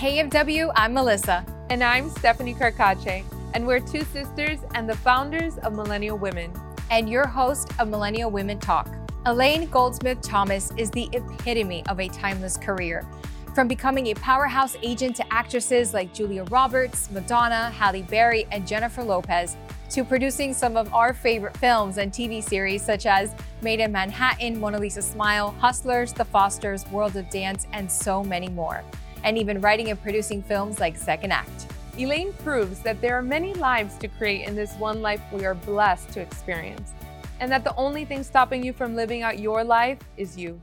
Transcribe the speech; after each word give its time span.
Hey 0.00 0.16
FW, 0.24 0.72
I'm 0.76 0.94
Melissa. 0.94 1.44
And 1.68 1.84
I'm 1.84 2.08
Stephanie 2.08 2.54
Carcache, 2.54 3.22
and 3.52 3.66
we're 3.66 3.80
two 3.80 4.00
sisters 4.04 4.60
and 4.74 4.88
the 4.88 4.96
founders 4.96 5.58
of 5.58 5.74
Millennial 5.74 6.16
Women. 6.16 6.54
And 6.90 7.06
your 7.06 7.26
host 7.26 7.70
of 7.78 7.88
Millennial 7.88 8.30
Women 8.30 8.58
Talk. 8.58 8.88
Elaine 9.26 9.68
Goldsmith 9.68 10.22
Thomas 10.22 10.72
is 10.78 10.90
the 10.90 11.10
epitome 11.12 11.84
of 11.84 12.00
a 12.00 12.08
timeless 12.08 12.56
career. 12.56 13.06
From 13.54 13.68
becoming 13.68 14.06
a 14.06 14.14
powerhouse 14.14 14.74
agent 14.82 15.16
to 15.16 15.30
actresses 15.30 15.92
like 15.92 16.14
Julia 16.14 16.44
Roberts, 16.44 17.10
Madonna, 17.10 17.68
Halle 17.68 18.00
Berry, 18.00 18.46
and 18.52 18.66
Jennifer 18.66 19.02
Lopez, 19.04 19.54
to 19.90 20.02
producing 20.02 20.54
some 20.54 20.78
of 20.78 20.94
our 20.94 21.12
favorite 21.12 21.58
films 21.58 21.98
and 21.98 22.10
TV 22.10 22.42
series 22.42 22.82
such 22.82 23.04
as 23.04 23.34
Maid 23.60 23.80
in 23.80 23.92
Manhattan, 23.92 24.58
Mona 24.58 24.78
Lisa 24.78 25.02
Smile, 25.02 25.54
Hustlers, 25.58 26.14
The 26.14 26.24
Fosters, 26.24 26.88
World 26.88 27.16
of 27.16 27.28
Dance, 27.28 27.66
and 27.74 27.92
so 27.92 28.24
many 28.24 28.48
more. 28.48 28.82
And 29.22 29.36
even 29.36 29.60
writing 29.60 29.88
and 29.90 30.02
producing 30.02 30.42
films 30.42 30.80
like 30.80 30.96
Second 30.96 31.32
Act. 31.32 31.66
Elaine 31.98 32.32
proves 32.44 32.80
that 32.80 33.00
there 33.00 33.16
are 33.16 33.22
many 33.22 33.52
lives 33.54 33.96
to 33.98 34.08
create 34.08 34.46
in 34.46 34.54
this 34.54 34.74
one 34.76 35.02
life 35.02 35.20
we 35.32 35.44
are 35.44 35.54
blessed 35.54 36.10
to 36.12 36.20
experience, 36.20 36.92
and 37.40 37.52
that 37.52 37.64
the 37.64 37.74
only 37.76 38.04
thing 38.04 38.22
stopping 38.22 38.64
you 38.64 38.72
from 38.72 38.94
living 38.94 39.22
out 39.22 39.38
your 39.38 39.62
life 39.64 39.98
is 40.16 40.36
you. 40.36 40.60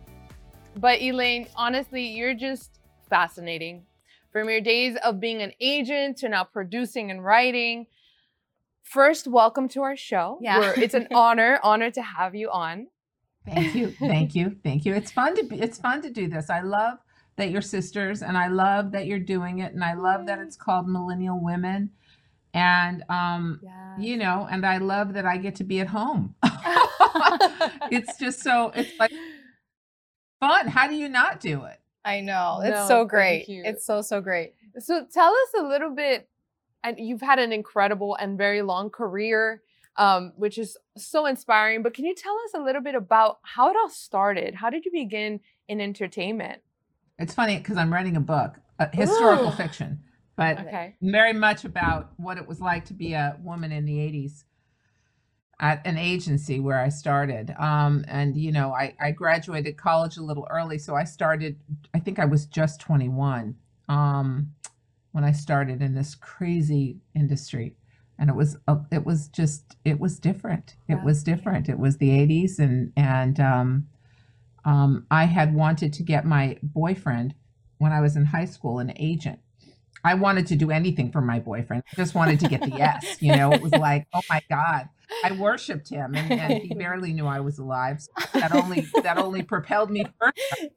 But 0.75 1.02
Elaine, 1.02 1.47
honestly, 1.55 2.07
you're 2.07 2.33
just 2.33 2.80
fascinating. 3.09 3.85
From 4.31 4.49
your 4.49 4.61
days 4.61 4.97
of 5.03 5.19
being 5.19 5.41
an 5.41 5.52
agent 5.59 6.17
to 6.17 6.30
now 6.30 6.44
producing 6.44 7.11
and 7.11 7.23
writing, 7.23 7.88
First, 8.83 9.27
welcome 9.27 9.67
to 9.69 9.81
our 9.81 9.97
show. 9.97 10.39
Yeah. 10.42 10.59
We're, 10.59 10.73
it's 10.81 10.94
an 10.94 11.08
honor, 11.14 11.59
honor 11.61 11.92
to 11.92 12.02
have 12.02 12.36
you 12.36 12.49
on. 12.49 12.88
Thank 13.45 13.75
you, 13.75 13.92
thank 13.92 14.33
you, 14.33 14.55
thank 14.64 14.86
you. 14.86 14.94
It's 14.94 15.11
fun 15.11 15.36
to 15.36 15.44
be, 15.44 15.59
it's 15.59 15.77
fun 15.77 16.02
to 16.03 16.09
do 16.09 16.30
this. 16.30 16.49
I 16.49 16.61
love 16.61 16.97
that 17.38 17.52
you're 17.52 17.61
sisters, 17.61 18.21
and 18.21 18.38
I 18.38 18.47
love 18.47 18.91
that 18.91 19.05
you're 19.05 19.19
doing 19.19 19.59
it, 19.59 19.73
and 19.73 19.83
I 19.83 19.93
love 19.93 20.25
that 20.25 20.39
it's 20.39 20.57
called 20.57 20.88
Millennial 20.88 21.39
Women, 21.41 21.91
and 22.53 23.03
um, 23.09 23.59
Yes. 23.63 23.73
you 23.99 24.17
know, 24.17 24.47
and 24.49 24.66
I 24.66 24.77
love 24.77 25.13
that 25.13 25.25
I 25.25 25.38
get 25.38 25.55
to 25.55 25.63
be 25.63 25.80
at 25.80 25.88
home. 25.88 26.35
it's 27.91 28.17
just 28.17 28.41
so 28.41 28.71
it's 28.75 28.91
like 28.99 29.11
fun. 30.39 30.67
How 30.67 30.88
do 30.88 30.95
you 30.95 31.09
not 31.09 31.39
do 31.39 31.63
it? 31.65 31.80
I 32.03 32.21
know. 32.21 32.61
It's 32.63 32.71
No, 32.71 32.88
so 32.88 33.05
great. 33.05 33.45
It's 33.47 33.85
so, 33.85 34.02
so 34.02 34.21
great. 34.21 34.53
So 34.80 35.05
tell 35.11 35.31
us 35.31 35.61
a 35.61 35.63
little 35.63 35.93
bit, 35.93 36.30
and 36.83 36.97
you've 36.99 37.21
had 37.21 37.38
an 37.39 37.52
incredible 37.52 38.15
and 38.15 38.38
very 38.38 38.61
long 38.61 38.89
career, 38.89 39.61
um, 39.97 40.31
which 40.38 40.58
is 40.58 40.77
so 40.97 41.25
inspiring. 41.25 41.83
But 41.83 41.93
can 41.93 42.05
you 42.05 42.15
tell 42.15 42.35
us 42.45 42.52
a 42.55 42.63
little 42.63 42.81
bit 42.81 42.95
about 42.95 43.39
how 43.43 43.69
it 43.69 43.75
all 43.75 43.89
started? 43.89 44.55
How 44.55 44.69
did 44.69 44.85
you 44.85 44.91
begin 44.91 45.41
in 45.67 45.81
entertainment? 45.81 46.61
It's 47.20 47.34
funny 47.34 47.58
because 47.58 47.78
I'm 47.78 47.92
writing 47.92 48.16
a 48.16 48.22
book, 48.22 48.60
a 48.80 48.96
historical 48.96 49.50
Ooh. 49.50 49.56
fiction, 49.56 50.04
but 50.36 50.60
Okay. 50.60 50.96
very 51.02 51.34
much 51.34 51.66
about 51.66 52.12
what 52.18 52.38
it 52.38 52.48
was 52.48 52.62
like 52.62 52.86
to 52.86 52.94
be 52.94 53.14
a 53.14 53.38
woman 53.42 53.72
in 53.72 53.86
the 53.86 53.98
80s 53.98 54.44
at 55.60 55.86
an 55.88 55.98
agency 55.98 56.60
where 56.60 56.80
I 56.80 56.90
started. 56.90 57.56
Um, 57.58 58.06
and, 58.08 58.38
you 58.38 58.52
know, 58.52 58.72
I, 58.73 58.94
I 59.02 59.12
graduated 59.12 59.78
college 59.78 60.18
a 60.18 60.22
little 60.22 60.48
early. 60.52 60.78
So 60.78 60.95
I 60.95 61.04
started, 61.04 61.60
I 61.95 62.00
think 62.00 62.20
I 62.20 62.26
was 62.26 62.45
just 62.45 62.80
21 62.80 63.56
um, 63.90 64.54
when 65.14 65.23
I 65.23 65.32
started 65.32 65.82
in 65.82 65.95
this 65.95 66.14
crazy 66.14 67.00
industry. 67.16 67.76
And 68.20 68.30
it 68.30 68.36
was, 68.36 68.58
uh, 68.68 68.78
it 68.92 69.06
was 69.06 69.28
just, 69.30 69.78
it 69.84 70.00
was 70.00 70.20
different. 70.20 70.76
It 70.88 71.02
was 71.04 71.23
different. 71.23 71.70
It 71.70 71.80
was 71.80 71.98
the 71.98 72.10
80s. 72.10 72.60
And, 72.60 72.94
and 72.95 73.39
um, 73.39 73.88
um, 74.67 75.08
I 75.10 75.23
had 75.26 75.55
wanted 75.55 75.94
to 75.94 76.04
get 76.04 76.26
my 76.26 76.58
boyfriend 76.61 77.33
when 77.78 77.94
I 77.94 78.02
was 78.02 78.17
in 78.17 78.26
high 78.26 78.45
school, 78.45 78.80
an 78.80 78.92
agent. 78.98 79.39
I 80.04 80.14
wanted 80.16 80.45
to 80.48 80.55
do 80.58 80.72
anything 80.72 81.10
for 81.10 81.22
my 81.22 81.39
boyfriend. 81.39 81.83
I 81.92 81.95
just 81.95 82.14
wanted 82.14 82.42
to 82.42 82.50
get 82.50 82.61
the 82.61 82.70
yes. 82.70 83.17
You 83.22 83.36
know, 83.36 83.52
it 83.54 83.61
was 83.61 83.72
like, 83.80 84.08
oh 84.14 84.22
my 84.30 84.42
God. 84.50 84.89
I 85.23 85.32
worshipped 85.32 85.89
him 85.89 86.16
and, 86.16 86.32
and 86.33 86.61
he 86.61 86.73
barely 86.76 87.14
knew 87.14 87.26
I 87.26 87.39
was 87.39 87.60
alive. 87.60 88.02
So 88.02 88.39
that 88.39 88.54
only 88.54 88.86
that 89.04 89.17
only 89.17 89.42
propelled 89.42 89.89
me 89.89 90.06
further. 90.20 90.70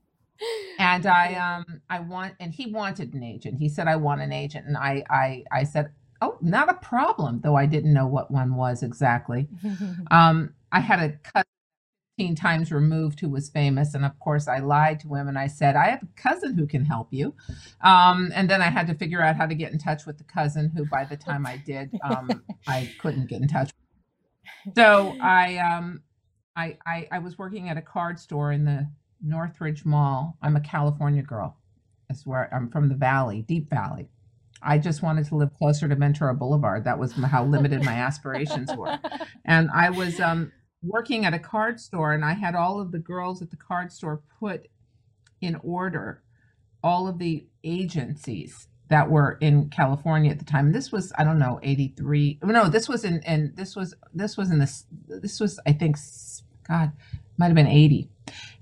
And 0.78 1.04
I 1.06 1.34
um 1.34 1.82
I 1.90 1.98
want 1.98 2.34
and 2.38 2.54
he 2.54 2.70
wanted 2.70 3.12
an 3.12 3.24
agent. 3.24 3.58
He 3.58 3.68
said, 3.68 3.88
I 3.88 3.96
want 3.96 4.20
an 4.20 4.32
agent. 4.32 4.66
And 4.66 4.76
I 4.76 5.02
I 5.10 5.44
I 5.50 5.64
said, 5.64 5.90
Oh, 6.22 6.38
not 6.40 6.68
a 6.68 6.74
problem, 6.74 7.40
though 7.42 7.56
I 7.56 7.66
didn't 7.66 7.92
know 7.92 8.06
what 8.06 8.30
one 8.30 8.54
was 8.54 8.84
exactly. 8.84 9.48
Um, 10.12 10.54
I 10.72 10.78
had 10.80 11.00
a 11.00 11.10
cousin 11.32 11.46
15 12.20 12.34
times 12.34 12.70
removed 12.70 13.18
who 13.18 13.30
was 13.30 13.48
famous. 13.48 13.94
And 13.94 14.04
of 14.04 14.18
course, 14.20 14.46
I 14.46 14.58
lied 14.58 15.00
to 15.00 15.14
him 15.14 15.26
and 15.26 15.38
I 15.38 15.46
said, 15.46 15.74
I 15.74 15.88
have 15.88 16.02
a 16.02 16.20
cousin 16.20 16.54
who 16.54 16.66
can 16.66 16.84
help 16.84 17.08
you. 17.10 17.34
Um, 17.82 18.30
and 18.34 18.48
then 18.48 18.60
I 18.60 18.66
had 18.66 18.86
to 18.88 18.94
figure 18.94 19.22
out 19.22 19.36
how 19.36 19.46
to 19.46 19.54
get 19.54 19.72
in 19.72 19.78
touch 19.78 20.04
with 20.04 20.18
the 20.18 20.24
cousin 20.24 20.70
who, 20.76 20.84
by 20.84 21.04
the 21.04 21.16
time 21.16 21.46
I 21.46 21.56
did, 21.56 21.90
um, 22.04 22.42
I 22.66 22.90
couldn't 23.00 23.26
get 23.26 23.40
in 23.40 23.48
touch. 23.48 23.70
So 24.76 25.16
I, 25.18 25.56
um, 25.56 26.02
I, 26.54 26.76
I, 26.86 27.08
I 27.10 27.18
was 27.20 27.38
working 27.38 27.70
at 27.70 27.78
a 27.78 27.82
card 27.82 28.18
store 28.18 28.52
in 28.52 28.66
the 28.66 28.86
Northridge 29.22 29.86
Mall. 29.86 30.36
I'm 30.42 30.56
a 30.56 30.60
California 30.60 31.22
girl. 31.22 31.56
That's 32.10 32.26
where 32.26 32.52
I'm 32.52 32.68
from 32.68 32.90
the 32.90 32.96
Valley, 32.96 33.40
Deep 33.48 33.70
Valley. 33.70 34.10
I 34.62 34.76
just 34.76 35.02
wanted 35.02 35.24
to 35.28 35.36
live 35.36 35.54
closer 35.54 35.88
to 35.88 35.94
Ventura 35.94 36.34
Boulevard. 36.34 36.84
That 36.84 36.98
was 36.98 37.14
how 37.14 37.46
limited 37.46 37.82
my 37.82 37.94
aspirations 37.94 38.70
were 38.76 38.98
and 39.46 39.70
I 39.74 39.90
was 39.90 40.20
um, 40.20 40.52
working 40.82 41.24
at 41.24 41.34
a 41.34 41.38
card 41.38 41.80
store, 41.80 42.12
and 42.12 42.24
I 42.24 42.32
had 42.34 42.54
all 42.54 42.80
of 42.80 42.92
the 42.92 42.98
girls 42.98 43.42
at 43.42 43.50
the 43.50 43.56
card 43.56 43.92
store 43.92 44.22
put 44.38 44.68
in 45.40 45.56
order 45.62 46.22
all 46.82 47.08
of 47.08 47.18
the 47.18 47.46
agencies 47.64 48.68
that 48.88 49.10
were 49.10 49.38
in 49.40 49.68
California 49.70 50.30
at 50.30 50.38
the 50.38 50.44
time. 50.44 50.72
This 50.72 50.90
was 50.90 51.12
I 51.18 51.24
don't 51.24 51.38
know 51.38 51.60
eighty 51.62 51.94
three. 51.96 52.38
No, 52.42 52.68
this 52.68 52.88
was 52.88 53.04
in 53.04 53.20
and 53.24 53.56
this 53.56 53.76
was 53.76 53.94
this 54.14 54.36
was 54.36 54.50
in 54.50 54.58
this 54.58 54.86
this 55.08 55.40
was 55.40 55.60
I 55.66 55.72
think 55.72 55.96
God 56.68 56.92
might 57.36 57.46
have 57.46 57.54
been 57.54 57.66
eighty, 57.66 58.08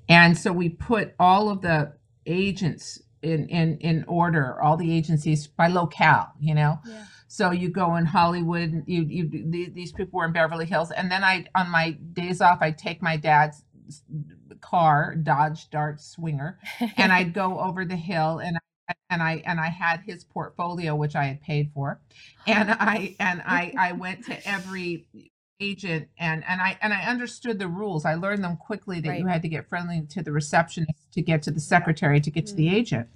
and 0.08 0.36
so 0.36 0.52
we 0.52 0.68
put 0.68 1.14
all 1.18 1.50
of 1.50 1.62
the 1.62 1.94
agents 2.26 3.00
in 3.22 3.48
in 3.48 3.78
in 3.78 4.04
order, 4.06 4.60
all 4.60 4.76
the 4.76 4.92
agencies 4.92 5.46
by 5.46 5.68
locale. 5.68 6.32
You 6.40 6.54
know. 6.54 6.80
Yeah. 6.86 7.04
So 7.28 7.50
you 7.50 7.68
go 7.68 7.96
in 7.96 8.06
Hollywood, 8.06 8.84
you 8.86 9.02
you 9.02 9.70
these 9.70 9.92
people 9.92 10.18
were 10.18 10.24
in 10.24 10.32
Beverly 10.32 10.64
Hills, 10.64 10.90
and 10.90 11.10
then 11.10 11.22
I 11.22 11.44
on 11.54 11.70
my 11.70 11.90
days 11.90 12.40
off 12.40 12.58
I 12.62 12.70
take 12.70 13.02
my 13.02 13.16
dad's 13.18 13.62
car, 14.60 15.14
Dodge 15.14 15.68
Dart 15.70 16.00
Swinger, 16.00 16.58
and 16.96 17.12
I'd 17.12 17.34
go 17.34 17.60
over 17.60 17.84
the 17.84 17.96
hill 17.96 18.38
and 18.38 18.56
I, 18.88 18.94
and 19.10 19.22
I 19.22 19.42
and 19.44 19.60
I 19.60 19.68
had 19.68 20.00
his 20.00 20.24
portfolio 20.24 20.96
which 20.96 21.14
I 21.14 21.24
had 21.26 21.42
paid 21.42 21.70
for, 21.74 22.00
and 22.46 22.70
I 22.70 23.14
and 23.20 23.42
I 23.44 23.74
I 23.78 23.92
went 23.92 24.24
to 24.24 24.48
every 24.48 25.06
agent 25.60 26.08
and 26.18 26.42
and 26.48 26.60
I 26.62 26.78
and 26.80 26.94
I 26.94 27.02
understood 27.02 27.58
the 27.58 27.68
rules. 27.68 28.06
I 28.06 28.14
learned 28.14 28.42
them 28.42 28.56
quickly 28.56 29.00
that 29.00 29.18
you 29.18 29.26
had 29.26 29.42
to 29.42 29.48
get 29.48 29.68
friendly 29.68 30.00
to 30.08 30.22
the 30.22 30.32
receptionist, 30.32 31.12
to 31.12 31.20
get 31.20 31.42
to 31.42 31.50
the 31.50 31.60
secretary, 31.60 32.20
to 32.22 32.30
get 32.30 32.46
to 32.46 32.54
the 32.54 32.68
Mhm. 32.68 32.74
agent. 32.74 33.08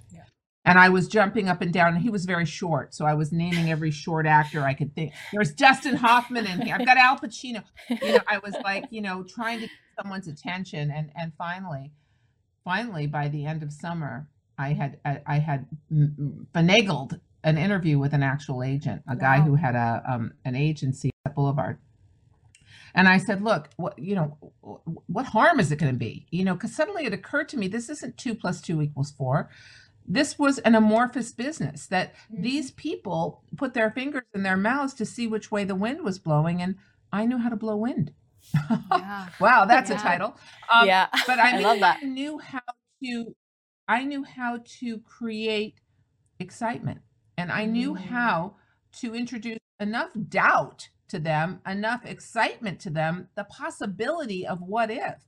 And 0.65 0.79
I 0.79 0.89
was 0.89 1.09
jumping 1.09 1.49
up 1.49 1.61
and 1.61 1.73
down, 1.73 1.95
and 1.95 2.01
he 2.01 2.09
was 2.09 2.23
very 2.23 2.45
short, 2.45 2.93
so 2.95 3.05
I 3.05 3.15
was 3.15 3.33
naming 3.33 3.69
every 3.69 3.91
short 3.91 4.25
actor 4.25 4.63
I 4.63 4.73
could 4.73 4.95
think. 4.95 5.11
There's 5.33 5.53
Dustin 5.53 5.97
Hoffman 5.97 6.47
in 6.47 6.61
here. 6.61 6.77
I've 6.79 6.85
got 6.85 6.95
Al 6.97 7.17
Pacino. 7.17 7.63
You 7.89 8.13
know, 8.13 8.19
I 8.27 8.37
was 8.37 8.55
like, 8.63 8.85
you 8.89 9.01
know, 9.01 9.23
trying 9.23 9.59
to 9.59 9.65
get 9.67 9.75
someone's 10.01 10.27
attention, 10.27 10.89
and 10.89 11.11
and 11.15 11.33
finally, 11.37 11.91
finally, 12.63 13.07
by 13.07 13.27
the 13.27 13.45
end 13.45 13.61
of 13.61 13.73
summer, 13.73 14.29
I 14.57 14.69
had 14.73 14.99
I, 15.03 15.21
I 15.25 15.39
had 15.39 15.67
finagled 16.55 17.19
an 17.43 17.57
interview 17.57 17.99
with 17.99 18.13
an 18.13 18.23
actual 18.23 18.63
agent, 18.63 19.01
a 19.07 19.17
guy 19.17 19.41
who 19.41 19.55
had 19.55 19.75
a 19.75 20.01
um, 20.07 20.31
an 20.45 20.55
agency 20.55 21.11
at 21.25 21.35
Boulevard. 21.35 21.77
And 22.95 23.07
I 23.07 23.17
said, 23.17 23.43
look, 23.43 23.69
what 23.75 23.97
you 23.97 24.15
know, 24.15 24.37
what 25.07 25.25
harm 25.25 25.59
is 25.59 25.71
it 25.71 25.77
going 25.77 25.91
to 25.91 25.97
be? 25.97 26.27
You 26.29 26.45
know, 26.45 26.53
because 26.53 26.75
suddenly 26.75 27.05
it 27.05 27.13
occurred 27.13 27.49
to 27.49 27.57
me 27.57 27.67
this 27.67 27.89
isn't 27.89 28.17
two 28.17 28.35
plus 28.35 28.61
two 28.61 28.81
equals 28.81 29.11
four. 29.11 29.49
This 30.05 30.37
was 30.39 30.59
an 30.59 30.75
amorphous 30.75 31.31
business 31.31 31.87
that 31.87 32.13
these 32.29 32.71
people 32.71 33.43
put 33.57 33.73
their 33.73 33.91
fingers 33.91 34.23
in 34.33 34.43
their 34.43 34.57
mouths 34.57 34.93
to 34.95 35.05
see 35.05 35.27
which 35.27 35.51
way 35.51 35.63
the 35.63 35.75
wind 35.75 36.03
was 36.03 36.19
blowing, 36.19 36.61
and 36.61 36.75
I 37.11 37.25
knew 37.25 37.37
how 37.37 37.49
to 37.49 37.55
blow 37.55 37.77
wind. 37.77 38.13
Yeah. 38.91 39.29
wow, 39.39 39.65
that's 39.65 39.89
a 39.89 39.95
title. 39.95 40.37
Um, 40.73 40.87
yeah. 40.87 41.07
but 41.27 41.39
I, 41.39 41.51
I 41.53 41.53
mean, 41.53 41.63
love 41.63 41.79
that. 41.81 41.99
I 42.01 42.05
knew 42.05 42.39
how 42.39 42.61
to 43.03 43.35
I 43.87 44.03
knew 44.03 44.23
how 44.23 44.59
to 44.79 44.99
create 44.99 45.75
excitement 46.39 47.01
and 47.37 47.51
I 47.51 47.65
knew 47.65 47.93
Mm. 47.93 47.99
how 47.99 48.55
to 49.01 49.15
introduce 49.15 49.59
enough 49.79 50.11
doubt 50.29 50.89
to 51.09 51.19
them, 51.19 51.61
enough 51.67 52.05
excitement 52.05 52.79
to 52.81 52.89
them, 52.89 53.29
the 53.35 53.43
possibility 53.45 54.45
of 54.47 54.61
what 54.61 54.91
if 54.91 55.25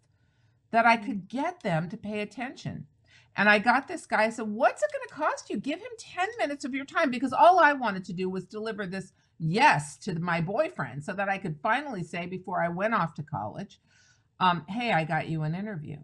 that 0.71 0.85
I 0.85 0.97
could 0.97 1.27
get 1.29 1.61
them 1.63 1.89
to 1.89 1.97
pay 1.97 2.21
attention. 2.21 2.87
And 3.37 3.49
I 3.49 3.59
got 3.59 3.87
this 3.87 4.05
guy. 4.05 4.25
I 4.25 4.29
said, 4.29 4.47
What's 4.47 4.83
it 4.83 4.91
going 4.93 5.07
to 5.07 5.13
cost 5.13 5.49
you? 5.49 5.57
Give 5.57 5.79
him 5.79 5.91
10 5.99 6.27
minutes 6.39 6.65
of 6.65 6.73
your 6.73 6.85
time 6.85 7.11
because 7.11 7.33
all 7.33 7.59
I 7.59 7.73
wanted 7.73 8.05
to 8.05 8.13
do 8.13 8.29
was 8.29 8.45
deliver 8.45 8.85
this 8.85 9.13
yes 9.39 9.97
to 9.99 10.19
my 10.19 10.41
boyfriend 10.41 11.03
so 11.03 11.13
that 11.13 11.29
I 11.29 11.37
could 11.37 11.57
finally 11.61 12.03
say 12.03 12.25
before 12.25 12.63
I 12.63 12.69
went 12.69 12.93
off 12.93 13.13
to 13.15 13.23
college, 13.23 13.79
um, 14.39 14.65
Hey, 14.69 14.91
I 14.91 15.03
got 15.03 15.27
you 15.29 15.43
an 15.43 15.55
interview. 15.55 15.97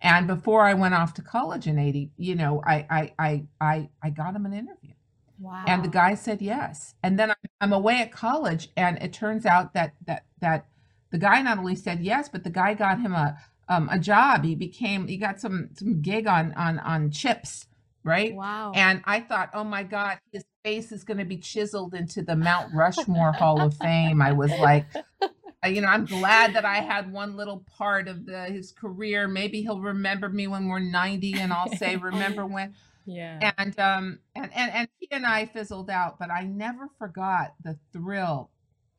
And 0.00 0.26
before 0.28 0.62
I 0.64 0.74
went 0.74 0.94
off 0.94 1.14
to 1.14 1.22
college 1.22 1.66
in 1.66 1.78
80, 1.78 2.12
you 2.18 2.36
know, 2.36 2.62
I 2.66 2.86
I 2.90 3.12
I 3.18 3.46
I, 3.60 3.88
I 4.02 4.10
got 4.10 4.36
him 4.36 4.46
an 4.46 4.54
interview. 4.54 4.92
Wow. 5.40 5.64
And 5.66 5.84
the 5.84 5.88
guy 5.88 6.14
said 6.14 6.42
yes. 6.42 6.94
And 7.02 7.18
then 7.18 7.30
I'm- 7.30 7.36
I'm 7.60 7.72
away 7.72 8.02
at 8.02 8.12
college 8.12 8.70
and 8.76 8.98
it 9.02 9.12
turns 9.12 9.46
out 9.46 9.74
that 9.74 9.94
that 10.06 10.24
that 10.40 10.66
the 11.10 11.18
guy 11.18 11.42
not 11.42 11.58
only 11.58 11.74
said 11.76 12.00
yes, 12.00 12.28
but 12.28 12.44
the 12.44 12.50
guy 12.50 12.74
got 12.74 13.00
him 13.00 13.14
a 13.14 13.36
um, 13.68 13.88
a 13.90 13.98
job. 13.98 14.44
He 14.44 14.54
became 14.54 15.06
he 15.08 15.16
got 15.16 15.40
some 15.40 15.70
some 15.74 16.00
gig 16.00 16.26
on 16.26 16.52
on 16.54 16.78
on 16.80 17.10
chips, 17.10 17.66
right? 18.04 18.34
Wow. 18.34 18.72
And 18.74 19.02
I 19.04 19.20
thought, 19.20 19.50
oh 19.54 19.64
my 19.64 19.82
God, 19.82 20.18
his 20.32 20.44
face 20.64 20.92
is 20.92 21.04
going 21.04 21.18
to 21.18 21.24
be 21.24 21.38
chiseled 21.38 21.94
into 21.94 22.22
the 22.22 22.36
Mount 22.36 22.74
Rushmore 22.74 23.32
Hall 23.32 23.60
of 23.60 23.74
Fame. 23.76 24.20
I 24.22 24.32
was 24.32 24.50
like, 24.52 24.86
you 25.66 25.80
know, 25.80 25.88
I'm 25.88 26.06
glad 26.06 26.54
that 26.54 26.64
I 26.64 26.76
had 26.76 27.12
one 27.12 27.36
little 27.36 27.64
part 27.76 28.08
of 28.08 28.26
the, 28.26 28.44
his 28.46 28.72
career. 28.72 29.28
Maybe 29.28 29.62
he'll 29.62 29.80
remember 29.80 30.28
me 30.28 30.46
when 30.46 30.68
we're 30.68 30.78
90 30.78 31.34
and 31.40 31.52
I'll 31.52 31.74
say, 31.76 31.96
remember 31.96 32.46
when. 32.46 32.74
yeah. 33.06 33.52
And 33.58 33.78
um 33.78 34.18
and, 34.34 34.50
and 34.54 34.72
and 34.72 34.88
he 34.98 35.08
and 35.10 35.26
I 35.26 35.46
fizzled 35.46 35.90
out, 35.90 36.18
but 36.18 36.30
I 36.30 36.44
never 36.44 36.88
forgot 36.98 37.54
the 37.62 37.78
thrill 37.92 38.50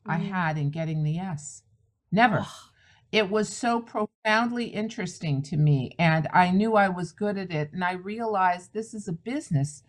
I 0.06 0.18
Mm. 0.18 0.28
had 0.30 0.58
in 0.58 0.70
getting 0.70 1.02
the 1.04 1.12
yes. 1.12 1.62
Never 2.10 2.46
it 3.12 3.28
was 3.28 3.48
so 3.48 3.80
profoundly 3.80 4.66
interesting 4.66 5.42
to 5.42 5.56
me 5.56 5.94
and 5.98 6.28
i 6.32 6.50
knew 6.50 6.76
i 6.76 6.88
was 6.88 7.12
good 7.12 7.36
at 7.36 7.50
it 7.50 7.72
and 7.72 7.84
i 7.84 7.92
realized 7.92 8.72
this 8.72 8.94
is 8.94 9.08
a 9.08 9.12
business 9.12 9.82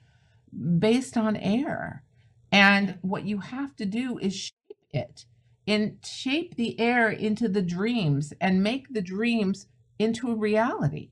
based 0.79 1.18
on 1.18 1.35
air 1.38 2.03
and 2.51 2.97
what 3.01 3.23
you 3.25 3.39
have 3.39 3.75
to 3.75 3.85
do 3.85 4.18
is 4.18 4.35
shape 4.35 4.77
it 4.91 5.25
and 5.68 5.97
shape 6.03 6.56
the 6.56 6.79
air 6.79 7.09
into 7.09 7.47
the 7.47 7.62
dreams 7.62 8.33
and 8.41 8.63
make 8.63 8.94
the 8.94 9.01
dreams 9.01 9.67
into 10.00 10.31
a 10.31 10.35
reality. 10.35 11.12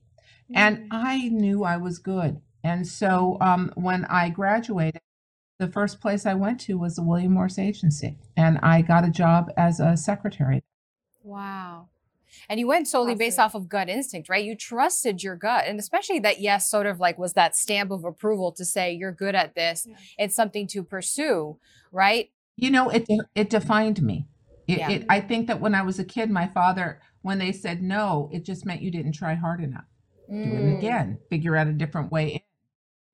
And 0.52 0.88
i 0.90 1.28
knew 1.28 1.62
i 1.62 1.76
was 1.76 1.98
good 1.98 2.40
and 2.64 2.86
so 2.86 3.38
um, 3.40 3.72
when 3.76 4.04
i 4.06 4.28
graduated 4.28 5.00
the 5.58 5.68
first 5.68 6.00
place 6.00 6.26
i 6.26 6.34
went 6.34 6.60
to 6.60 6.76
was 6.76 6.96
the 6.96 7.02
william 7.02 7.34
morris 7.34 7.58
agency 7.58 8.18
and 8.36 8.58
i 8.62 8.82
got 8.82 9.04
a 9.04 9.10
job 9.10 9.50
as 9.56 9.78
a 9.78 9.96
secretary. 9.96 10.62
Wow. 11.22 11.88
And 12.48 12.58
you 12.60 12.66
went 12.66 12.88
solely 12.88 13.14
based 13.14 13.38
off 13.38 13.54
of 13.54 13.68
gut 13.68 13.88
instinct, 13.88 14.28
right? 14.28 14.44
You 14.44 14.54
trusted 14.56 15.22
your 15.22 15.36
gut. 15.36 15.64
And 15.66 15.78
especially 15.78 16.18
that 16.20 16.40
yes 16.40 16.68
sort 16.68 16.86
of 16.86 17.00
like 17.00 17.18
was 17.18 17.32
that 17.34 17.56
stamp 17.56 17.90
of 17.90 18.04
approval 18.04 18.52
to 18.52 18.64
say 18.64 18.92
you're 18.92 19.12
good 19.12 19.34
at 19.34 19.54
this. 19.54 19.86
Yeah. 19.88 19.96
It's 20.18 20.34
something 20.36 20.66
to 20.68 20.82
pursue, 20.82 21.58
right? 21.92 22.30
you 22.56 22.70
know 22.70 22.90
it 22.90 23.06
it 23.34 23.48
defined 23.48 24.02
me 24.02 24.26
it, 24.68 24.78
Yeah. 24.78 24.90
it, 24.90 25.06
i 25.08 25.18
think 25.20 25.46
that 25.46 25.60
when 25.60 25.74
i 25.74 25.80
was 25.80 25.98
a 25.98 26.04
kid 26.04 26.28
my 26.30 26.46
father 26.48 27.00
when 27.22 27.38
they 27.38 27.52
said 27.52 27.80
no 27.82 28.28
it 28.32 28.44
just 28.44 28.66
meant 28.66 28.82
you 28.82 28.90
didn't 28.90 29.12
try 29.12 29.34
hard 29.34 29.62
enough 29.62 29.86
do 30.28 30.34
it 30.36 30.46
Mm. 30.46 30.78
again 30.78 31.18
figure 31.30 31.56
out 31.56 31.68
a 31.68 31.72
different 31.72 32.12
way 32.12 32.26
in. 32.34 32.40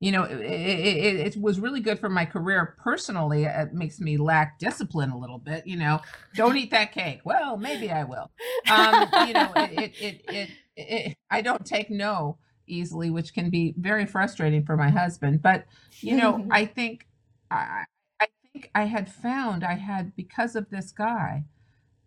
You 0.00 0.12
know 0.12 0.25
it, 0.25 0.38
it, 0.40 1.26
it, 1.26 1.37
was 1.40 1.58
really 1.58 1.81
good 1.81 1.98
for 1.98 2.08
my 2.08 2.25
career 2.25 2.76
personally 2.78 3.44
it 3.44 3.72
makes 3.72 4.00
me 4.00 4.16
lack 4.16 4.58
discipline 4.58 5.10
a 5.10 5.19
little 5.19 5.38
bit 5.38 5.66
you 5.66 5.76
know 5.76 6.00
don't 6.34 6.56
eat 6.56 6.70
that 6.70 6.93
cake. 6.93 7.20
Well 7.25 7.56
maybe 7.56 7.90
i 7.90 8.04
will. 8.04 8.31
Um, 8.70 9.08
you 9.26 9.32
know 9.32 9.52
it, 9.56 9.94
it, 10.00 10.22
it, 10.28 10.50
it, 10.76 11.16
i 11.31 11.40
don't 11.40 11.64
take 11.64 11.90
no 11.90 12.38
easily 12.66 13.10
which 13.10 13.32
can 13.32 13.48
be 13.48 13.75
very 13.78 14.06
frustrating 14.06 14.64
for 14.64 14.76
my 14.76 14.90
husband 14.90 15.40
but 15.40 15.64
you 16.00 16.16
know 16.16 16.46
i 16.50 16.64
think 16.66 17.06
i 17.50 17.84
i 18.20 18.26
think 18.52 18.70
i 18.75 18.84
had 18.84 19.10
found 19.10 19.64
i 19.64 19.75
had 19.75 20.14
because 20.16 20.56
of 20.56 20.69
this 20.70 20.92
guy 20.92 21.44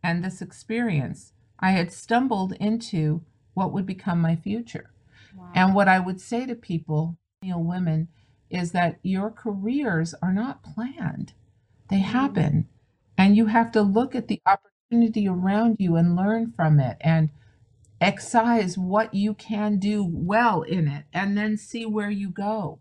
and 0.04 0.24
this 0.24 0.42
experience 0.42 1.34
i 1.60 1.72
had 1.72 1.92
stumbled 1.92 2.54
into 2.60 3.22
what 3.54 3.74
would 3.74 3.86
become 3.86 4.22
my 4.22 4.36
future. 4.36 4.92
Wow. 5.36 5.52
and 5.56 5.76
what 5.76 5.88
i 5.88 6.00
would 6.00 6.20
say 6.20 6.46
to 6.46 6.56
people 6.56 7.18
women 7.44 8.08
is 8.50 8.72
that 8.72 9.00
your 9.04 9.30
careers 9.32 10.14
are 10.22 10.34
not 10.34 10.64
planned. 10.64 11.34
They 11.90 12.00
happen. 12.00 12.68
And 13.18 13.36
you 13.36 13.48
have 13.48 13.72
to 13.74 13.82
look 13.82 14.16
at 14.16 14.28
the 14.28 14.42
opportunity 14.46 15.28
around 15.28 15.78
you 15.80 15.96
and 15.96 16.16
learn 16.16 16.52
from 16.52 16.80
it 16.80 16.98
and 17.02 17.30
excise 18.02 18.78
what 18.78 19.14
you 19.14 19.34
can 19.34 19.78
do 19.78 20.06
well 20.10 20.62
in 20.62 20.88
it 20.88 21.06
and 21.14 21.38
then 21.38 21.58
see 21.58 21.86
where 21.86 22.10
you 22.10 22.30
go. 22.30 22.80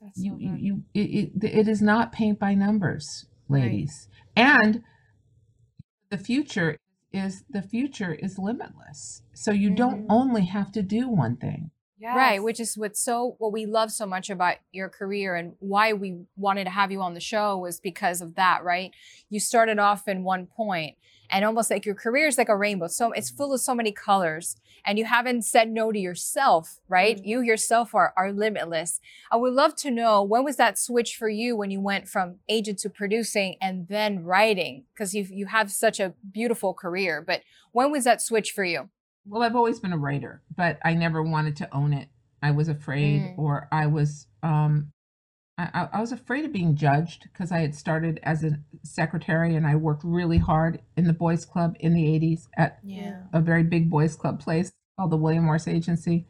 That's 0.00 0.18
so 0.18 0.24
you 0.24 0.36
you, 0.38 0.56
you 0.56 0.84
it, 0.94 1.32
it, 1.42 1.44
it 1.44 1.68
is 1.68 1.82
not 1.82 2.12
paint 2.12 2.38
by 2.38 2.54
numbers 2.54 3.26
Right. 3.48 3.62
ladies. 3.62 4.08
And 4.36 4.82
the 6.10 6.18
future 6.18 6.78
is 7.12 7.44
the 7.50 7.62
future 7.62 8.14
is 8.14 8.38
limitless. 8.38 9.22
So 9.34 9.50
you 9.50 9.70
don't 9.74 10.02
Mhm. 10.02 10.06
only 10.08 10.44
have 10.46 10.70
to 10.72 10.82
do 10.82 11.08
one 11.08 11.36
thing 11.36 11.70
Right, 12.16 12.42
which 12.42 12.58
is 12.60 12.76
what's 12.76 13.02
so 13.02 13.36
what 13.38 13.52
we 13.52 13.66
love 13.66 13.90
so 13.92 14.06
much 14.06 14.30
about 14.30 14.56
your 14.72 14.88
career 14.88 15.36
and 15.36 15.54
why 15.60 15.92
we 15.92 16.16
wanted 16.36 16.64
to 16.64 16.70
have 16.70 16.90
you 16.90 17.00
on 17.00 17.14
the 17.14 17.20
show 17.20 17.56
was 17.58 17.80
because 17.80 18.20
of 18.20 18.34
that, 18.34 18.64
right? 18.64 18.90
You 19.30 19.40
started 19.40 19.78
off 19.78 20.08
in 20.08 20.24
one 20.24 20.46
point 20.46 20.96
and 21.30 21.44
almost 21.44 21.70
like 21.70 21.86
your 21.86 21.94
career 21.94 22.26
is 22.26 22.36
like 22.36 22.48
a 22.48 22.56
rainbow. 22.56 22.88
So 22.88 23.12
it's 23.12 23.30
full 23.30 23.54
of 23.54 23.60
so 23.60 23.74
many 23.74 23.92
colors 23.92 24.56
and 24.84 24.98
you 24.98 25.04
haven't 25.04 25.42
said 25.42 25.70
no 25.70 25.92
to 25.92 25.98
yourself, 25.98 26.80
right? 26.88 27.16
Mhm. 27.18 27.26
You 27.26 27.40
yourself 27.40 27.94
are 27.94 28.12
are 28.16 28.32
limitless. 28.32 29.00
I 29.30 29.36
would 29.36 29.52
love 29.54 29.76
to 29.76 29.90
know 29.90 30.22
when 30.22 30.44
was 30.44 30.56
that 30.56 30.78
switch 30.78 31.16
for 31.16 31.28
you 31.28 31.56
when 31.56 31.70
you 31.70 31.80
went 31.80 32.08
from 32.08 32.40
agent 32.48 32.78
to 32.80 32.90
producing 32.90 33.56
and 33.60 33.86
then 33.88 34.24
writing 34.24 34.84
because 34.92 35.14
you 35.14 35.26
you 35.30 35.46
have 35.46 35.70
such 35.70 36.00
a 36.00 36.14
beautiful 36.32 36.74
career, 36.74 37.22
but 37.22 37.42
when 37.72 37.90
was 37.90 38.04
that 38.04 38.20
switch 38.20 38.50
for 38.52 38.64
you? 38.64 38.90
Well 39.26 39.42
i've 39.42 39.56
always 39.56 39.80
been 39.80 39.92
a 39.92 39.98
writer 39.98 40.42
but 40.56 40.78
i 40.84 40.94
never 40.94 41.22
wanted 41.22 41.56
to 41.56 41.74
own 41.74 41.92
it 41.92 42.08
i 42.42 42.50
was 42.50 42.68
afraid 42.68 43.20
Mm. 43.22 43.38
or 43.38 43.68
i 43.72 43.86
was 43.86 44.26
um 44.42 44.92
I, 45.58 45.68
I- 45.74 45.88
I 45.98 46.00
was 46.00 46.12
afraid 46.12 46.46
of 46.46 46.52
being 46.52 46.76
judged 46.76 47.24
because 47.24 47.52
I 47.52 47.58
had 47.58 47.74
started 47.74 48.18
as 48.22 48.42
a 48.42 48.58
secretary 48.84 49.54
and 49.54 49.66
I 49.66 49.76
worked 49.76 50.02
really 50.02 50.38
hard 50.38 50.80
in 50.96 51.04
the 51.06 51.12
boys 51.12 51.44
club 51.44 51.76
in 51.78 51.92
the 51.92 52.04
80s 52.04 52.48
at 52.56 52.78
Yeah. 52.82 53.24
a 53.34 53.40
very 53.42 53.62
big 53.62 53.90
boys 53.90 54.16
club 54.16 54.40
place 54.40 54.72
called 54.98 55.10
the 55.10 55.18
William 55.18 55.44
Morris 55.44 55.68
Agency, 55.68 56.26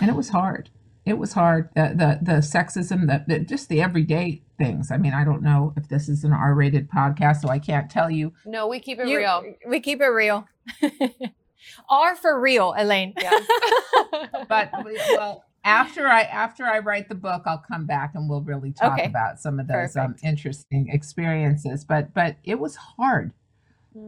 and 0.00 0.10
it 0.10 0.16
was 0.16 0.30
hard. 0.30 0.70
It 1.06 1.18
was 1.18 1.34
hard. 1.34 1.70
The 1.76 1.94
the 1.94 2.18
the 2.32 2.38
sexism, 2.40 3.06
the, 3.06 3.24
the 3.28 3.38
just 3.44 3.68
the 3.68 3.80
everyday 3.80 4.42
things. 4.58 4.90
I 4.90 4.96
mean, 4.96 5.14
I 5.14 5.22
don't 5.24 5.42
know 5.42 5.72
if 5.76 5.88
this 5.88 6.08
is 6.08 6.24
an 6.24 6.32
R-rated 6.32 6.90
podcast, 6.90 7.42
so 7.42 7.48
I 7.48 7.60
can't 7.60 7.88
tell 7.88 8.10
you. 8.10 8.32
No, 8.44 8.66
we 8.66 8.80
keep 8.80 8.98
it 8.98 9.06
You- 9.06 9.18
real. 9.18 9.44
We 9.68 9.78
keep 9.78 10.00
it 10.00 10.08
real. 10.08 10.48
R 11.88 12.16
for 12.16 12.40
real, 12.40 12.74
Elaine. 12.76 13.14
Yes. 13.18 13.46
But 14.48 14.70
well, 15.14 15.44
after 15.64 16.06
I 16.06 16.22
after 16.22 16.64
I 16.64 16.78
write 16.78 17.08
the 17.08 17.14
book, 17.14 17.42
I'll 17.46 17.62
come 17.70 17.86
back 17.86 18.12
and 18.14 18.28
we'll 18.28 18.42
really 18.42 18.72
talk 18.72 18.98
Okay. 18.98 19.06
about 19.06 19.38
some 19.40 19.60
of 19.60 19.66
those 19.68 19.96
um, 19.96 20.16
interesting 20.22 20.88
experiences. 20.90 21.84
But 21.84 22.14
but 22.14 22.36
it 22.44 22.58
was 22.58 22.76
hard 22.76 23.32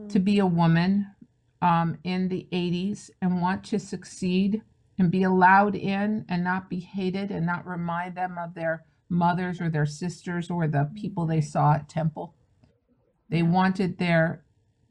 to 0.09 0.19
be 0.19 0.39
a 0.39 0.47
woman 0.47 1.07
um, 1.63 1.99
in 2.05 2.29
the 2.29 2.47
80s 2.53 3.11
and 3.21 3.41
want 3.43 3.65
to 3.65 3.79
succeed 3.79 4.63
and 4.99 5.11
be 5.11 5.23
allowed 5.25 5.75
in 5.75 6.25
and 6.29 6.45
not 6.45 6.71
be 6.71 6.81
hated 6.81 7.31
and 7.31 7.45
not 7.45 7.67
remind 7.67 8.15
them 8.17 8.37
of 8.39 8.55
their 8.55 8.85
mothers 9.09 9.61
or 9.61 9.69
their 9.69 9.87
sisters 9.87 10.51
or 10.51 10.69
the 10.69 10.91
people 10.95 11.27
they 11.27 11.41
saw 11.41 11.75
at 11.75 11.89
temple 11.89 12.35
they 13.29 13.43
wanted 13.43 13.99
their 13.99 14.45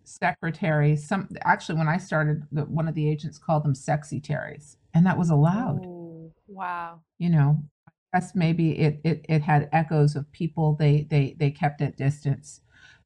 secretaries. 0.09 1.07
Some 1.07 1.29
actually 1.43 1.77
when 1.77 1.87
i 1.87 1.97
started 1.97 2.43
the, 2.51 2.61
one 2.63 2.87
of 2.87 2.95
the 2.95 3.09
agents 3.09 3.37
called 3.37 3.63
them 3.63 3.75
sexy 3.75 4.19
terries 4.19 4.77
and 4.93 5.05
that 5.05 5.17
was 5.17 5.29
allowed. 5.29 5.85
Ooh. 5.85 6.31
wow. 6.47 7.01
you 7.17 7.29
know 7.29 7.63
I 7.87 8.19
guess 8.19 8.35
maybe 8.35 8.77
it, 8.79 9.01
it 9.03 9.25
it 9.29 9.41
had 9.43 9.69
echoes 9.71 10.15
of 10.15 10.31
people. 10.31 10.75
They 10.79 11.07
they 11.09 11.35
they 11.39 11.51
kept 11.51 11.81
at 11.81 11.97
distance. 11.97 12.61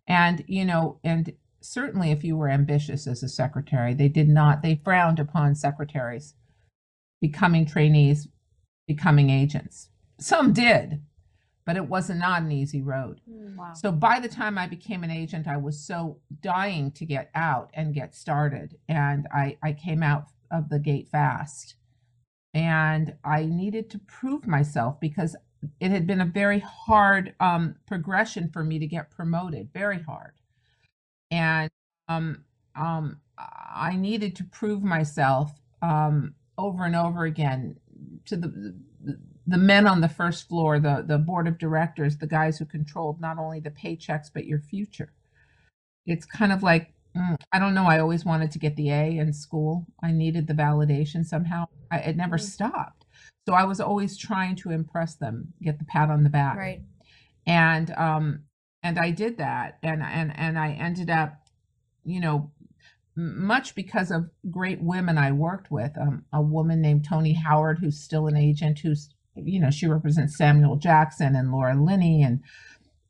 And 0.08 0.44
you 0.48 0.66
know 0.66 1.00
and 1.04 1.34
certainly 1.62 2.12
if 2.12 2.24
you 2.24 2.38
were 2.38 2.50
ambitious 2.50 3.08
as 3.08 3.24
a 3.24 3.30
secretary 3.30 3.94
they 3.94 4.10
did 4.10 4.28
not 4.28 4.62
they 4.62 4.82
frowned 4.84 5.18
upon 5.18 5.56
secretaries 5.56 6.34
becoming 7.22 7.66
trainees 7.66 8.28
becoming 8.88 9.30
agents. 9.30 9.90
Some 10.20 10.54
did 10.54 11.02
but 11.66 11.76
it 11.78 11.88
was 11.88 12.10
not 12.10 12.42
an 12.42 12.52
easy 12.52 12.82
road 12.82 13.22
Wow. 13.56 13.74
so 13.74 13.92
by 13.92 14.20
the 14.20 14.28
time 14.28 14.58
I 14.58 14.68
became 14.68 15.04
an 15.04 15.12
agent, 15.12 15.48
I 15.48 15.58
was 15.58 15.80
so 15.80 16.20
dying 16.42 16.92
to 16.92 17.06
get 17.06 17.30
out 17.36 17.70
and 17.74 17.94
get 17.94 18.16
started. 18.16 18.78
And 18.90 19.28
I, 19.34 19.58
I 19.62 19.74
came 19.74 20.02
out 20.04 20.26
of 20.52 20.70
the 20.70 20.80
gate 20.80 21.08
fast. 21.10 21.76
And 22.54 23.16
I 23.24 23.46
needed 23.46 23.90
to 23.92 24.00
prove 24.00 24.46
myself 24.48 25.00
because 25.00 25.36
it 25.80 25.92
had 25.92 26.06
been 26.06 26.22
a 26.22 26.26
very 26.26 26.60
hard 26.60 27.34
um, 27.40 27.76
progression 27.88 28.50
for 28.50 28.64
me 28.64 28.78
to 28.80 28.86
get 28.86 29.10
promoted, 29.10 29.70
very 29.74 30.02
hard. 30.02 30.34
And 31.32 31.72
um, 32.08 32.44
um, 32.76 33.20
I 33.38 33.96
needed 33.96 34.36
to 34.38 34.44
prove 34.44 34.84
myself 34.84 35.52
um, 35.82 36.36
over 36.58 36.86
and 36.86 36.96
over 36.96 37.24
again 37.26 37.78
to 38.26 38.36
the, 38.38 38.76
the 39.04 39.18
the 39.46 39.58
men 39.58 39.88
on 39.88 40.02
the 40.02 40.10
first 40.10 40.48
floor, 40.48 40.80
the 40.80 41.04
the 41.06 41.18
board 41.18 41.48
of 41.48 41.58
directors, 41.58 42.18
the 42.18 42.28
guys 42.28 42.58
who 42.58 42.66
controlled 42.66 43.20
not 43.22 43.38
only 43.38 43.60
the 43.60 43.72
paychecks 43.72 44.30
but 44.34 44.46
your 44.46 44.60
future. 44.60 45.12
It's 46.06 46.26
kind 46.26 46.52
of 46.52 46.64
like 46.64 46.94
Mm, 47.16 47.36
I 47.52 47.60
don't 47.60 47.76
know. 47.76 47.86
I 47.86 48.00
always 48.00 48.26
wanted 48.26 48.52
to 48.52 48.60
get 48.60 48.76
the 48.76 48.90
A 48.90 49.18
in 49.18 49.34
school. 49.34 49.86
I 50.02 50.12
needed 50.12 50.48
the 50.48 50.54
validation 50.54 51.26
somehow. 51.26 51.66
I, 51.92 52.00
it 52.00 52.18
never 52.18 52.38
Mm. 52.38 52.42
stopped. 52.42 53.06
So 53.48 53.54
I 53.54 53.66
was 53.66 53.80
always 53.80 54.18
trying 54.18 54.56
to 54.58 54.72
impress 54.72 55.16
them, 55.16 55.54
get 55.62 55.78
the 55.78 55.86
pat 55.86 56.10
on 56.10 56.24
the 56.24 56.30
back. 56.30 56.58
Right. 56.58 56.82
And 57.46 57.92
um 57.92 58.44
and 58.82 58.98
I 58.98 59.12
did 59.12 59.38
that 59.38 59.78
and 59.84 60.02
and 60.02 60.36
and 60.38 60.58
I 60.58 60.72
ended 60.72 61.10
up, 61.10 61.36
you 62.04 62.20
know, 62.20 62.52
much 63.16 63.76
because 63.76 64.10
of 64.12 64.30
great 64.50 64.82
women 64.82 65.18
I 65.18 65.32
worked 65.34 65.70
with. 65.70 65.92
Um, 65.98 66.26
a 66.34 66.42
woman 66.42 66.82
named 66.82 67.06
Toni 67.06 67.34
Howard, 67.34 67.80
who's 67.80 68.00
still 68.00 68.28
an 68.28 68.38
agent, 68.38 68.80
who's 68.80 69.10
you 69.36 69.60
know 69.60 69.72
she 69.72 69.88
represents 69.88 70.38
Samuel 70.38 70.76
Jackson 70.78 71.36
and 71.36 71.52
Laura 71.52 71.76
Linney 71.76 72.24
and 72.24 72.42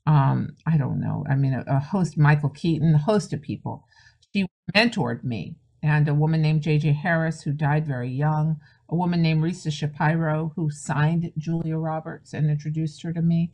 um 0.08 0.56
I 0.66 0.78
don't 0.78 1.00
know. 1.00 1.26
I 1.30 1.36
mean 1.36 1.54
a, 1.54 1.64
a 1.68 1.80
host 1.80 2.18
Michael 2.18 2.50
Keaton, 2.50 2.96
a 2.96 3.00
host 3.00 3.34
of 3.34 3.42
people. 3.42 3.86
She 4.34 4.48
mentored 4.76 5.24
me 5.24 5.56
and 5.82 6.08
a 6.08 6.14
woman 6.14 6.42
named 6.42 6.62
JJ 6.64 6.96
Harris 6.96 7.42
who 7.44 7.54
died 7.54 7.86
very 7.88 8.10
young. 8.10 8.60
A 8.90 8.96
woman 8.96 9.22
named 9.22 9.44
Risa 9.44 9.72
Shapiro 9.72 10.54
who 10.56 10.70
signed 10.70 11.32
Julia 11.38 11.78
Roberts 11.78 12.34
and 12.34 12.50
introduced 12.50 13.02
her 13.04 13.14
to 13.14 13.22
me. 13.22 13.52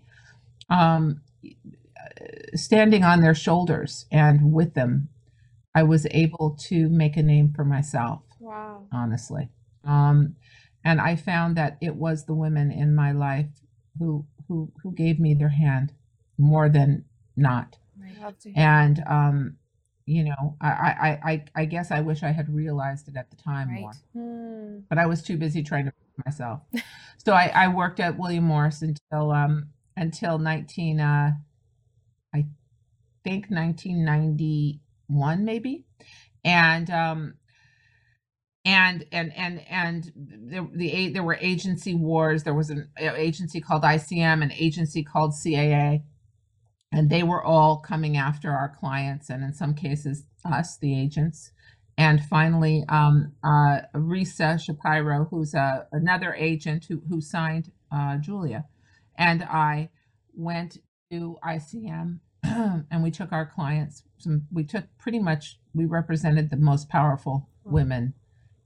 Um, 0.69 1.21
standing 2.55 3.03
on 3.03 3.21
their 3.21 3.35
shoulders 3.35 4.05
and 4.11 4.53
with 4.53 4.73
them, 4.73 5.09
I 5.75 5.83
was 5.83 6.07
able 6.11 6.57
to 6.69 6.89
make 6.89 7.17
a 7.17 7.23
name 7.23 7.53
for 7.55 7.63
myself, 7.63 8.21
Wow. 8.39 8.83
honestly. 8.91 9.49
Um, 9.85 10.35
and 10.83 10.99
I 11.01 11.15
found 11.15 11.55
that 11.57 11.77
it 11.81 11.95
was 11.95 12.25
the 12.25 12.33
women 12.33 12.71
in 12.71 12.95
my 12.95 13.11
life 13.11 13.47
who 13.97 14.25
who 14.47 14.71
who 14.81 14.91
gave 14.93 15.19
me 15.19 15.33
their 15.33 15.49
hand 15.49 15.93
more 16.37 16.69
than 16.69 17.05
not. 17.35 17.77
Love. 18.21 18.35
And 18.55 19.03
um, 19.07 19.57
you 20.05 20.23
know, 20.23 20.55
I 20.61 20.69
I 20.69 21.31
I 21.31 21.45
I 21.55 21.65
guess 21.65 21.91
I 21.91 22.01
wish 22.01 22.23
I 22.23 22.31
had 22.31 22.53
realized 22.53 23.07
it 23.07 23.15
at 23.17 23.29
the 23.29 23.35
time 23.35 23.69
Right. 23.69 23.81
more 23.81 23.91
Hmm. 24.13 24.79
but 24.89 24.97
I 24.97 25.05
was 25.05 25.21
too 25.21 25.37
busy 25.37 25.61
trying 25.63 25.85
to 25.85 25.91
prove 25.91 26.25
myself. 26.25 26.61
so 27.23 27.33
I, 27.33 27.51
I 27.53 27.67
worked 27.67 27.99
at 27.99 28.17
William 28.17 28.45
Morris 28.45 28.81
until 28.81 29.31
um 29.31 29.69
until 29.97 30.39
nineteen 30.39 30.99
uh 30.99 31.33
I 32.33 32.45
think 33.23 33.49
nineteen 33.51 34.03
ninety 34.05 34.79
one 35.07 35.43
maybe, 35.45 35.85
and 36.45 36.89
um 36.89 37.35
and 38.69 39.05
and 39.11 39.35
and 39.35 39.61
and 39.69 40.11
there 40.15 40.67
the 40.73 41.09
there 41.09 41.23
were 41.23 41.37
agency 41.39 41.93
wars. 41.93 42.43
There 42.43 42.53
was 42.53 42.69
an 42.69 42.89
agency 42.99 43.61
called 43.61 43.83
ICM, 43.83 44.43
an 44.43 44.51
agency 44.51 45.03
called 45.03 45.31
CAA, 45.31 46.03
and 46.91 47.09
they 47.09 47.23
were 47.23 47.43
all 47.43 47.77
coming 47.77 48.17
after 48.17 48.51
our 48.51 48.73
clients, 48.79 49.29
and 49.29 49.43
in 49.43 49.53
some 49.53 49.73
cases 49.73 50.23
us, 50.45 50.77
the 50.77 50.99
agents 50.99 51.51
and 51.99 52.23
finally 52.23 52.85
um, 52.87 53.33
uh, 53.43 53.81
Risa 53.93 54.57
Shapiro, 54.57 55.27
who's 55.29 55.53
uh, 55.53 55.83
another 55.91 56.33
agent 56.33 56.85
who, 56.87 57.01
who 57.09 57.19
signed 57.19 57.73
uh, 57.91 58.15
Julia, 58.15 58.63
and 59.17 59.43
I 59.43 59.89
went 60.33 60.77
to 61.11 61.37
ICM 61.43 62.19
and 62.43 63.03
we 63.03 63.11
took 63.11 63.33
our 63.33 63.45
clients. 63.45 64.03
Some, 64.17 64.43
we 64.49 64.63
took 64.63 64.85
pretty 64.97 65.19
much 65.19 65.59
we 65.73 65.83
represented 65.83 66.49
the 66.49 66.55
most 66.55 66.87
powerful 66.87 67.49
women 67.65 68.13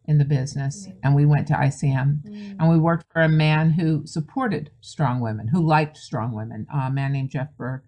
in 0.06 0.18
the 0.18 0.26
business, 0.26 0.90
and 1.04 1.16
we 1.16 1.26
went 1.26 1.48
to 1.48 1.54
ICM 1.54 2.22
Hmm. 2.28 2.52
and 2.60 2.70
we 2.70 2.78
worked 2.78 3.06
for 3.12 3.22
a 3.22 3.30
man 3.30 3.72
who 3.72 4.06
supported 4.06 4.70
strong 4.82 5.22
women, 5.22 5.48
who 5.48 5.62
liked 5.62 5.98
strong 5.98 6.34
women, 6.34 6.68
a 6.74 6.92
man 6.92 7.14
named 7.14 7.30
Jeff 7.30 7.56
Berg. 7.58 7.82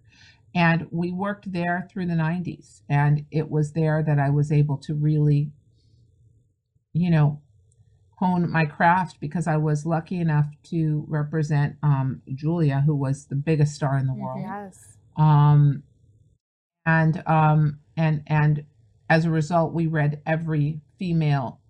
And 0.54 0.86
we 0.90 1.12
worked 1.12 1.52
there 1.52 1.86
through 1.90 2.06
the 2.06 2.14
90s. 2.14 2.82
And 2.88 3.26
it 3.30 3.50
was 3.50 3.72
there 3.72 4.02
that 4.02 4.18
I 4.18 4.30
was 4.30 4.50
able 4.50 4.78
to 4.78 4.94
really, 4.94 5.50
you 6.94 7.10
know, 7.10 7.40
hone 8.18 8.50
my 8.50 8.64
craft 8.64 9.20
because 9.20 9.46
I 9.46 9.58
was 9.58 9.84
lucky 9.84 10.18
enough 10.20 10.46
to 10.64 11.04
represent 11.08 11.76
um, 11.82 12.22
Julia, 12.34 12.80
who 12.86 12.94
was 12.96 13.26
the 13.26 13.34
biggest 13.36 13.74
star 13.74 13.98
in 13.98 14.06
the 14.06 14.14
Mhm. 14.14 14.20
world. 14.20 14.40
Yes. 14.42 14.96
Um, 15.16 15.82
and 16.86 17.22
um, 17.26 17.80
and 17.96 18.22
and 18.26 18.64
as 19.10 19.24
a 19.24 19.30
result, 19.30 19.72
we 19.74 19.86
read 19.86 20.22
every 20.26 20.80
female 20.98 21.60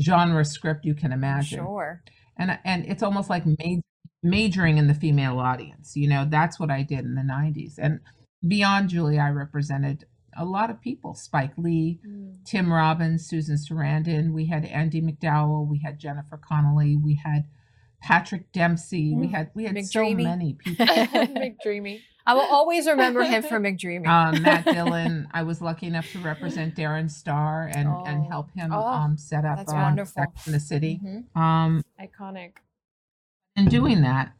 genre 0.00 0.44
script 0.44 0.84
you 0.84 0.94
can 0.94 1.12
imagine 1.12 1.58
Sure. 1.58 2.02
and 2.36 2.58
and 2.64 2.84
it's 2.86 3.02
almost 3.02 3.28
like 3.30 3.44
ma- 3.46 3.80
majoring 4.22 4.78
in 4.78 4.86
the 4.86 4.94
female 4.94 5.38
audience 5.38 5.96
you 5.96 6.08
know 6.08 6.26
that's 6.28 6.58
what 6.60 6.70
i 6.70 6.82
did 6.82 7.00
in 7.04 7.14
the 7.14 7.22
90s 7.22 7.74
and 7.78 8.00
beyond 8.46 8.88
julie 8.88 9.18
i 9.18 9.28
represented 9.30 10.04
a 10.36 10.44
lot 10.44 10.70
of 10.70 10.80
people 10.80 11.14
spike 11.14 11.52
lee 11.56 12.00
Hmm. 12.04 12.30
tim 12.44 12.72
robbins 12.72 13.26
susan 13.26 13.56
sarandon 13.56 14.32
we 14.32 14.46
had 14.46 14.64
andie 14.64 15.02
macdowell 15.02 15.66
we 15.66 15.80
had 15.84 15.98
jennifer 15.98 16.38
connelly 16.38 16.96
we 16.96 17.14
had 17.24 17.44
patrick 18.02 18.50
dempsey 18.52 19.14
we 19.14 19.26
Mm. 19.26 19.30
had 19.32 19.50
we 19.54 19.64
had 19.64 19.84
so 19.84 20.08
many 20.14 20.54
people 20.64 20.86
Big 21.34 21.56
dreamy. 21.62 22.02
I 22.26 22.34
will 22.34 22.42
always 22.42 22.86
remember 22.86 23.22
him 23.22 23.42
from 23.42 23.62
McDreamy. 23.64 24.06
um, 24.06 24.42
matt 24.42 24.64
dillon 24.76 25.26
i 25.32 25.42
was 25.42 25.60
lucky 25.60 25.86
enough 25.86 26.10
to 26.12 26.18
represent 26.20 26.74
darren 26.76 27.10
star 27.10 27.70
and 27.74 27.88
and 28.06 28.24
Oh. 28.26 28.28
help 28.28 28.50
him 28.52 28.72
Oh, 28.72 28.86
um, 28.86 29.16
set 29.16 29.44
up 29.44 29.58
that's 29.58 29.72
um, 29.72 29.80
wonderful. 29.80 30.22
Sex 30.22 30.46
in 30.46 30.52
the 30.52 30.60
city 30.60 31.00
Mhm. 31.04 31.36
um, 31.36 31.82
Iconic. 32.00 32.52
in 33.56 33.66
doing 33.68 34.02
that, 34.02 34.32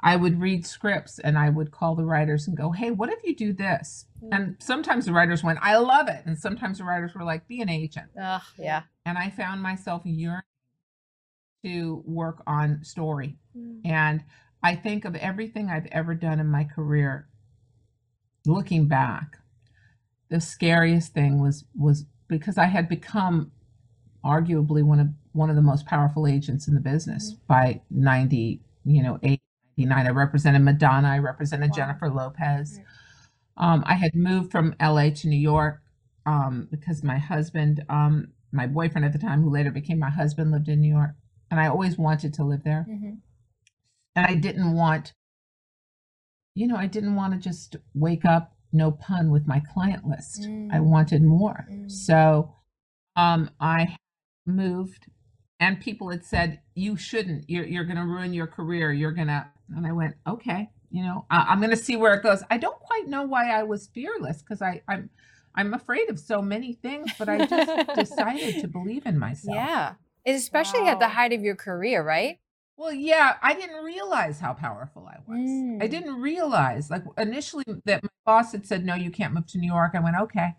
I 0.00 0.16
would 0.16 0.40
read 0.40 0.66
scripts 0.66 1.18
and 1.18 1.38
I 1.38 1.48
would 1.48 1.70
call 1.70 1.94
the 1.94 2.04
writers 2.04 2.46
and 2.46 2.54
go, 2.56 2.70
Hey, 2.72 2.90
what 2.90 3.08
if 3.10 3.24
you 3.24 3.34
do 3.34 3.52
this? 3.54 4.04
And 4.32 4.56
sometimes 4.58 5.06
the 5.06 5.12
writers 5.14 5.42
went, 5.42 5.58
I 5.62 5.76
love 5.78 6.08
it. 6.08 6.22
And 6.26 6.38
sometimes 6.38 6.76
the 6.78 6.84
writers 6.84 7.14
were 7.14 7.24
like, 7.24 7.46
Be 7.48 7.60
an 7.62 7.68
agent. 7.70 8.08
Ugh, 8.20 8.42
yeah. 8.58 8.82
And 9.06 9.16
I 9.18 9.30
found 9.30 9.62
myself 9.62 10.02
yearning 10.04 10.42
to 11.64 12.02
work 12.06 12.42
on 12.46 12.84
story. 12.84 13.36
Hmm. 13.56 13.78
And 13.84 14.24
I 14.64 14.74
think 14.74 15.04
of 15.04 15.14
everything 15.14 15.68
I've 15.68 15.86
ever 15.92 16.14
done 16.14 16.40
in 16.40 16.46
my 16.46 16.64
career, 16.64 17.28
looking 18.46 18.88
back, 18.88 19.36
the 20.30 20.40
scariest 20.40 21.12
thing 21.12 21.38
was 21.40 21.66
was 21.78 22.06
because 22.28 22.56
I 22.56 22.64
had 22.64 22.88
become 22.88 23.52
arguably 24.24 24.82
one 24.82 25.00
of 25.00 25.08
one 25.32 25.50
of 25.50 25.56
the 25.56 25.62
most 25.62 25.84
powerful 25.84 26.26
agents 26.26 26.66
in 26.66 26.74
the 26.74 26.80
business 26.80 27.34
by 27.46 27.82
90, 27.90 28.60
you 28.86 29.02
know, 29.02 29.18
8, 29.22 29.38
99. 29.76 30.06
I 30.06 30.10
represented 30.10 30.62
Madonna, 30.62 31.08
I 31.08 31.18
represented 31.18 31.70
Wow. 31.70 31.76
Jennifer 31.76 32.08
Lopez. 32.08 32.78
Right. 32.78 32.86
Um, 33.56 33.84
I 33.86 33.94
had 33.94 34.14
moved 34.14 34.50
from 34.50 34.74
LA 34.80 35.10
to 35.10 35.28
New 35.28 35.36
York 35.38 35.82
um, 36.24 36.68
because 36.70 37.04
my 37.04 37.18
husband, 37.18 37.84
um, 37.90 38.28
my 38.50 38.66
boyfriend 38.66 39.04
at 39.04 39.12
the 39.12 39.18
time, 39.18 39.42
who 39.42 39.50
later 39.50 39.70
became 39.70 39.98
my 39.98 40.10
husband, 40.10 40.52
lived 40.52 40.68
in 40.68 40.80
New 40.80 40.92
York. 40.92 41.10
And 41.50 41.60
I 41.60 41.66
always 41.66 41.98
wanted 41.98 42.32
to 42.34 42.44
live 42.44 42.64
there 42.64 42.86
Mhm. 42.88 43.18
And 44.16 44.26
I 44.26 44.34
didn't 44.34 44.72
want, 44.74 45.12
you 46.54 46.66
know, 46.66 46.76
I 46.76 46.86
didn't 46.86 47.16
want 47.16 47.32
to 47.34 47.38
just 47.40 47.76
wake 47.94 48.24
up, 48.24 48.52
no 48.72 48.92
pun, 48.92 49.30
with 49.30 49.46
my 49.46 49.60
client 49.72 50.06
list. 50.06 50.42
I 50.44 50.78
Mm. 50.78 50.84
wanted 50.84 51.22
more. 51.22 51.66
Mm. 51.70 51.90
So 51.90 52.54
um, 53.16 53.50
I 53.60 53.96
moved, 54.46 55.06
and 55.60 55.80
people 55.80 56.10
had 56.10 56.24
said, 56.24 56.60
"You 56.74 56.96
shouldn't. 56.96 57.48
You're 57.48 57.64
you're 57.64 57.84
going 57.84 57.96
to 57.96 58.04
ruin 58.04 58.32
your 58.34 58.46
career. 58.46 58.92
You're 58.92 59.12
gonna." 59.12 59.50
And 59.76 59.86
I 59.86 59.92
went, 59.92 60.14
"Okay, 60.26 60.70
you 60.90 61.02
know, 61.02 61.26
I, 61.30 61.46
I'm 61.48 61.58
going 61.60 61.70
to 61.70 61.76
see 61.76 61.96
where 61.96 62.14
it 62.14 62.22
goes." 62.22 62.42
I 62.50 62.58
don't 62.58 62.78
quite 62.80 63.06
know 63.08 63.22
why 63.22 63.50
I 63.50 63.62
was 63.62 63.86
fearless 63.88 64.42
because 64.42 64.60
I 64.62 64.82
I'm 64.88 65.10
I'm 65.54 65.72
afraid 65.74 66.10
of 66.10 66.18
so 66.18 66.42
many 66.42 66.72
things, 66.72 67.12
but 67.18 67.28
I 67.28 67.46
just 67.46 67.70
decided 67.94 68.58
to 68.60 68.68
believe 68.68 69.06
in 69.06 69.18
myself. 69.18 69.56
Yeah. 69.56 69.94
Especially 70.26 70.88
at 70.88 70.98
the 71.00 71.08
height 71.08 71.32
of 71.32 71.42
your 71.42 71.54
career, 71.54 72.02
right? 72.02 72.38
Well, 72.76 72.92
yeah, 72.92 73.36
I 73.40 73.54
didn't 73.54 73.84
realize 73.84 74.40
how 74.40 74.52
powerful 74.52 75.06
I 75.06 75.18
was. 75.26 75.38
I 75.80 75.86
Mm. 75.86 75.90
didn't 75.90 76.20
realize, 76.20 76.90
like 76.90 77.04
initially, 77.16 77.64
that 77.84 78.02
my 78.02 78.08
boss 78.26 78.50
had 78.52 78.66
said, 78.66 78.84
"No, 78.84 78.94
you 78.94 79.10
can't 79.10 79.32
move 79.32 79.46
to 79.48 79.58
New 79.58 79.66
York." 79.72 79.92
I 79.94 80.00
went, 80.00 80.16
"Okay," 80.16 80.56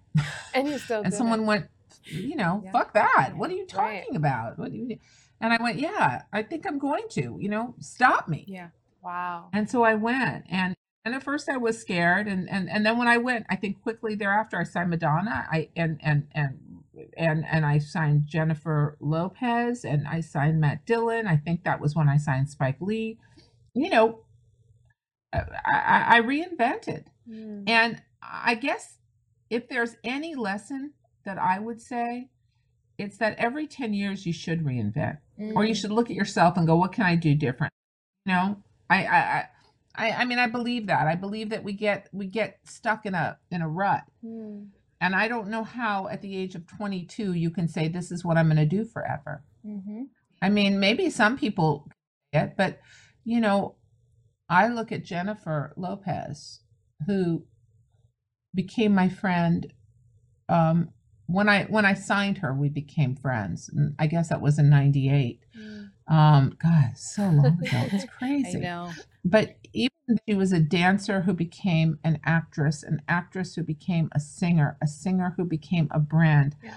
And 0.53 0.69
you 0.69 0.77
still 0.77 1.01
and 1.03 1.13
someone 1.13 1.41
it. 1.41 1.45
went, 1.45 1.69
"You 2.05 2.35
know, 2.37 2.61
Yeah. 2.63 2.71
fuck 2.71 2.93
that. 2.93 3.33
What 3.35 3.49
are 3.49 3.53
you 3.53 3.67
Right. 3.73 4.01
talking 4.03 4.15
about? 4.15 4.57
What 4.57 4.71
do 4.71 4.77
you?" 4.77 4.97
And 5.41 5.51
I 5.53 5.61
went, 5.61 5.77
"Yeah, 5.77 6.21
I 6.31 6.41
think 6.43 6.65
I'm 6.65 6.79
going 6.79 7.03
to. 7.11 7.37
You 7.39 7.49
know, 7.49 7.75
stop 7.79 8.29
me." 8.29 8.45
Yeah. 8.47 8.69
Wow. 9.01 9.49
And 9.51 9.69
so 9.69 9.83
I 9.83 9.95
went, 9.95 10.45
and 10.49 10.73
and 11.03 11.13
at 11.13 11.21
first 11.21 11.49
I 11.49 11.57
was 11.57 11.79
scared, 11.79 12.27
and 12.27 12.49
and 12.49 12.69
and 12.69 12.85
then 12.85 12.97
when 12.97 13.09
I 13.09 13.17
went, 13.17 13.45
I 13.49 13.57
think 13.57 13.81
quickly 13.81 14.15
thereafter 14.15 14.57
I 14.57 14.63
signed 14.63 14.89
Madonna, 14.89 15.47
I 15.51 15.69
and 15.75 15.99
and 16.01 16.27
and 16.31 16.59
and 17.17 17.45
and 17.45 17.65
I 17.65 17.79
signed 17.79 18.27
Jennifer 18.27 18.97
Lopez, 18.99 19.83
and 19.85 20.07
I 20.07 20.21
signed 20.21 20.59
Matt 20.61 20.85
Dillon. 20.85 21.27
I 21.27 21.37
think 21.37 21.63
that 21.63 21.79
was 21.81 21.95
when 21.95 22.09
I 22.09 22.17
signed 22.17 22.49
Spike 22.49 22.77
Lee. 22.79 23.17
You 23.73 23.89
know, 23.89 24.19
I, 25.33 25.39
I, 25.65 26.05
I 26.17 26.21
reinvented, 26.21 27.05
Hmm. 27.27 27.63
and 27.67 28.01
I 28.21 28.55
guess 28.55 28.97
if 29.49 29.67
there's 29.69 29.95
any 30.03 30.35
lesson 30.35 30.93
that 31.25 31.37
I 31.37 31.59
would 31.59 31.81
say, 31.81 32.29
it's 32.97 33.17
that 33.17 33.37
every 33.37 33.67
ten 33.67 33.93
years 33.93 34.25
you 34.25 34.33
should 34.33 34.63
reinvent 34.63 35.17
or 35.55 35.65
you 35.65 35.73
Mm. 35.73 35.81
should 35.81 35.91
look 35.91 36.09
at 36.09 36.15
yourself 36.15 36.55
and 36.57 36.65
go, 36.65 36.77
what 36.77 36.93
can 36.93 37.03
I 37.05 37.15
do 37.15 37.35
different? 37.35 37.73
You 38.25 38.33
know, 38.33 38.63
I, 38.89 39.05
I, 39.05 39.17
I, 39.17 39.45
I, 39.97 40.11
I 40.21 40.25
mean, 40.25 40.39
I 40.39 40.47
believe 40.47 40.87
that. 40.87 41.07
I 41.07 41.15
believe 41.15 41.49
that 41.49 41.63
we 41.63 41.73
get 41.73 42.07
we 42.13 42.25
get 42.27 42.59
stuck 42.63 43.05
in 43.05 43.13
a 43.15 43.37
in 43.51 43.61
a 43.61 43.67
rut, 43.67 44.03
Hmm. 44.21 44.63
And 45.01 45.15
I 45.15 45.27
don't 45.27 45.49
know 45.49 45.63
how 45.63 46.07
at 46.07 46.21
the 46.21 46.35
age 46.35 46.55
of 46.55 46.67
22 46.67 47.33
you 47.33 47.49
can 47.49 47.67
say 47.67 47.87
this 47.87 48.11
is 48.11 48.23
what 48.23 48.37
I'm 48.37 48.47
going 48.47 48.57
to 48.57 48.65
do 48.65 48.85
forever. 48.85 49.43
Mm-hmm. 49.65 50.03
I 50.41 50.49
mean, 50.49 50.79
maybe 50.79 51.09
some 51.09 51.37
people 51.37 51.89
get, 52.33 52.55
but 52.55 52.79
you 53.23 53.41
know, 53.41 53.75
I 54.49 54.67
look 54.67 54.91
at 54.91 55.03
Jennifer 55.03 55.73
Lopez, 55.75 56.61
who 57.07 57.45
became 58.53 58.93
my 58.93 59.09
friend. 59.09 59.71
Um, 60.47 60.89
when 61.27 61.49
I 61.49 61.63
when 61.63 61.85
I 61.85 61.95
signed 61.95 62.37
her, 62.39 62.53
we 62.53 62.69
became 62.69 63.15
friends. 63.15 63.69
And 63.73 63.95
I 63.97 64.07
guess 64.07 64.29
that 64.29 64.41
was 64.41 64.59
in 64.59 64.69
'98. 64.69 65.39
Um, 66.07 66.55
God, 66.61 66.91
so 66.95 67.23
long 67.23 67.45
ago. 67.45 67.87
It's 67.91 68.05
crazy. 68.17 68.59
I 68.59 68.61
know. 68.61 68.91
But 69.23 69.55
even 69.75 70.19
she 70.27 70.33
was 70.35 70.51
a 70.51 70.59
dancer 70.59 71.21
who 71.21 71.33
became 71.33 71.99
an 72.03 72.19
actress, 72.23 72.83
an 72.83 73.01
actress 73.07 73.55
who 73.55 73.63
became 73.63 74.09
a 74.13 74.19
singer, 74.19 74.77
a 74.81 74.87
singer 74.87 75.33
who 75.37 75.45
became 75.45 75.87
a 75.91 75.99
brand, 75.99 76.55
Yeah. 76.63 76.73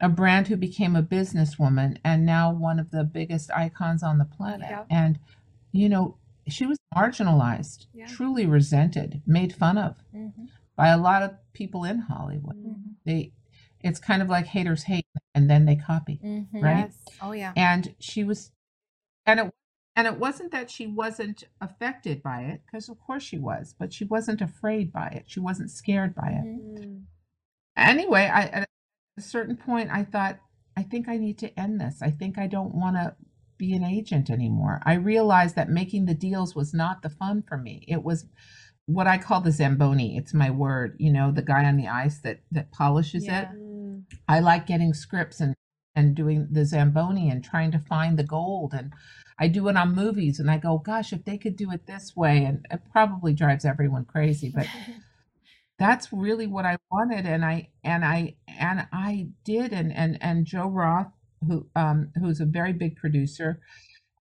a 0.00 0.08
brand 0.08 0.48
who 0.48 0.56
became 0.56 0.94
a 0.96 1.02
businesswoman, 1.02 1.98
and 2.04 2.24
now 2.24 2.52
one 2.52 2.78
of 2.78 2.90
the 2.90 3.04
biggest 3.04 3.50
icons 3.50 4.02
on 4.02 4.18
the 4.18 4.24
planet. 4.24 4.68
Yeah. 4.70 4.84
And, 4.90 5.18
you 5.72 5.88
know, 5.88 6.16
she 6.48 6.64
was 6.66 6.78
marginalized, 6.94 7.86
Yeah. 7.92 8.06
truly 8.06 8.46
resented, 8.46 9.22
made 9.26 9.52
fun 9.54 9.76
of 9.78 9.96
Mm-hmm. 10.14 10.44
by 10.76 10.88
a 10.88 10.98
lot 10.98 11.22
of 11.22 11.32
people 11.52 11.84
in 11.84 11.98
Hollywood. 11.98 12.56
Mm. 12.56 12.74
They, 13.04 13.32
it's 13.80 13.98
kind 13.98 14.22
of 14.22 14.28
like 14.28 14.46
haters 14.46 14.84
hate, 14.84 15.06
and 15.34 15.48
then 15.50 15.64
they 15.66 15.76
copy 15.76 16.20
Mm-hmm. 16.24 16.60
Right? 16.60 16.86
Yes. 16.86 17.04
Oh 17.20 17.32
yeah. 17.32 17.52
and 17.56 17.94
she 17.98 18.24
was 18.24 18.52
and 19.26 19.40
it 19.40 19.54
and 19.98 20.06
it 20.06 20.16
wasn't 20.18 20.52
that 20.52 20.70
she 20.70 20.86
wasn't 20.86 21.42
affected 21.60 22.22
by 22.22 22.42
it 22.42 22.60
because 22.64 22.88
of 22.88 22.98
course 23.00 23.22
she 23.24 23.36
was 23.38 23.74
but 23.80 23.92
she 23.92 24.04
wasn't 24.04 24.40
afraid 24.40 24.92
by 24.92 25.08
it 25.08 25.24
she 25.26 25.40
wasn't 25.40 25.70
scared 25.70 26.14
by 26.14 26.28
it 26.28 26.44
Mhm. 26.44 26.78
Mm. 26.78 27.02
anyway 27.76 28.30
i 28.32 28.42
at 28.58 28.68
a 29.18 29.20
certain 29.20 29.56
point 29.56 29.90
i 29.90 30.04
thought 30.04 30.38
i 30.76 30.82
think 30.84 31.08
i 31.08 31.16
need 31.16 31.38
to 31.38 31.58
end 31.58 31.80
this 31.80 32.00
i 32.00 32.10
think 32.10 32.38
i 32.38 32.46
don't 32.46 32.74
want 32.74 32.94
to 32.96 33.14
be 33.58 33.72
an 33.74 33.82
agent 33.82 34.30
anymore 34.30 34.80
i 34.86 34.94
realized 34.94 35.56
that 35.56 35.68
making 35.68 36.06
the 36.06 36.14
deals 36.14 36.54
was 36.54 36.72
not 36.72 37.02
the 37.02 37.10
fun 37.10 37.42
for 37.42 37.58
me 37.58 37.84
it 37.88 38.04
was 38.04 38.26
what 38.86 39.08
i 39.08 39.18
call 39.18 39.40
the 39.40 39.50
zamboni 39.50 40.16
it's 40.16 40.32
my 40.32 40.48
word 40.50 40.94
you 41.00 41.12
know 41.12 41.32
the 41.32 41.42
guy 41.42 41.64
on 41.64 41.76
the 41.76 41.88
ice 41.88 42.18
that 42.20 42.38
that 42.52 42.70
polishes 42.70 43.24
it 43.24 43.30
Yeah. 43.30 43.52
Mm. 43.52 44.04
I 44.28 44.40
like 44.40 44.66
getting 44.66 44.94
scripts 44.94 45.40
and 45.40 45.54
and 45.94 46.14
doing 46.14 46.48
the 46.50 46.64
Zamboni 46.64 47.30
and 47.30 47.42
trying 47.44 47.72
to 47.72 47.78
find 47.78 48.18
the 48.18 48.24
gold. 48.24 48.72
And 48.74 48.92
I 49.38 49.48
do 49.48 49.68
it 49.68 49.76
on 49.76 49.94
movies 49.94 50.38
and 50.38 50.50
I 50.50 50.58
go, 50.58 50.78
gosh, 50.78 51.12
if 51.12 51.24
they 51.24 51.38
could 51.38 51.56
do 51.56 51.70
it 51.72 51.86
this 51.86 52.16
way, 52.16 52.44
and 52.44 52.66
it 52.70 52.80
probably 52.92 53.32
drives 53.32 53.64
everyone 53.64 54.04
crazy, 54.04 54.52
but 54.54 54.66
that's 55.78 56.12
really 56.12 56.46
what 56.46 56.66
I 56.66 56.76
wanted. 56.90 57.26
And 57.26 57.44
I 57.44 57.68
and 57.84 58.04
I 58.04 58.36
and 58.58 58.86
I 58.92 59.28
did. 59.44 59.72
And 59.72 59.92
and 59.92 60.18
and 60.20 60.44
Joe 60.44 60.68
Roth, 60.68 61.12
who 61.46 61.66
um 61.76 62.10
who's 62.20 62.40
a 62.40 62.46
very 62.46 62.72
big 62.72 62.96
producer, 62.96 63.60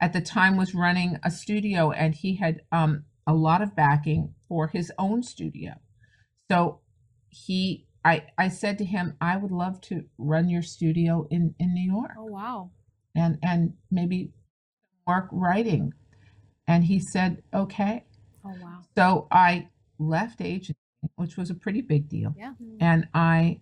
at 0.01 0.13
the 0.13 0.21
time 0.21 0.55
was 0.55 0.75
running 0.75 1.17
a 1.23 1.31
studio 1.31 1.91
and 1.91 2.13
he 2.13 2.35
had 2.35 2.61
um 2.71 3.05
a 3.25 3.33
lot 3.33 3.61
of 3.61 3.75
backing 3.75 4.33
for 4.47 4.67
his 4.67 4.91
own 4.97 5.23
studio. 5.23 5.73
So 6.49 6.79
he 7.29 7.86
I 8.11 8.13
I 8.37 8.47
said 8.49 8.77
to 8.79 8.85
him, 8.85 9.05
I 9.21 9.33
would 9.37 9.51
love 9.51 9.81
to 9.89 9.95
run 10.17 10.49
your 10.49 10.61
studio 10.75 11.27
in 11.29 11.43
in 11.59 11.73
New 11.73 11.87
York 11.95 12.11
Oh 12.17 12.25
wow. 12.39 12.71
and 13.15 13.37
and 13.43 13.73
maybe 13.91 14.31
work 15.05 15.27
writing. 15.31 15.93
And 16.67 16.83
he 16.83 16.99
said, 17.13 17.31
okay. 17.53 17.95
Oh 18.45 18.53
wow. 18.61 18.79
So 18.97 19.27
I 19.31 19.69
left 19.99 20.41
agency, 20.41 20.75
which 21.15 21.37
was 21.37 21.49
a 21.49 21.55
pretty 21.55 21.81
big 21.81 22.07
deal, 22.09 22.33
Yeah. 22.37 22.53
and 22.79 23.07
I 23.13 23.61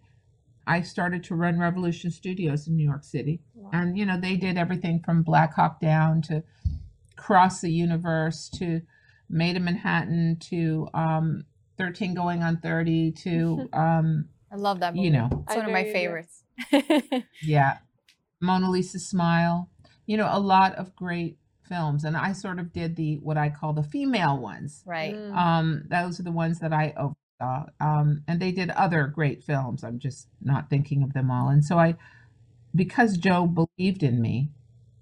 I 0.68 0.82
started 0.82 1.24
to 1.26 1.36
run 1.36 1.60
Revolution 1.60 2.10
Studios 2.12 2.68
in 2.68 2.76
New 2.76 2.84
York 2.92 3.04
City. 3.04 3.36
Wow. 3.54 3.70
And 3.74 3.98
you 3.98 4.06
know, 4.06 4.20
they 4.20 4.36
did 4.36 4.58
everything 4.58 5.02
from 5.06 5.24
Black 5.24 5.54
Hawk 5.54 5.80
Down 5.80 6.22
to 6.24 6.44
Cross 7.16 7.62
the 7.62 7.72
Universe 7.72 8.50
to 8.60 8.82
Maid 9.30 9.56
in 9.58 9.64
Manhattan 9.64 10.38
to 10.52 10.88
um 10.94 11.46
13 11.78 12.14
going 12.14 12.42
on 12.44 12.58
30 12.58 13.12
to 13.12 13.70
um 13.74 14.26
I 14.56 14.58
love 14.58 14.80
that 14.80 14.96
movie. 14.96 15.08
you 15.08 15.12
know 15.12 15.28
it's 15.46 15.54
I 15.54 15.58
one 15.58 15.66
of 15.66 15.72
my 15.74 15.84
favorites. 15.84 16.44
yeah 17.44 17.80
mona 18.40 18.70
lisa 18.72 19.00
smile 19.00 19.70
you 20.06 20.16
know 20.16 20.30
a 20.32 20.40
lot 20.40 20.74
of 20.76 20.96
great 20.96 21.38
films 21.68 22.06
and 22.06 22.16
i 22.16 22.32
sort 22.32 22.58
of 22.60 22.72
did 22.72 22.96
the 22.96 23.18
what 23.18 23.38
i 23.38 23.50
call 23.50 23.74
the 23.74 23.84
female 23.84 24.38
ones 24.38 24.82
right. 24.86 25.14
Mm. 25.14 25.36
um 25.36 25.84
those 25.90 26.20
are 26.20 26.24
the 26.24 26.32
ones 26.32 26.60
that 26.60 26.72
i 26.72 26.94
oversaw 26.96 27.66
um 27.82 28.24
and 28.30 28.40
they 28.40 28.52
did 28.54 28.70
other 28.70 29.08
great 29.08 29.44
films 29.44 29.84
i'm 29.84 30.00
just 30.00 30.28
not 30.42 30.70
thinking 30.70 31.04
of 31.04 31.12
them 31.12 31.30
all 31.30 31.50
and 31.50 31.66
so 31.66 31.78
i 31.78 31.96
because 32.74 33.18
joe 33.18 33.46
believed 33.46 34.04
in 34.04 34.22
me 34.22 34.50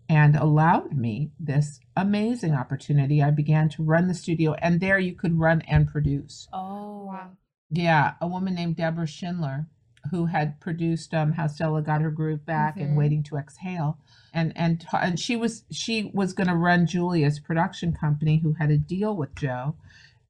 and 0.09 0.35
allowed 0.35 0.97
me 0.97 1.29
this 1.39 1.79
amazing 1.95 2.53
opportunity 2.55 3.21
i 3.21 3.29
began 3.29 3.69
to 3.69 3.83
run 3.83 4.07
the 4.07 4.13
studio 4.15 4.53
and 4.55 4.79
there 4.79 4.97
you 4.97 5.13
could 5.13 5.37
run 5.39 5.61
and 5.67 5.87
produce 5.87 6.47
Oh 6.51 7.03
Wow. 7.05 7.29
Yeah, 7.73 8.15
a 8.21 8.27
woman 8.27 8.55
named 8.55 8.75
Deborah 8.77 9.07
Schindler, 9.07 9.67
who 10.11 10.25
had 10.27 10.59
produced 10.59 11.13
um, 11.13 11.33
"How 11.33 11.47
Stella 11.47 11.81
Got 11.81 12.01
Her 12.01 12.11
Groove 12.11 12.45
Back" 12.45 12.77
Mhm. 12.77 12.81
and 12.81 12.97
"Waiting 12.97 13.23
to 13.23 13.37
Exhale," 13.37 13.97
and 14.33 14.51
and 14.57 14.85
and 14.93 15.19
she 15.19 15.35
was 15.35 15.63
she 15.71 16.11
was 16.13 16.33
going 16.33 16.47
to 16.47 16.55
run 16.55 16.85
Julia's 16.87 17.39
production 17.39 17.93
company, 17.93 18.37
who 18.37 18.53
had 18.53 18.71
a 18.71 18.77
deal 18.77 19.15
with 19.15 19.35
Joe, 19.35 19.75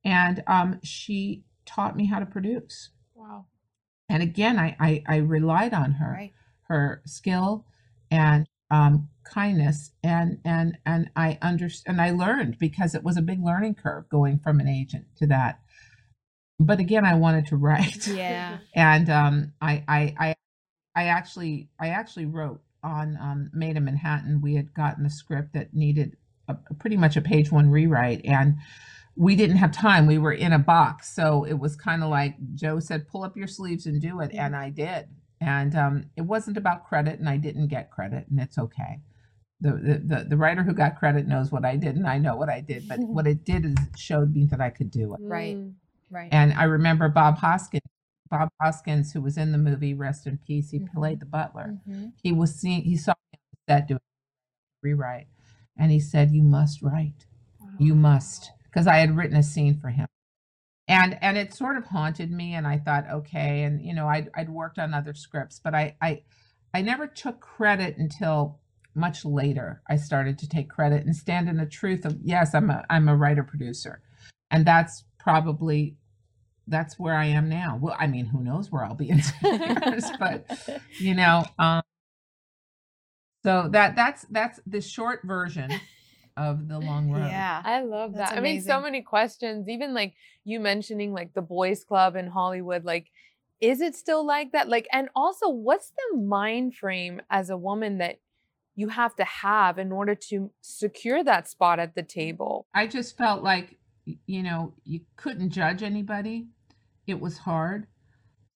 and 0.06 0.44
um, 0.48 0.80
she 0.84 1.44
taught 1.66 1.96
me 1.96 2.06
how 2.08 2.20
to 2.20 2.26
produce. 2.26 2.90
Wow. 3.16 3.46
And 4.10 4.22
again, 4.24 4.60
I 4.60 4.76
I, 4.80 5.04
I 5.08 5.16
relied 5.18 5.74
on 5.74 5.94
her 5.94 6.12
Right. 6.14 6.34
her 6.64 7.02
skill 7.06 7.66
and 8.12 8.48
um, 8.72 9.10
kindness 9.24 9.92
and 10.04 10.40
and 10.46 10.78
and 10.86 11.10
I 11.16 11.38
understand 11.42 12.00
and 12.00 12.02
I 12.02 12.12
learned 12.12 12.58
because 12.60 12.96
it 12.96 13.04
was 13.04 13.18
a 13.18 13.22
big 13.22 13.44
learning 13.44 13.76
curve 13.76 14.10
going 14.10 14.40
from 14.40 14.60
an 14.60 14.68
agent 14.68 15.06
to 15.18 15.28
that. 15.28 15.60
But 16.60 16.80
again, 16.80 17.06
I 17.06 17.16
wanted 17.16 17.48
to 17.48 17.58
write, 17.58 18.08
Yeah. 18.08 18.60
and 18.76 19.10
um, 19.10 19.54
I, 19.62 19.84
I 19.88 20.16
I 20.20 20.36
I 20.96 21.06
actually 21.06 21.70
I 21.80 21.90
actually 21.90 22.26
wrote 22.26 22.62
on 22.84 23.18
um, 23.20 23.50
Maid 23.54 23.78
in 23.78 23.86
Manhattan. 23.86 24.42
We 24.42 24.56
had 24.56 24.74
gotten 24.74 25.06
a 25.06 25.10
script 25.10 25.54
that 25.54 25.74
needed 25.74 26.18
a, 26.48 26.56
a 26.70 26.74
pretty 26.74 26.98
much 26.98 27.16
a 27.18 27.22
page 27.22 27.52
one 27.52 27.70
rewrite, 27.70 28.22
and 28.26 28.56
we 29.16 29.36
didn't 29.36 29.58
have 29.58 29.72
time. 29.72 30.06
We 30.06 30.18
were 30.18 30.34
in 30.34 30.54
a 30.54 30.60
box, 30.60 31.14
so 31.14 31.44
it 31.44 31.60
was 31.60 31.76
kind 31.76 32.04
of 32.04 32.10
like 32.10 32.36
Joe 32.56 32.80
said, 32.80 33.08
"Pull 33.08 33.24
up 33.24 33.38
your 33.38 33.48
sleeves 33.48 33.86
and 33.86 34.02
do 34.02 34.20
it," 34.20 34.32
and 34.34 34.56
I 34.56 34.70
did. 34.70 35.08
And 35.42 35.76
um, 35.76 36.06
it 36.16 36.22
wasn't 36.22 36.58
about 36.58 36.86
credit, 36.88 37.20
and 37.20 37.28
I 37.28 37.38
didn't 37.38 37.68
get 37.68 37.92
credit, 37.92 38.26
and 38.30 38.40
it's 38.40 38.58
okay. 38.58 39.02
The, 39.60 39.72
the, 39.72 40.16
the, 40.16 40.26
the 40.30 40.38
writer 40.38 40.64
who 40.64 40.74
got 40.74 40.98
credit 40.98 41.28
knows 41.28 41.52
what 41.52 41.66
I 41.66 41.76
did, 41.76 41.96
and 41.96 42.08
I 42.08 42.18
know 42.18 42.36
what 42.36 42.50
I 42.50 42.62
did. 42.62 42.88
But 42.88 43.00
what 43.02 43.28
it 43.28 43.44
did 43.44 43.66
is 43.66 43.74
it 43.74 43.98
showed 43.98 44.34
me 44.34 44.46
that 44.52 44.62
I 44.62 44.70
could 44.70 44.90
do 44.90 45.14
it. 45.14 45.20
Right. 45.22 45.58
Right. 46.14 46.30
And 46.32 46.54
I 46.54 46.66
remember 46.66 47.10
Bob 47.10 47.38
Hoskins, 47.40 47.82
Bob 48.30 48.50
Hoskins, 48.62 49.12
who 49.14 49.22
was 49.22 49.36
in 49.38 49.52
the 49.52 49.58
movie 49.58 49.96
Rest 49.96 50.28
in 50.28 50.38
Peace. 50.38 50.70
He 50.70 50.80
Mhm. 50.80 50.94
played 50.94 51.20
the 51.20 51.26
butler. 51.26 51.80
Mhm. 51.88 52.14
He 52.22 52.32
was 52.32 52.54
seeing, 52.56 52.84
he 52.84 52.96
saw 52.96 53.14
set 53.68 53.88
doing 53.88 54.00
rewrite, 54.84 55.28
and 55.76 55.92
he 55.92 56.00
said, 56.00 56.32
"You 56.32 56.44
must 56.44 56.82
write. 56.84 57.26
You 57.80 57.96
must," 57.96 58.52
because 58.66 58.86
I 58.86 58.98
had 58.98 59.16
written 59.16 59.38
a 59.38 59.44
scene 59.44 59.80
for 59.80 59.90
him. 59.90 60.08
And 60.88 61.18
and 61.24 61.38
it 61.38 61.54
sort 61.54 61.78
of 61.78 61.86
haunted 61.86 62.30
me, 62.32 62.54
and 62.54 62.68
I 62.68 62.78
thought, 62.78 63.10
okay, 63.10 63.64
and 63.64 63.82
you 63.82 63.94
know, 63.94 64.08
I'd 64.08 64.30
I'd 64.36 64.50
worked 64.50 64.78
on 64.78 64.94
other 64.94 65.14
scripts, 65.16 65.60
but 65.60 65.74
I 65.74 65.96
I 66.02 66.24
I 66.74 66.82
never 66.82 67.08
took 67.08 67.40
credit 67.40 67.98
until 67.98 68.60
much 68.94 69.26
later. 69.26 69.82
I 69.88 69.96
started 69.96 70.38
to 70.40 70.48
take 70.48 70.70
credit 70.70 71.06
and 71.06 71.16
stand 71.16 71.50
in 71.50 71.58
the 71.58 71.66
truth 71.66 72.06
of 72.06 72.20
yes, 72.22 72.54
I'm 72.54 72.70
a 72.70 72.86
I'm 72.90 73.08
a 73.10 73.16
writer 73.16 73.44
producer, 73.44 74.04
and 74.52 74.66
that's 74.66 75.06
probably 75.18 75.98
that's 76.68 76.98
where 76.98 77.16
I 77.16 77.26
am 77.26 77.50
now. 77.50 77.78
Well, 77.82 77.96
I 78.00 78.08
mean, 78.08 78.26
who 78.26 78.42
knows 78.42 78.72
where 78.72 78.84
I'll 78.84 78.96
be 78.96 79.10
in 79.10 79.22
10 79.42 79.62
years, 79.62 80.12
but 80.20 80.46
you 81.00 81.14
know, 81.16 81.44
um, 81.60 81.82
so 83.44 83.68
that 83.72 83.96
that's 83.96 84.26
that's 84.30 84.60
the 84.66 84.82
short 84.82 85.22
version 85.24 85.72
of 86.38 86.68
the 86.68 86.80
long 86.80 87.12
road. 87.12 87.28
yeah. 87.28 87.62
I 87.64 87.82
love 87.82 88.14
That's 88.14 88.32
that. 88.32 88.38
I 88.38 88.42
mean, 88.42 88.62
so 88.62 88.82
many 88.82 89.02
questions. 89.02 89.68
Even 89.68 89.94
like 89.94 90.14
you 90.46 90.60
mentioning 90.60 91.14
like 91.14 91.34
the 91.34 91.42
boys 91.42 91.84
club 91.84 92.16
in 92.16 92.28
Hollywood, 92.28 92.86
like 92.86 93.08
is 93.60 93.82
it 93.82 93.96
still 93.96 94.26
like 94.26 94.52
that? 94.54 94.70
Like 94.70 94.88
and 94.92 95.10
also 95.16 95.50
what's 95.50 95.92
the 95.92 96.18
mind 96.18 96.76
frame 96.76 97.22
as 97.30 97.50
a 97.50 97.58
woman 97.58 97.98
that 98.00 98.20
you 98.76 98.90
have 98.90 99.16
to 99.16 99.24
have 99.24 99.78
in 99.78 99.92
order 99.92 100.16
to 100.16 100.52
secure 100.62 101.24
that 101.24 101.48
spot 101.48 101.80
at 101.80 101.96
the 101.96 102.04
table? 102.04 102.66
I 102.74 102.88
just 102.88 103.18
felt 103.18 103.44
like 103.44 103.78
y- 103.82 103.83
you 104.06 104.44
know 104.44 104.74
you 104.84 105.02
couldn't 105.16 105.50
judge 105.50 105.84
anybody. 105.84 106.48
It 107.08 107.20
was 107.20 107.40
hard. 107.40 107.88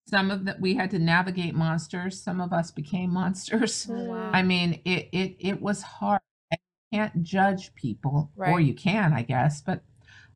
Some 0.08 0.32
of 0.32 0.46
that 0.46 0.62
we 0.62 0.76
had 0.76 0.92
to 0.92 1.00
navigate 1.00 1.56
monsters. 1.56 2.22
Some 2.22 2.40
of 2.40 2.54
us 2.54 2.72
became 2.72 3.12
monsters. 3.14 3.88
Oh, 3.90 4.04
wow. 4.06 4.32
I 4.34 4.44
mean, 4.44 4.82
it 4.86 5.10
it 5.12 5.36
it 5.40 5.62
was 5.62 5.82
hard. 5.82 6.22
You 6.52 6.58
can't 7.00 7.24
judge 7.24 7.76
people, 7.76 8.32
or 8.54 8.60
you 8.60 8.74
can, 8.74 9.14
I 9.14 9.22
guess. 9.22 9.62
But 9.62 9.84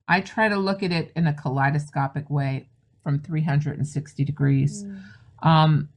I 0.08 0.19
try 0.21 0.50
to 0.50 0.58
look 0.58 0.84
at 0.84 0.91
it 0.91 1.13
in 1.15 1.28
a 1.28 1.34
kaleidoscopic 1.34 2.30
way, 2.30 2.67
from 3.04 3.19
360 3.19 4.24
degrees. 4.26 4.86
Um, 5.41 5.89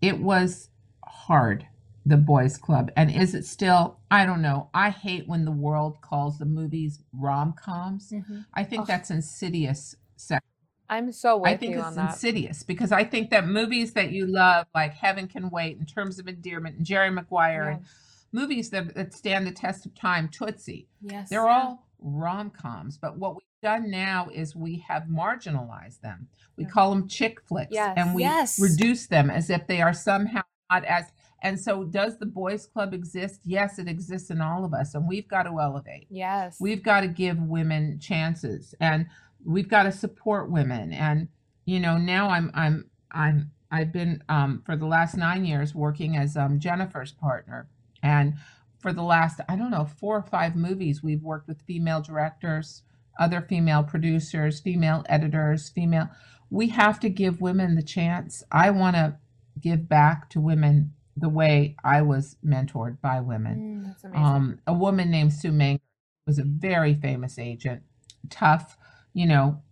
it 0.00 0.18
was 0.18 0.68
hard, 1.04 1.66
the 2.04 2.16
boys' 2.16 2.56
club. 2.56 2.90
And 2.96 3.10
is 3.10 3.34
it 3.34 3.44
still? 3.46 3.98
I 4.10 4.26
don't 4.26 4.42
know. 4.42 4.68
I 4.74 4.90
hate 4.90 5.28
when 5.28 5.44
the 5.44 5.52
world 5.52 6.00
calls 6.00 6.38
the 6.38 6.44
movies 6.44 7.00
rom 7.12 7.52
coms. 7.52 8.10
Mhm. 8.10 8.44
I 8.54 8.64
think 8.64 8.82
Ugh. 8.82 8.86
that's 8.88 9.10
insidious. 9.10 9.94
Sex. 10.16 10.44
I'm 10.88 11.10
so 11.12 11.38
with 11.38 11.50
I 11.50 11.56
think 11.56 11.76
it's 11.76 11.84
on 11.84 11.94
that. 11.94 12.10
insidious 12.10 12.62
because 12.62 12.92
I 12.92 13.04
think 13.04 13.30
that 13.30 13.46
movies 13.46 13.92
that 13.94 14.10
you 14.12 14.26
love, 14.26 14.66
like 14.74 14.92
Heaven 14.94 15.26
Can 15.26 15.48
Wait, 15.48 15.78
in 15.78 15.86
terms 15.86 16.18
of 16.18 16.28
endearment, 16.28 16.76
and 16.76 16.84
Jerry 16.86 17.10
Maguire, 17.10 17.68
and 17.70 17.84
movies 18.32 18.70
that, 18.70 18.94
that 18.94 19.14
stand 19.14 19.46
the 19.46 19.52
test 19.52 19.86
of 19.86 19.94
time, 19.94 20.28
Tootsie, 20.28 20.88
Yes. 21.00 21.30
they're 21.30 21.44
Yeah. 21.46 21.62
all 21.62 21.86
rom 22.00 22.50
coms. 22.50 22.98
But 22.98 23.16
what 23.18 23.34
we've 23.36 23.42
done 23.62 23.90
now 23.90 24.28
is 24.34 24.54
we 24.56 24.78
have 24.88 25.04
marginalized 25.04 26.00
them. 26.00 26.28
We 26.56 26.64
call 26.66 26.90
them 26.90 27.08
chick 27.08 27.40
flicks, 27.46 27.72
Yes. 27.72 27.94
and 27.96 28.14
we 28.14 28.22
Yes. 28.22 28.58
reduce 28.60 29.06
them 29.06 29.30
as 29.30 29.48
if 29.50 29.66
they 29.66 29.80
are 29.80 29.92
somehow 29.94 30.42
not 30.70 30.84
as. 30.84 31.06
And 31.42 31.58
so, 31.58 31.84
does 31.84 32.18
the 32.18 32.26
boys' 32.26 32.66
club 32.66 32.94
exist? 32.94 33.40
Yes, 33.44 33.78
it 33.80 33.88
exists 33.88 34.30
in 34.30 34.40
all 34.40 34.64
of 34.64 34.72
us, 34.72 34.94
and 34.94 35.08
we've 35.08 35.26
got 35.26 35.42
to 35.42 35.58
elevate. 35.60 36.06
Yes. 36.08 36.56
We've 36.60 36.82
got 36.82 37.00
to 37.00 37.08
give 37.08 37.38
women 37.40 37.98
chances, 38.00 38.74
and 38.80 39.06
we've 39.44 39.68
got 39.68 39.82
to 39.82 39.92
support 39.92 40.50
women. 40.50 40.92
And 40.92 41.28
you 41.64 41.80
know, 41.80 41.98
now 41.98 42.30
I'm 42.30 42.52
I'm 42.54 42.90
I'm 43.10 43.50
I've 43.72 43.92
been 43.92 44.22
um, 44.28 44.62
for 44.64 44.76
the 44.76 44.86
last 44.86 45.16
nine 45.16 45.44
years 45.44 45.74
working 45.74 46.16
as 46.16 46.36
um, 46.36 46.60
Jennifer's 46.60 47.12
partner, 47.12 47.68
and 48.04 48.34
for 48.78 48.92
the 48.92 49.02
last 49.02 49.40
I 49.48 49.56
don't 49.56 49.72
know 49.72 49.84
four 49.84 50.16
or 50.16 50.22
five 50.22 50.54
movies 50.54 51.02
we've 51.02 51.22
worked 51.22 51.48
with 51.48 51.62
female 51.62 52.00
directors, 52.00 52.82
other 53.18 53.40
female 53.40 53.82
producers, 53.82 54.60
female 54.60 55.04
editors, 55.08 55.70
female. 55.70 56.08
We 56.50 56.68
have 56.68 57.00
to 57.00 57.08
give 57.08 57.40
women 57.40 57.74
the 57.74 57.82
chance. 57.82 58.44
I 58.52 58.70
want 58.70 58.94
to 58.94 59.16
give 59.60 59.88
back 59.88 60.28
to 60.30 60.40
women 60.40 60.92
the 61.16 61.28
way 61.28 61.76
I 61.84 62.02
was 62.02 62.36
mentored 62.44 63.00
by 63.00 63.20
women 63.20 63.94
Mm, 64.04 64.16
um, 64.16 64.58
a 64.66 64.72
woman 64.72 65.10
named 65.10 65.32
Sue 65.32 65.52
Mengers 65.52 65.80
was 66.26 66.38
a 66.38 66.44
very 66.44 66.94
famous 66.94 67.38
agent, 67.38 67.82
tough, 68.30 68.76
you 69.12 69.26
know, 69.26 69.62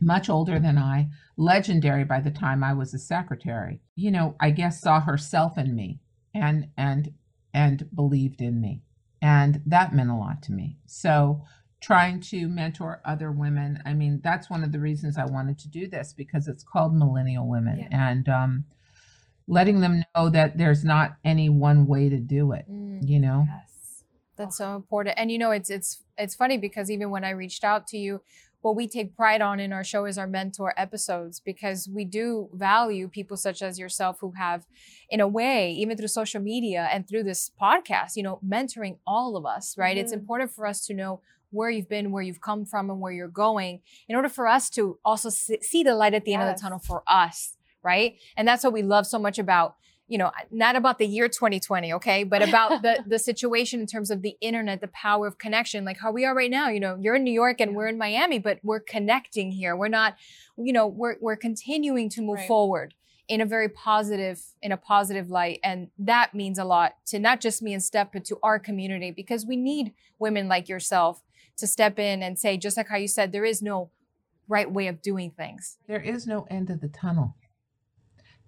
much 0.00 0.28
older 0.28 0.58
than 0.58 0.78
I, 0.78 1.08
legendary 1.36 2.04
by 2.04 2.20
the 2.20 2.30
time 2.30 2.62
I 2.64 2.74
was 2.74 2.94
a 2.94 2.98
secretary. 2.98 3.80
You 3.94 4.10
know, 4.10 4.36
I 4.40 4.50
guess 4.50 4.80
saw 4.80 5.00
herself 5.00 5.58
in 5.58 5.74
me 5.74 6.00
and 6.34 6.68
and 6.76 7.14
and 7.54 7.88
believed 7.94 8.40
in 8.42 8.60
me. 8.60 8.82
And 9.22 9.62
that 9.66 9.94
meant 9.94 10.10
a 10.10 10.16
lot 10.16 10.42
to 10.44 10.52
me. 10.52 10.78
So 10.86 11.42
trying 11.80 12.20
to 12.20 12.48
mentor 12.48 13.00
other 13.04 13.32
women, 13.32 13.82
I 13.86 13.94
mean, 13.94 14.20
that's 14.22 14.50
one 14.50 14.64
of 14.64 14.72
the 14.72 14.80
reasons 14.80 15.16
I 15.18 15.24
wanted 15.24 15.58
to 15.60 15.68
do 15.68 15.88
this 15.88 16.12
because 16.12 16.48
it's 16.48 16.64
called 16.64 16.94
Millennial 16.94 17.48
Women. 17.48 17.80
Yeah. 17.80 17.88
And 18.10 18.28
um 18.28 18.64
letting 19.48 19.80
them 19.80 20.02
know 20.14 20.28
that 20.30 20.58
there's 20.58 20.84
not 20.84 21.16
any 21.24 21.48
one 21.48 21.86
way 21.86 22.08
to 22.08 22.18
do 22.18 22.52
it, 22.52 22.66
Mm, 22.70 22.98
you 23.08 23.20
know? 23.20 23.46
yes. 23.48 24.04
That's 24.36 24.58
so 24.58 24.74
important. 24.76 25.14
And 25.18 25.30
you 25.32 25.38
know, 25.38 25.50
it's 25.50 25.70
it's 25.70 26.02
it's 26.18 26.34
funny 26.34 26.58
because 26.58 26.90
even 26.90 27.10
when 27.10 27.24
I 27.24 27.30
reached 27.30 27.64
out 27.64 27.86
to 27.88 27.96
you, 27.96 28.20
what 28.60 28.76
we 28.76 28.86
take 28.88 29.16
pride 29.16 29.40
on 29.40 29.60
in 29.60 29.72
our 29.72 29.84
show 29.84 30.04
is 30.04 30.18
our 30.18 30.26
mentor 30.26 30.74
episodes 30.76 31.40
because 31.40 31.88
we 31.88 32.04
do 32.04 32.48
value 32.52 33.08
people 33.08 33.36
such 33.36 33.62
as 33.62 33.78
yourself 33.78 34.18
who 34.20 34.32
have, 34.32 34.66
in 35.08 35.20
a 35.20 35.28
way, 35.28 35.70
even 35.72 35.96
through 35.96 36.08
social 36.08 36.40
media 36.42 36.88
and 36.92 37.08
through 37.08 37.22
this 37.22 37.50
podcast, 37.60 38.16
you 38.16 38.22
know, 38.22 38.40
mentoring 38.46 38.98
all 39.06 39.36
of 39.36 39.46
us, 39.46 39.78
right? 39.78 39.96
It's 39.96 40.12
Mhm. 40.12 40.20
important 40.20 40.50
for 40.50 40.66
us 40.66 40.84
to 40.86 40.94
know 40.94 41.20
where 41.50 41.70
you've 41.70 41.88
been, 41.88 42.10
where 42.10 42.22
you've 42.24 42.40
come 42.40 42.66
from, 42.66 42.90
and 42.90 43.00
where 43.00 43.12
you're 43.12 43.28
going 43.28 43.80
in 44.08 44.16
order 44.16 44.28
for 44.28 44.46
us 44.48 44.68
to 44.70 44.98
also 45.04 45.30
see 45.30 45.58
see 45.62 45.82
the 45.82 45.94
light 45.94 46.12
at 46.12 46.24
the 46.24 46.34
end 46.34 46.42
of 46.42 46.54
the 46.54 46.60
tunnel 46.60 46.80
for 46.80 47.02
us, 47.06 47.56
right? 47.82 48.16
And 48.36 48.46
that's 48.46 48.64
what 48.64 48.72
we 48.72 48.82
love 48.82 49.06
so 49.06 49.18
much 49.18 49.38
about 49.38 49.76
you 50.08 50.18
know, 50.18 50.30
not 50.52 50.76
about 50.76 50.98
the 50.98 51.04
year 51.04 51.28
2020, 51.28 51.92
okay, 51.94 52.22
but 52.22 52.40
about 52.40 52.80
the 52.82 53.02
the 53.08 53.18
situation 53.18 53.80
in 53.80 53.86
terms 53.86 54.08
of 54.08 54.22
the 54.22 54.36
internet, 54.40 54.80
the 54.80 54.86
power 54.86 55.26
of 55.26 55.36
connection, 55.36 55.84
like 55.84 55.98
how 55.98 56.12
we 56.12 56.24
are 56.24 56.32
right 56.32 56.48
now. 56.50 56.68
You 56.68 56.78
know, 56.78 56.96
you're 57.00 57.16
in 57.16 57.24
New 57.24 57.32
York 57.32 57.60
and 57.60 57.72
Yeah. 57.72 57.76
we're 57.76 57.88
in 57.88 57.98
Miami, 57.98 58.38
but 58.38 58.60
we're 58.62 58.78
connecting 58.78 59.50
here. 59.50 59.74
We're 59.74 59.88
not, 59.88 60.14
you 60.56 60.72
know, 60.72 60.86
we're 60.86 61.16
we're 61.20 61.34
continuing 61.36 62.08
to 62.10 62.22
move 62.22 62.36
Right. 62.36 62.46
forward 62.46 62.94
in 63.26 63.40
a 63.40 63.46
very 63.46 63.68
positive 63.68 64.40
in 64.62 64.70
a 64.70 64.76
positive 64.76 65.28
light 65.28 65.58
and 65.64 65.88
that 65.98 66.32
means 66.36 66.56
a 66.60 66.64
lot 66.64 66.94
to 67.06 67.18
not 67.18 67.40
just 67.40 67.60
me 67.60 67.72
and 67.72 67.82
step 67.82 68.10
but 68.12 68.24
to 68.26 68.38
our 68.44 68.60
community 68.60 69.10
because 69.10 69.44
we 69.44 69.56
need 69.56 69.92
women 70.20 70.46
like 70.46 70.68
yourself 70.68 71.24
to 71.56 71.66
step 71.66 71.98
in 71.98 72.22
and 72.22 72.38
say 72.38 72.56
just 72.56 72.76
like 72.76 72.86
how 72.88 72.96
you 72.96 73.08
said 73.08 73.32
there 73.32 73.44
is 73.44 73.60
no 73.60 73.90
right 74.46 74.70
way 74.70 74.86
of 74.86 75.02
doing 75.02 75.32
things 75.32 75.78
There 75.88 76.00
is 76.00 76.24
no 76.28 76.46
end 76.48 76.70
of 76.70 76.80
the 76.80 76.86
tunnel. 76.86 77.34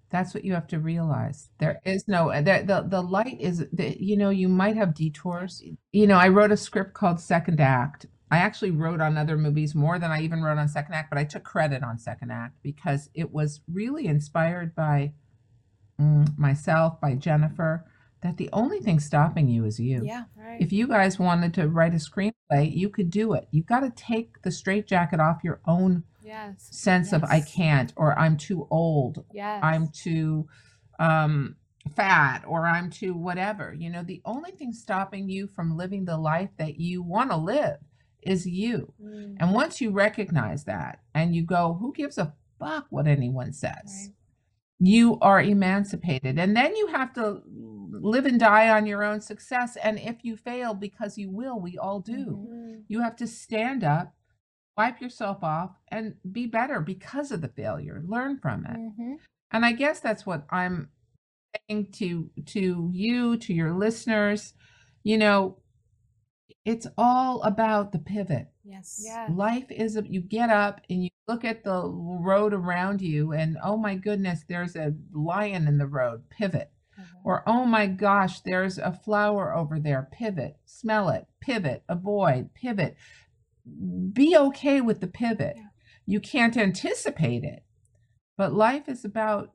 That's 0.09 0.33
what 0.33 0.43
you 0.43 0.53
have 0.53 0.67
to 0.67 0.79
realize. 0.79 1.49
There 1.59 1.79
is 1.85 2.07
no 2.07 2.29
the 2.29 2.63
the, 2.65 2.85
the 2.87 3.01
light 3.01 3.37
is 3.39 3.65
the, 3.71 3.95
you 3.99 4.17
know 4.17 4.29
you 4.29 4.47
might 4.47 4.75
have 4.75 4.95
detours. 4.95 5.63
You 5.91 6.07
know, 6.07 6.17
I 6.17 6.29
wrote 6.29 6.51
a 6.51 6.57
script 6.57 6.93
called 6.93 7.19
Second 7.19 7.59
Act. 7.59 8.07
I 8.31 8.37
actually 8.37 8.71
wrote 8.71 9.01
on 9.01 9.17
other 9.17 9.37
movies 9.37 9.73
more 9.73 9.97
than 9.97 10.11
I 10.11 10.21
even 10.21 10.41
wrote 10.41 10.57
on 10.57 10.67
Second 10.67 10.93
Act, 10.93 11.09
but 11.09 11.17
I 11.19 11.23
took 11.23 11.43
credit 11.43 11.83
on 11.83 11.97
Second 11.97 12.31
Act 12.31 12.55
because 12.61 13.09
it 13.13 13.31
was 13.31 13.61
really 13.71 14.05
inspired 14.05 14.75
by 14.75 15.13
mm, 15.99 16.37
myself, 16.37 16.99
by 17.01 17.15
Jennifer. 17.15 17.85
That 18.21 18.37
the 18.37 18.49
only 18.51 18.79
thing 18.81 18.99
stopping 18.99 19.47
you 19.47 19.63
is 19.65 19.79
you. 19.79 20.01
yeah 20.03 20.25
Right. 20.35 20.61
If 20.61 20.73
you 20.73 20.87
guys 20.87 21.19
wanted 21.19 21.53
to 21.53 21.69
write 21.69 21.93
a 21.93 21.97
screenplay, 21.97 22.75
you 22.75 22.89
could 22.89 23.09
do 23.09 23.33
it. 23.33 23.47
You've 23.51 23.65
got 23.65 23.81
to 23.81 23.91
take 23.91 24.41
the 24.41 24.51
straitjacket 24.51 25.19
off 25.19 25.43
your 25.43 25.61
own 25.65 26.03
yes. 26.29 26.67
sense 26.71 27.09
of 27.13 27.21
I 27.23 27.39
can't 27.41 27.91
or 27.95 28.09
I'm 28.23 28.37
too 28.37 28.67
old, 28.69 29.15
Yes. 29.33 29.59
I'm 29.69 29.85
too 30.05 30.47
um 31.07 31.55
fat 31.95 32.43
or 32.47 32.65
I'm 32.75 32.89
too 32.89 33.13
whatever. 33.27 33.73
You 33.73 33.89
know, 33.89 34.03
the 34.03 34.21
only 34.25 34.51
thing 34.51 34.71
stopping 34.73 35.29
you 35.29 35.47
from 35.47 35.77
living 35.77 36.05
the 36.05 36.17
life 36.17 36.51
that 36.57 36.73
you 36.79 37.01
want 37.01 37.29
to 37.31 37.37
live 37.37 37.77
is 38.21 38.45
you. 38.45 38.93
Mm, 39.01 39.37
And 39.39 39.53
once 39.53 39.79
you 39.81 39.91
recognize 39.91 40.65
that 40.65 40.99
and 41.13 41.35
you 41.35 41.43
go, 41.43 41.77
who 41.79 41.93
gives 41.93 42.17
a 42.17 42.33
fuck 42.59 42.85
what 42.89 43.07
anyone 43.07 43.53
says? 43.53 43.89
Right. 44.07 44.13
You 44.81 45.17
are 45.21 45.41
emancipated. 45.41 46.37
And 46.37 46.55
then 46.55 46.75
you 46.75 46.87
have 46.87 47.13
to 47.13 47.41
live 47.91 48.25
and 48.25 48.39
die 48.39 48.69
on 48.69 48.85
your 48.85 49.03
own 49.03 49.21
success. 49.21 49.77
And 49.77 49.99
if 49.99 50.17
you 50.23 50.35
fail, 50.37 50.73
because 50.73 51.17
you 51.17 51.29
will, 51.31 51.59
we 51.59 51.77
all 51.77 51.99
do, 52.01 52.25
mm, 52.49 52.83
you 52.87 53.01
have 53.01 53.15
to 53.17 53.27
stand 53.27 53.83
up, 53.83 54.13
wipe 54.79 55.01
yourself 55.01 55.43
off, 55.43 55.71
and 55.89 56.15
be 56.31 56.45
better 56.45 56.79
because 56.79 57.33
of 57.33 57.41
the 57.41 57.49
failure. 57.49 58.01
Learn 58.05 58.37
from 58.37 58.65
it. 58.65 58.77
Mhm. 58.77 59.17
And 59.51 59.65
I 59.65 59.73
guess 59.73 59.99
that's 59.99 60.25
what 60.25 60.45
I'm 60.49 60.89
saying 61.67 61.91
to 61.93 62.29
to 62.45 62.89
you, 62.93 63.35
to 63.37 63.53
your 63.53 63.73
listeners. 63.73 64.53
You 65.03 65.17
know, 65.17 65.57
it's 66.63 66.87
all 66.97 67.41
about 67.43 67.91
the 67.91 67.99
pivot. 67.99 68.47
yes 68.63 69.01
Yes. 69.03 69.31
Life 69.31 69.69
is 69.71 69.97
a, 69.97 70.03
you 70.07 70.21
get 70.21 70.49
up 70.49 70.79
and 70.89 71.03
you 71.03 71.09
look 71.27 71.43
at 71.43 71.63
the 71.63 71.83
road 72.29 72.53
around 72.53 73.01
you 73.01 73.33
and 73.33 73.57
oh 73.63 73.75
my 73.77 73.95
goodness, 73.95 74.43
there's 74.47 74.75
a 74.77 74.93
lion 75.11 75.67
in 75.67 75.77
the 75.77 75.87
road. 75.87 76.29
Pivot. 76.29 76.71
Mhm. 76.97 77.03
Or 77.25 77.43
oh 77.47 77.65
my 77.65 77.87
gosh, 77.87 78.41
there's 78.41 78.77
a 78.77 78.93
flower 78.93 79.53
over 79.53 79.77
there. 79.79 80.07
Pivot. 80.11 80.57
Smell 80.65 81.09
it. 81.09 81.27
Pivot. 81.41 81.83
Avoid. 81.89 82.53
Pivot. 82.53 82.95
Be 84.13 84.35
okay 84.37 84.81
with 84.81 84.99
the 85.01 85.07
pivot. 85.07 85.55
Yeah. 85.57 85.63
You 86.05 86.19
can't 86.19 86.57
anticipate 86.57 87.43
it. 87.43 87.63
But 88.37 88.53
life 88.53 88.87
is 88.87 89.05
about 89.05 89.51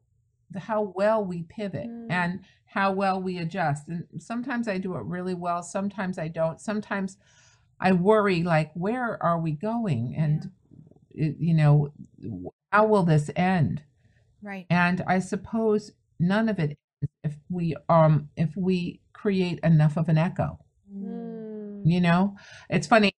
the, 0.50 0.60
how 0.60 0.92
well 0.94 1.24
we 1.24 1.42
pivot 1.42 1.88
Mm. 1.88 2.10
and 2.10 2.40
how 2.66 2.92
well 2.92 3.20
we 3.20 3.38
adjust. 3.38 3.88
And 3.88 4.04
sometimes 4.18 4.68
I 4.68 4.78
do 4.78 4.94
it 4.96 5.04
really 5.04 5.34
well, 5.34 5.62
sometimes 5.62 6.18
I 6.18 6.28
don't. 6.28 6.60
Sometimes 6.60 7.16
I 7.80 7.92
worry 7.92 8.42
like 8.42 8.70
where 8.74 9.20
are 9.22 9.40
we 9.40 9.52
going 9.52 10.14
and 10.16 10.50
it- 11.10 11.36
you 11.38 11.54
know 11.54 11.92
how 12.72 12.86
will 12.86 13.02
this 13.04 13.30
end? 13.36 13.82
right 14.42 14.66
And 14.70 15.02
I 15.06 15.18
suppose 15.20 15.92
none 16.18 16.48
of 16.48 16.58
it 16.58 16.76
if 17.22 17.36
we 17.50 17.74
um 17.88 18.28
if 18.36 18.56
we 18.56 19.00
create 19.12 19.58
enough 19.60 19.96
of 19.96 20.08
an 20.08 20.18
echo. 20.18 20.58
Mm. 20.94 21.82
You 21.84 22.00
know, 22.00 22.36
it's 22.70 22.86
funny 22.86 23.12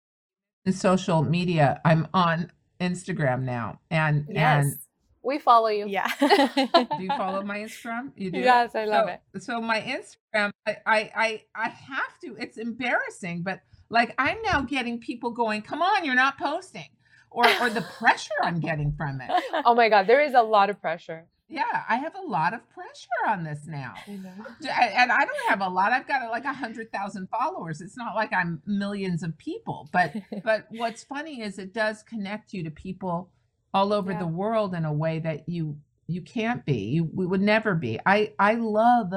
social 0.73 1.23
media. 1.23 1.81
I'm 1.85 2.09
on 2.15 2.51
Instagram 2.81 3.43
now, 3.43 3.81
and 3.91 4.27
Yes. 4.29 4.77
We 5.23 5.41
follow 5.41 5.67
you. 5.69 5.89
yeah 5.89 6.07
do 6.21 7.03
you 7.03 7.09
follow 7.09 7.43
my 7.43 7.59
Instagram? 7.59 8.13
You 8.17 8.31
do. 8.31 8.39
Yes, 8.39 8.77
I 8.77 8.85
love 8.85 9.09
so, 9.09 9.13
it. 9.35 9.43
So 9.43 9.61
my 9.61 9.81
Instagram, 9.81 10.53
I, 10.69 10.77
I 10.87 11.11
I 11.17 11.43
I 11.57 11.69
have 11.69 12.19
to. 12.23 12.37
It's 12.39 12.59
embarrassing, 12.59 13.43
but 13.43 13.61
like 13.91 14.15
I'm 14.19 14.41
now 14.43 14.61
getting 14.61 15.01
people 15.01 15.31
going. 15.33 15.63
Come 15.63 15.83
on, 15.83 16.05
you're 16.05 16.15
not 16.15 16.39
posting, 16.39 16.91
or 17.33 17.45
or 17.61 17.71
the 17.71 17.83
pressure 17.99 18.35
I'm 18.41 18.61
getting 18.61 18.93
from 18.93 19.21
it. 19.21 19.29
oh 19.65 19.75
my 19.75 19.89
God, 19.89 20.07
there 20.07 20.21
is 20.21 20.35
a 20.35 20.43
lot 20.43 20.71
of 20.71 20.81
pressure. 20.81 21.27
Yeah, 21.49 21.85
I 21.89 21.97
have 21.97 22.15
a 22.17 22.21
lot 22.27 22.55
of 22.55 22.69
pressure 22.71 23.09
on 23.29 23.45
this 23.45 23.67
now. 23.67 23.95
And 24.09 25.13
I 25.13 25.25
don't 25.25 25.49
have 25.49 25.61
a 25.61 25.69
lot. 25.69 25.93
I've 25.93 26.09
got 26.09 26.29
like 26.31 26.45
a 26.45 26.53
hundred 26.53 26.91
thousand 26.91 27.29
followers. 27.31 27.81
It's 27.81 27.97
not 27.97 28.15
like 28.17 28.33
I'm 28.33 28.61
millions 28.67 29.23
of 29.23 29.37
people, 29.39 29.89
but 29.93 30.13
but 30.45 30.67
what's 30.71 31.05
funny 31.05 31.43
is 31.43 31.59
it 31.59 31.73
does 31.73 32.03
connect 32.03 32.53
you 32.53 32.65
to 32.65 32.71
people 32.71 33.31
all 33.73 33.93
over 33.93 34.13
Yeah. 34.13 34.19
the 34.19 34.27
world 34.27 34.75
in 34.75 34.85
a 34.85 34.93
way 34.93 35.19
that 35.21 35.49
you 35.49 35.79
You 36.09 36.23
can't 36.23 36.65
be. 36.65 36.79
You, 36.95 37.11
we 37.13 37.27
would 37.27 37.43
never 37.43 37.75
be. 37.75 37.99
I 38.07 38.33
I 38.39 38.55
love 38.55 39.13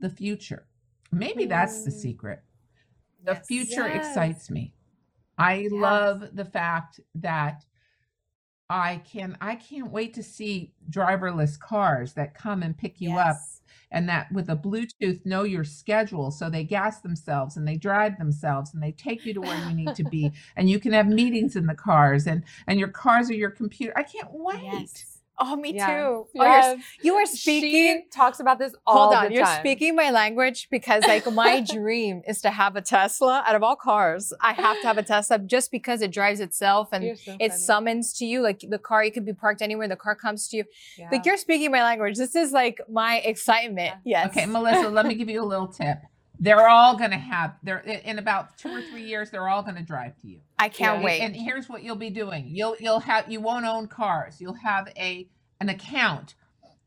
the 0.00 0.10
future. 0.10 0.66
Maybe 1.12 1.46
that's 1.46 1.82
the 1.84 1.90
Mm. 1.90 1.94
secret. 1.94 2.42
The 3.24 3.32
Yes. 3.34 3.46
future 3.46 3.88
Yes. 3.88 3.96
excites 3.96 4.50
me. 4.50 4.72
I 5.36 5.54
Yes. 5.54 5.72
love 5.72 6.34
the 6.34 6.44
fact 6.44 7.00
that 7.16 7.64
I 8.70 9.00
can 9.10 9.36
I 9.40 9.54
can't 9.54 9.90
wait 9.90 10.14
to 10.14 10.22
see 10.22 10.72
driverless 10.90 11.58
cars 11.58 12.12
that 12.14 12.34
come 12.34 12.62
and 12.62 12.76
pick 12.76 13.00
you 13.00 13.16
up 13.16 13.36
and 13.90 14.08
that 14.08 14.30
with 14.30 14.50
a 14.50 14.56
Bluetooth 14.56 15.24
know 15.24 15.42
your 15.44 15.64
schedule 15.64 16.30
so 16.30 16.50
they 16.50 16.64
gas 16.64 17.00
themselves 17.00 17.56
and 17.56 17.66
they 17.66 17.76
drive 17.76 18.18
themselves 18.18 18.74
and 18.74 18.82
they 18.82 18.92
take 18.92 19.24
you 19.24 19.32
to 19.32 19.40
where 19.40 19.68
you 19.68 19.74
need 19.74 19.94
to 19.94 20.04
be 20.04 20.30
and 20.56 20.68
you 20.68 20.78
can 20.78 20.92
have 20.92 21.06
meetings 21.06 21.56
in 21.56 21.66
the 21.66 21.74
cars 21.74 22.26
and 22.26 22.44
and 22.66 22.78
your 22.78 22.88
cars 22.88 23.30
are 23.30 23.34
your 23.34 23.50
computer. 23.50 23.92
I 23.96 24.02
can't 24.02 24.28
wait. 24.32 24.62
Yes. 24.62 25.07
Oh, 25.40 25.56
me 25.56 25.72
Yes. 25.74 25.86
too. 25.86 25.92
Oh, 25.92 26.28
you're, 26.34 26.44
Yes. 26.46 26.80
you 27.02 27.14
are 27.14 27.26
She 27.26 27.36
speaking. 27.60 28.06
talks 28.12 28.40
about 28.40 28.58
this 28.58 28.74
all 28.86 29.10
the 29.10 29.14
time. 29.14 29.20
Hold 29.22 29.26
on, 29.26 29.32
you're 29.32 29.44
time. 29.44 29.60
speaking 29.60 29.94
my 29.94 30.10
language 30.10 30.68
because 30.70 31.04
like 31.06 31.30
my 31.32 31.60
dream 31.72 32.22
is 32.26 32.40
to 32.42 32.50
have 32.50 32.76
a 32.76 32.80
Tesla. 32.82 33.44
Out 33.46 33.54
of 33.54 33.62
all 33.62 33.76
cars, 33.76 34.32
I 34.40 34.52
have 34.52 34.80
to 34.80 34.86
have 34.86 34.98
a 34.98 35.02
Tesla 35.02 35.38
just 35.38 35.70
because 35.70 36.02
it 36.02 36.10
drives 36.10 36.40
itself 36.40 36.88
and 36.92 37.18
so 37.18 37.32
it 37.38 37.50
funny. 37.50 37.60
summons 37.60 38.12
to 38.14 38.24
you. 38.26 38.40
Like 38.42 38.60
the 38.68 38.78
car, 38.78 39.04
you 39.04 39.12
could 39.12 39.24
be 39.26 39.32
parked 39.32 39.62
anywhere. 39.62 39.86
The 39.88 39.96
car 39.96 40.14
comes 40.14 40.48
to 40.48 40.56
you. 40.58 40.64
Yeah. 40.96 41.08
Like 41.12 41.24
you're 41.24 41.36
speaking 41.36 41.70
my 41.70 41.82
language. 41.82 42.16
This 42.16 42.34
is 42.34 42.52
like 42.52 42.80
my 42.90 43.18
excitement. 43.18 43.94
Yes. 44.04 44.28
Okay, 44.28 44.46
Melissa, 44.46 44.88
let 44.88 45.06
me 45.06 45.14
give 45.14 45.28
you 45.28 45.42
a 45.42 45.46
little 45.46 45.68
tip. 45.68 45.98
They're 46.40 46.68
all 46.68 46.96
going 46.96 47.10
to 47.10 47.16
have 47.16 47.54
they're 47.62 47.78
in 47.80 48.18
about 48.18 48.56
2 48.58 48.68
or 48.68 48.80
3 48.82 49.02
years 49.02 49.30
they're 49.30 49.48
all 49.48 49.62
going 49.62 49.74
to 49.76 49.82
drive 49.82 50.16
to 50.22 50.28
you. 50.28 50.40
I 50.58 50.68
can't 50.68 50.98
Yeah. 51.00 51.04
wait. 51.04 51.20
And 51.20 51.36
here's 51.36 51.68
what 51.68 51.82
you'll 51.82 51.96
be 51.96 52.10
doing. 52.10 52.48
You'll 52.48 52.76
you'll 52.80 53.00
have 53.00 53.30
you 53.30 53.40
won't 53.40 53.64
own 53.66 53.86
cars. 53.88 54.40
You'll 54.40 54.54
have 54.54 54.88
a 54.96 55.28
an 55.60 55.68
account 55.68 56.34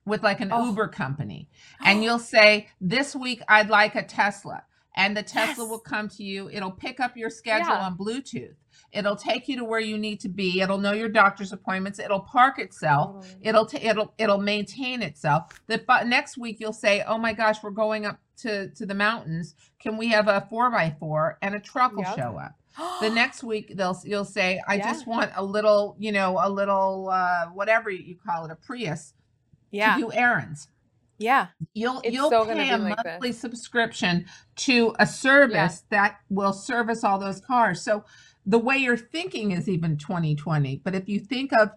with 0.06 0.24
like 0.24 0.40
an 0.40 0.50
Oh. 0.52 0.66
Uber 0.68 0.88
company. 0.90 1.50
And 1.86 2.04
you'll 2.04 2.20
say, 2.20 2.68
"This 2.80 3.16
week 3.16 3.42
I'd 3.48 3.70
like 3.70 3.96
a 3.96 4.04
Tesla." 4.04 4.64
And 4.94 5.16
the 5.16 5.24
Tesla 5.24 5.64
Yes. 5.64 5.70
will 5.70 5.80
come 5.80 6.10
to 6.10 6.24
you. 6.24 6.50
It'll 6.50 6.72
pick 6.72 7.00
up 7.00 7.16
your 7.16 7.30
schedule 7.30 7.70
Yeah. 7.70 7.86
on 7.86 7.98
Bluetooth. 7.98 8.56
It'll 8.92 9.16
take 9.16 9.48
you 9.48 9.56
to 9.58 9.64
where 9.64 9.80
you 9.80 9.98
need 9.98 10.20
to 10.20 10.28
be. 10.30 10.60
It'll 10.60 10.80
know 10.80 10.92
your 10.92 11.08
doctor's 11.08 11.54
appointments. 11.54 11.98
It'll 11.98 12.20
park 12.20 12.60
itself. 12.60 13.26
It'll 13.42 13.66
t- 13.66 13.78
it'll 13.78 14.14
it'll 14.18 14.42
maintain 14.42 15.02
itself. 15.02 15.62
The 15.68 15.78
fu- 15.78 16.06
next 16.06 16.38
week 16.38 16.58
you'll 16.60 16.74
say, 16.74 17.04
"Oh 17.04 17.18
my 17.18 17.32
gosh, 17.32 17.64
we're 17.64 17.70
going 17.72 18.06
up 18.06 18.20
to 18.40 18.70
to 18.72 18.86
the 18.86 18.94
mountains. 18.94 19.56
Can 19.80 19.96
we 19.98 20.10
have 20.10 20.28
a 20.28 20.46
four 20.50 20.70
by 20.70 20.94
four 21.00 21.38
and 21.42 21.56
a 21.56 21.60
truck 21.62 21.94
will 21.94 22.04
Yep. 22.04 22.18
show 22.18 22.38
up?" 22.38 22.56
The 23.02 23.10
next 23.14 23.44
week 23.44 23.74
they'll 23.76 24.00
you'll 24.06 24.26
say 24.26 24.62
i 24.68 24.76
Yeah. 24.76 24.92
just 24.92 25.08
want 25.08 25.32
a 25.36 25.44
little 25.44 25.96
you 26.00 26.12
know 26.12 26.40
a 26.42 26.50
little 26.50 27.10
uh 27.12 27.48
whatever 27.48 27.90
you 27.90 28.16
call 28.26 28.46
it 28.46 28.52
a 28.52 28.56
prius 28.56 29.14
yeah. 29.72 29.96
to 29.96 30.02
do 30.02 30.12
errands 30.14 30.68
Yeah. 31.18 31.48
you'll 31.74 32.02
It's 32.04 32.14
you'll 32.14 32.30
pay 32.32 32.70
a 32.72 32.78
like 32.78 32.96
this. 32.98 33.06
monthly 33.06 33.32
subscription 33.34 34.26
to 34.58 34.96
a 35.00 35.06
service 35.08 35.84
that 35.90 36.18
will 36.30 36.54
service 36.54 37.04
all 37.04 37.20
those 37.20 37.42
cars 37.42 37.82
so 37.82 38.04
the 38.46 38.60
way 38.60 38.78
you're 38.78 38.98
thinking 38.98 39.52
is 39.52 39.70
even 39.70 39.98
2020 39.98 40.82
but 40.84 40.96
if 40.96 41.08
you 41.10 41.20
think 41.20 41.52
of 41.54 41.72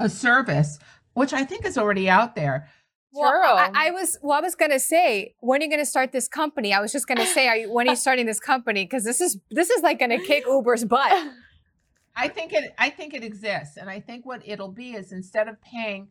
a 0.00 0.08
service 0.08 0.78
which 1.14 1.32
i 1.32 1.44
think 1.44 1.64
is 1.64 1.78
already 1.78 2.08
out 2.08 2.34
there 2.34 2.68
Well, 3.14 3.56
I, 3.58 3.70
I 3.88 3.90
was 3.90 4.18
well. 4.22 4.38
I 4.38 4.40
was 4.40 4.54
gonna 4.54 4.78
say, 4.80 5.34
when 5.40 5.60
are 5.60 5.64
you 5.64 5.70
gonna 5.70 5.84
start 5.84 6.12
this 6.12 6.28
company? 6.28 6.72
I 6.72 6.80
was 6.80 6.92
just 6.92 7.06
gonna 7.06 7.26
say, 7.26 7.46
are 7.48 7.56
you, 7.56 7.72
when 7.72 7.86
are 7.88 7.90
you 7.90 7.96
starting 7.96 8.26
this 8.26 8.40
company? 8.40 8.84
Because 8.84 9.04
this 9.04 9.20
is 9.20 9.38
this 9.50 9.70
is 9.70 9.82
like 9.82 9.98
gonna 9.98 10.18
kick 10.18 10.44
Uber's 10.46 10.84
butt. 10.84 11.12
I 12.16 12.28
think 12.28 12.52
it 12.52 12.74
I 12.78 12.90
think 12.90 13.14
it 13.14 13.24
exists 13.24 13.76
and 13.78 13.88
I 13.88 14.00
think 14.00 14.26
what 14.26 14.42
it'll 14.46 14.70
be 14.72 14.92
is 14.92 15.12
instead 15.12 15.48
of 15.48 15.60
paying 15.62 16.08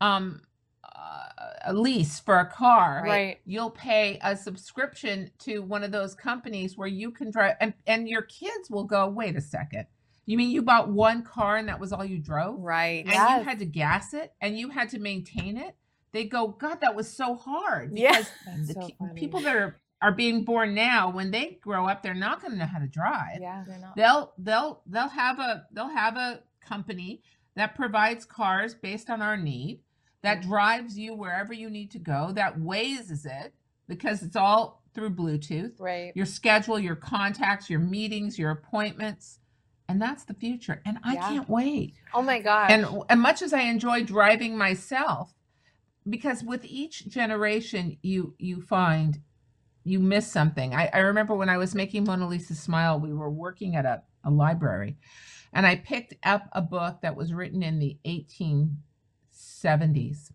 um 0.00 0.42
uh, 0.84 1.28
a 1.66 1.72
lease 1.72 2.20
for 2.20 2.38
a 2.38 2.46
car 2.46 3.02
Right. 3.04 3.38
you'll 3.44 3.70
pay 3.70 4.18
a 4.22 4.36
subscription 4.36 5.30
to 5.40 5.60
one 5.60 5.84
of 5.84 5.90
those 5.90 6.14
companies 6.14 6.76
where 6.76 6.88
you 6.88 7.10
can 7.10 7.30
drive 7.30 7.56
and, 7.60 7.72
and 7.86 8.08
your 8.08 8.22
kids 8.22 8.70
will 8.70 8.84
go 8.84 9.08
wait 9.08 9.36
a 9.36 9.40
second 9.40 9.86
you 10.26 10.36
mean 10.36 10.50
you 10.50 10.62
bought 10.62 10.88
one 10.90 11.22
car 11.22 11.56
and 11.56 11.68
that 11.68 11.80
was 11.80 11.92
all 11.92 12.04
you 12.04 12.18
drove 12.18 12.60
Right. 12.60 13.04
and 13.04 13.12
Yes. 13.14 13.38
you 13.38 13.44
had 13.44 13.58
to 13.60 13.64
gas 13.66 14.14
it 14.14 14.32
and 14.40 14.58
you 14.58 14.68
had 14.70 14.88
to 14.90 14.98
maintain 14.98 15.56
it 15.56 15.74
they 16.12 16.24
go 16.24 16.48
god 16.48 16.80
that 16.80 16.94
was 16.94 17.10
so 17.12 17.34
hard 17.34 17.96
Yeah. 17.96 18.12
because 18.12 18.30
That's 18.46 18.68
the 18.68 18.74
so 18.74 18.86
ki- 18.86 18.96
people 19.14 19.40
that 19.40 19.56
are 19.56 19.76
are 20.00 20.12
being 20.12 20.44
born 20.44 20.74
now 20.74 21.10
when 21.10 21.30
they 21.30 21.58
grow 21.60 21.86
up 21.86 22.02
they're 22.02 22.14
not 22.14 22.40
going 22.40 22.52
to 22.52 22.58
know 22.58 22.66
how 22.66 22.78
to 22.78 22.86
drive 22.86 23.40
yeah. 23.40 23.64
They're 23.66 23.78
not- 23.78 23.96
they'll 23.96 24.32
they'll 24.38 24.82
they'll 24.86 25.08
have 25.08 25.38
a 25.40 25.64
they'll 25.72 25.88
have 25.88 26.16
a 26.16 26.40
company 26.64 27.22
that 27.56 27.74
provides 27.74 28.24
cars 28.24 28.74
based 28.74 29.10
on 29.10 29.20
our 29.22 29.36
need 29.36 29.80
that 30.22 30.38
Mhm. 30.38 30.42
drives 30.42 30.98
you 30.98 31.14
wherever 31.14 31.52
you 31.52 31.68
need 31.70 31.90
to 31.92 31.98
go 31.98 32.32
that 32.32 32.60
weighs 32.60 33.24
it 33.26 33.54
because 33.88 34.22
it's 34.22 34.36
all 34.36 34.82
through 34.94 35.10
bluetooth 35.10 35.72
Right. 35.80 36.12
your 36.14 36.26
schedule 36.26 36.78
your 36.78 36.96
contacts 36.96 37.68
your 37.70 37.80
meetings 37.80 38.38
your 38.38 38.50
appointments 38.50 39.38
and 39.88 40.00
that's 40.02 40.24
the 40.24 40.34
future 40.34 40.80
and 40.84 40.98
i 41.02 41.14
Yeah. 41.14 41.28
can't 41.28 41.48
wait 41.48 41.94
Oh 42.14 42.22
my 42.22 42.40
god 42.40 42.70
and 42.70 42.86
and 43.08 43.20
much 43.20 43.42
as 43.42 43.52
i 43.52 43.62
enjoy 43.62 44.04
driving 44.04 44.56
myself 44.56 45.34
because 46.08 46.42
with 46.42 46.64
each 46.64 47.06
generation 47.08 47.96
you 48.02 48.34
you 48.38 48.60
find 48.60 49.20
you 49.84 49.98
miss 50.00 50.30
something 50.30 50.74
I, 50.74 50.90
I 50.92 50.98
remember 50.98 51.34
when 51.34 51.48
i 51.48 51.56
was 51.58 51.74
making 51.74 52.04
mona 52.04 52.26
lisa 52.28 52.54
smile 52.54 53.00
we 53.00 53.12
were 53.12 53.30
working 53.30 53.76
at 53.76 53.84
a, 53.86 54.02
a 54.24 54.30
library 54.30 54.96
and 55.52 55.66
i 55.66 55.76
picked 55.76 56.14
up 56.24 56.48
a 56.52 56.62
book 56.62 57.00
that 57.02 57.16
was 57.16 57.32
written 57.32 57.62
in 57.62 57.78
the 57.78 57.98
1870s 58.06 60.30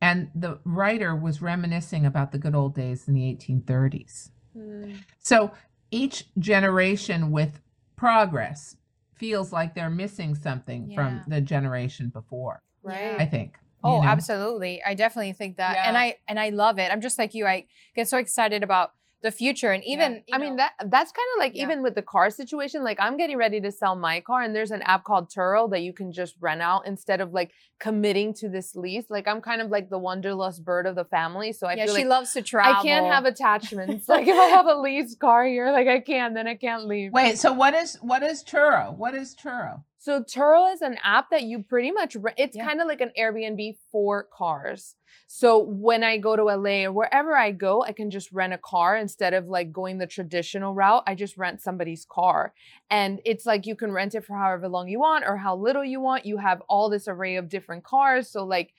and 0.00 0.30
the 0.34 0.58
writer 0.64 1.14
was 1.14 1.40
reminiscing 1.42 2.04
about 2.04 2.32
the 2.32 2.38
good 2.38 2.54
old 2.54 2.74
days 2.74 3.08
in 3.08 3.14
the 3.14 3.22
1830s 3.22 4.30
Hmm. 4.54 4.96
so 5.18 5.52
each 5.90 6.26
generation 6.38 7.30
with 7.30 7.62
progress 7.96 8.76
feels 9.14 9.50
like 9.50 9.74
they're 9.74 9.88
missing 9.88 10.34
something 10.34 10.90
Yeah. 10.90 10.94
from 10.96 11.22
the 11.26 11.40
generation 11.40 12.10
before. 12.10 12.60
right. 12.82 13.18
I 13.18 13.24
think. 13.24 13.56
You 13.84 13.90
Oh, 13.90 14.02
know? 14.02 14.08
absolutely. 14.08 14.82
I 14.84 14.94
definitely 14.94 15.32
think 15.32 15.56
that. 15.56 15.76
And 15.84 15.96
I 15.96 16.16
and 16.28 16.38
I 16.38 16.50
love 16.50 16.78
it. 16.78 16.90
I'm 16.92 17.00
just 17.00 17.18
like 17.18 17.34
you. 17.34 17.46
I 17.46 17.66
get 17.96 18.08
so 18.08 18.18
excited 18.18 18.62
about 18.62 18.92
the 19.22 19.30
future 19.30 19.70
and 19.70 19.84
even 19.84 20.14
you 20.26 20.34
I 20.34 20.38
mean 20.38 20.56
that 20.56 20.72
that's 20.86 21.12
kind 21.12 21.28
of 21.36 21.38
like 21.38 21.54
Yeah. 21.54 21.62
even 21.62 21.80
with 21.80 21.94
the 21.94 22.02
car 22.02 22.28
situation. 22.28 22.82
Like 22.82 22.98
I'm 23.00 23.16
getting 23.16 23.36
ready 23.36 23.60
to 23.60 23.70
sell 23.70 23.94
my 23.94 24.20
car, 24.20 24.42
and 24.42 24.52
there's 24.52 24.72
an 24.72 24.82
app 24.82 25.04
called 25.04 25.30
Turo 25.30 25.70
that 25.70 25.82
you 25.82 25.92
can 25.92 26.10
just 26.12 26.34
rent 26.40 26.60
out 26.60 26.86
instead 26.88 27.20
of 27.20 27.32
like 27.32 27.52
committing 27.78 28.34
to 28.34 28.48
this 28.48 28.74
lease. 28.74 29.04
Like 29.10 29.28
I'm 29.28 29.40
kind 29.40 29.60
of 29.62 29.70
like 29.70 29.90
the 29.90 29.98
wanderlust 29.98 30.64
bird 30.64 30.86
of 30.88 30.96
the 30.96 31.04
family, 31.04 31.52
so 31.52 31.68
I 31.68 31.74
yeah, 31.74 31.84
feel 31.86 31.94
she 31.94 32.02
like 32.02 32.10
loves 32.10 32.32
to 32.32 32.42
travel. 32.42 32.80
I 32.80 32.82
can't 32.82 33.06
have 33.06 33.24
attachments. 33.24 34.08
like 34.14 34.26
if 34.26 34.36
I 34.36 34.46
have 34.46 34.66
a 34.66 34.74
leased 34.74 35.20
car 35.20 35.44
here, 35.44 35.70
like 35.70 35.86
I 35.86 36.00
can't, 36.00 36.34
then 36.34 36.48
I 36.48 36.56
can't 36.56 36.86
leave. 36.86 37.12
Wait, 37.12 37.38
so 37.38 37.52
what 37.52 37.74
is 37.74 37.96
what 38.02 38.24
is 38.24 38.42
Turo? 38.42 38.92
What 38.96 39.14
is 39.14 39.36
Turo? 39.36 39.84
So 40.04 40.20
Turo 40.20 40.72
is 40.74 40.82
an 40.82 40.98
app 41.04 41.30
that 41.30 41.44
you 41.44 41.62
pretty 41.62 41.92
much 41.92 42.16
re- 42.16 42.34
it's 42.36 42.56
Yeah. 42.56 42.66
kind 42.66 42.80
of 42.80 42.88
like 42.88 43.00
an 43.00 43.12
Airbnb 43.16 43.76
for 43.92 44.24
cars. 44.36 44.96
So 45.28 45.60
when 45.60 46.02
I 46.02 46.18
go 46.18 46.34
to 46.34 46.42
LA 46.50 46.86
or 46.86 46.90
wherever 46.92 47.36
I 47.36 47.52
go, 47.52 47.84
I 47.84 47.92
can 47.92 48.10
just 48.10 48.32
rent 48.32 48.52
a 48.52 48.58
car 48.58 48.96
instead 48.96 49.32
of 49.32 49.46
like 49.46 49.70
going 49.70 49.98
the 49.98 50.08
traditional 50.08 50.74
route. 50.74 51.04
I 51.06 51.14
just 51.14 51.36
rent 51.38 51.62
somebody's 51.62 52.04
car. 52.04 52.52
And 52.90 53.20
it's 53.24 53.46
like 53.46 53.64
you 53.64 53.76
can 53.76 53.92
rent 53.92 54.16
it 54.16 54.24
for 54.24 54.36
however 54.36 54.66
long 54.68 54.88
you 54.88 54.98
want 54.98 55.24
or 55.24 55.36
how 55.36 55.54
little 55.54 55.84
you 55.84 56.00
want. 56.00 56.26
You 56.26 56.36
have 56.38 56.62
all 56.68 56.90
this 56.90 57.06
array 57.06 57.36
of 57.36 57.48
different 57.48 57.84
cars. 57.84 58.28
So 58.28 58.44
like 58.44 58.74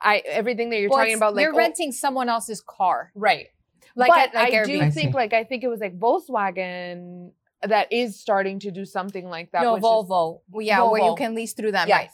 I 0.00 0.22
everything 0.24 0.70
that 0.70 0.80
you're 0.80 0.88
Well, 0.88 1.00
talking 1.00 1.16
about 1.16 1.34
like 1.34 1.42
you're 1.42 1.52
oh, 1.54 1.58
renting 1.58 1.92
someone 1.92 2.30
else's 2.30 2.62
car. 2.66 3.12
right. 3.14 3.48
Like 3.94 4.08
but 4.08 4.18
at, 4.30 4.34
like 4.34 4.54
I 4.54 4.56
Airbnb. 4.56 4.66
do 4.66 4.78
think 4.90 4.92
see. 4.94 5.10
like 5.12 5.34
I 5.34 5.44
think 5.44 5.64
it 5.64 5.68
was 5.68 5.80
like 5.80 5.98
Volkswagen 5.98 7.32
that 7.66 7.92
is 7.92 8.18
starting 8.18 8.58
to 8.60 8.70
do 8.70 8.84
something 8.84 9.28
like 9.28 9.52
that. 9.52 9.62
no, 9.62 9.74
which 9.74 9.80
is- 9.80 9.84
Volvo. 9.84 10.40
Well, 10.50 10.62
yeah, 10.62 10.82
where 10.82 11.02
you 11.02 11.14
can 11.16 11.34
lease 11.34 11.52
through 11.52 11.72
them. 11.72 11.88
Yes. 11.88 12.00
Right. 12.00 12.10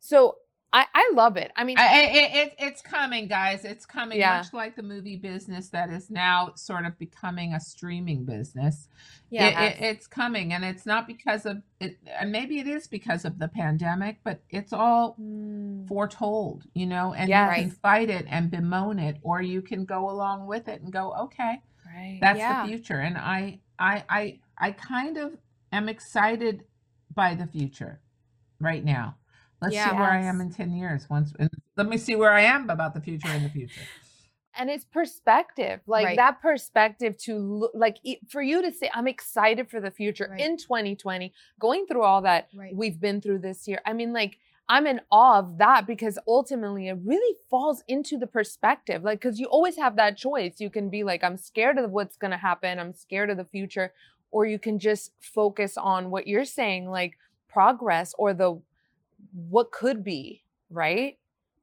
So 0.00 0.36
I, 0.72 0.84
I 0.94 1.10
love 1.14 1.36
it. 1.36 1.52
I 1.56 1.64
mean, 1.64 1.78
I, 1.78 1.86
I, 1.86 2.00
it, 2.02 2.34
it, 2.48 2.54
it's 2.58 2.82
coming, 2.82 3.28
guys. 3.28 3.64
It's 3.64 3.86
coming. 3.86 4.18
Yeah. 4.18 4.38
Much 4.38 4.52
like 4.52 4.76
the 4.76 4.82
movie 4.82 5.16
business 5.16 5.68
that 5.70 5.90
is 5.90 6.10
now 6.10 6.52
sort 6.54 6.84
of 6.84 6.98
becoming 6.98 7.54
a 7.54 7.60
streaming 7.60 8.24
business. 8.24 8.88
Yeah. 9.30 9.48
It- 9.48 9.76
it- 9.76 9.82
it's 9.84 10.06
coming, 10.06 10.52
and 10.52 10.64
it's 10.64 10.84
not 10.84 11.06
because 11.06 11.46
of 11.46 11.62
it. 11.80 11.96
And 12.20 12.30
maybe 12.30 12.58
it 12.58 12.66
is 12.66 12.86
because 12.88 13.24
of 13.24 13.38
the 13.38 13.48
pandemic, 13.48 14.18
but 14.22 14.40
it's 14.50 14.72
all 14.72 15.16
mm, 15.20 15.86
foretold, 15.88 16.64
you 16.74 16.86
know. 16.86 17.14
And 17.14 17.28
Yes. 17.28 17.56
you 17.56 17.62
can 17.64 17.70
fight 17.70 18.10
it 18.10 18.26
and 18.28 18.50
bemoan 18.50 18.98
it, 18.98 19.16
or 19.22 19.40
you 19.40 19.62
can 19.62 19.84
go 19.84 20.10
along 20.10 20.46
with 20.46 20.68
it 20.68 20.82
and 20.82 20.92
go, 20.92 21.12
okay, 21.14 21.62
right. 21.86 22.18
that's 22.20 22.38
Yeah. 22.38 22.62
the 22.62 22.68
future 22.68 22.98
and 23.00 23.16
I, 23.16 23.60
I 23.78 24.04
i 24.08 24.38
i 24.58 24.70
kind 24.70 25.16
of 25.16 25.32
am 25.72 25.88
excited 25.88 26.64
by 27.14 27.34
the 27.34 27.46
future 27.46 28.00
right 28.60 28.84
now 28.84 29.16
let's 29.60 29.74
Yeah. 29.74 29.90
see 29.90 29.96
where 29.98 30.10
i 30.10 30.20
am 30.20 30.40
in 30.40 30.50
10 30.50 30.72
years 30.72 31.08
once 31.10 31.32
and 31.38 31.48
let 31.76 31.88
me 31.88 31.96
see 31.98 32.16
where 32.16 32.32
i 32.32 32.40
am 32.42 32.70
about 32.70 32.94
the 32.94 33.00
future 33.00 33.32
in 33.34 33.42
the 33.42 33.50
future 33.50 33.86
and 34.58 34.70
it's 34.70 34.84
perspective, 34.86 35.80
like 35.86 36.06
Right. 36.06 36.16
that 36.16 36.40
perspective 36.40 37.16
to 37.24 37.68
like 37.74 37.98
for 38.30 38.40
you 38.40 38.62
to 38.62 38.72
say, 38.72 38.90
I'm 38.94 39.06
excited 39.06 39.68
for 39.68 39.80
the 39.80 39.90
future 39.90 40.28
Right. 40.30 40.40
in 40.40 40.56
2020, 40.56 41.32
going 41.60 41.86
through 41.86 42.02
all 42.02 42.22
that 42.22 42.48
Right. 42.54 42.74
we've 42.74 42.98
been 42.98 43.20
through 43.20 43.40
this 43.40 43.68
year. 43.68 43.80
I 43.84 43.92
mean, 43.92 44.14
like, 44.14 44.38
I'm 44.68 44.86
in 44.86 45.00
awe 45.12 45.38
of 45.40 45.58
that 45.58 45.86
because 45.86 46.18
ultimately 46.26 46.88
it 46.88 46.96
really 47.04 47.36
falls 47.50 47.84
into 47.86 48.16
the 48.16 48.26
perspective. 48.26 49.04
Like, 49.04 49.20
because 49.20 49.38
you 49.38 49.46
always 49.46 49.76
have 49.76 49.96
that 49.96 50.16
choice. 50.16 50.58
You 50.58 50.70
can 50.70 50.88
be 50.88 51.04
like, 51.04 51.22
I'm 51.22 51.36
scared 51.36 51.76
of 51.78 51.90
what's 51.92 52.16
going 52.16 52.30
to 52.32 52.36
happen, 52.38 52.78
I'm 52.78 52.94
scared 52.94 53.28
of 53.28 53.36
the 53.36 53.44
future. 53.44 53.92
Or 54.36 54.44
you 54.44 54.58
can 54.58 54.78
just 54.78 55.12
focus 55.18 55.78
on 55.78 56.10
what 56.10 56.26
you're 56.26 56.44
saying, 56.44 56.90
like 56.90 57.16
progress 57.48 58.14
or 58.18 58.34
the 58.34 58.60
what 59.32 59.72
could 59.72 60.04
be, 60.04 60.42
right? 60.68 61.16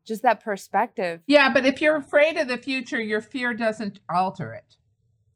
Just 0.06 0.24
that 0.24 0.44
perspective. 0.44 1.22
Yeah, 1.28 1.54
but 1.54 1.68
if 1.68 1.82
you're 1.82 1.98
afraid 1.98 2.36
of 2.36 2.48
the 2.48 2.58
future, 2.58 3.00
your 3.00 3.22
fear 3.22 3.54
doesn't 3.54 4.00
alter 4.10 4.54
it. 4.56 4.76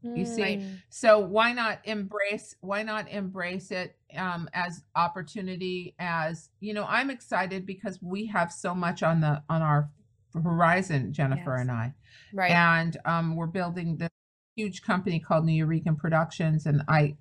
You 0.02 0.26
see, 0.26 0.58
Mm. 0.58 0.78
so 0.90 1.20
why 1.20 1.54
not 1.54 1.78
embrace? 1.84 2.56
Why 2.62 2.82
not 2.82 3.08
embrace 3.08 3.70
it 3.70 3.96
um, 4.16 4.50
as 4.54 4.84
opportunity? 4.96 5.94
As 6.00 6.50
you 6.60 6.74
know, 6.74 6.86
I'm 6.88 7.12
excited 7.12 7.68
because 7.68 8.02
we 8.02 8.26
have 8.28 8.52
so 8.52 8.74
much 8.74 9.04
on 9.04 9.22
the 9.22 9.44
on 9.48 9.62
our 9.62 9.92
horizon, 10.34 11.14
Jennifer 11.14 11.54
Yes. 11.56 11.62
and 11.62 11.72
I, 11.72 11.94
right. 12.34 12.52
and 12.52 12.98
um, 13.06 13.36
we're 13.36 13.46
building 13.46 13.98
this 13.98 14.10
huge 14.56 14.82
company 14.82 15.20
called 15.20 15.46
Nuyorican 15.46 15.98
Productions, 15.98 16.66
and 16.66 16.82
I 16.88 17.16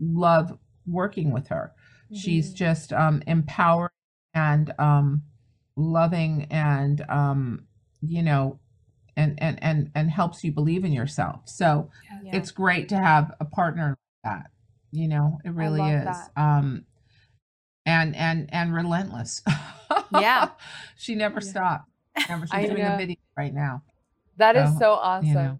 love 0.00 0.58
working 0.86 1.32
with 1.32 1.48
her. 1.48 1.72
She's 2.12 2.52
Mhm. 2.52 2.56
just 2.56 2.92
um, 2.92 3.22
empowering 3.26 3.90
and 4.34 4.72
um, 4.78 5.24
loving, 5.76 6.46
and 6.50 7.02
um, 7.08 7.66
you 8.00 8.22
know, 8.22 8.58
and 9.16 9.40
and 9.42 9.62
and 9.62 9.90
and 9.94 10.10
helps 10.10 10.42
you 10.44 10.52
believe 10.52 10.84
in 10.84 10.92
yourself. 10.92 11.48
So 11.48 11.90
Yeah. 12.22 12.36
it's 12.36 12.50
great 12.50 12.88
to 12.90 12.96
have 12.96 13.34
a 13.40 13.44
partner 13.44 13.88
like 14.24 14.32
that. 14.32 14.50
You 14.90 15.08
know, 15.08 15.38
it 15.44 15.50
really 15.50 15.82
is. 15.82 16.04
that. 16.04 16.30
Um, 16.36 16.86
and 17.84 18.14
and 18.16 18.48
and 18.52 18.72
relentless. 18.74 19.42
Yeah. 20.12 20.50
she 20.96 21.14
never 21.14 21.40
Yeah. 21.40 21.50
stopped. 21.50 21.90
Never. 22.28 22.46
She's 22.46 22.52
I 22.54 22.66
doing 22.66 22.78
know. 22.82 22.94
a 22.94 22.96
video 22.96 23.16
right 23.36 23.54
now. 23.54 23.82
That 24.36 24.56
is 24.56 24.70
So, 24.74 24.78
so 24.78 24.90
awesome. 24.92 25.28
you 25.28 25.34
know. 25.34 25.58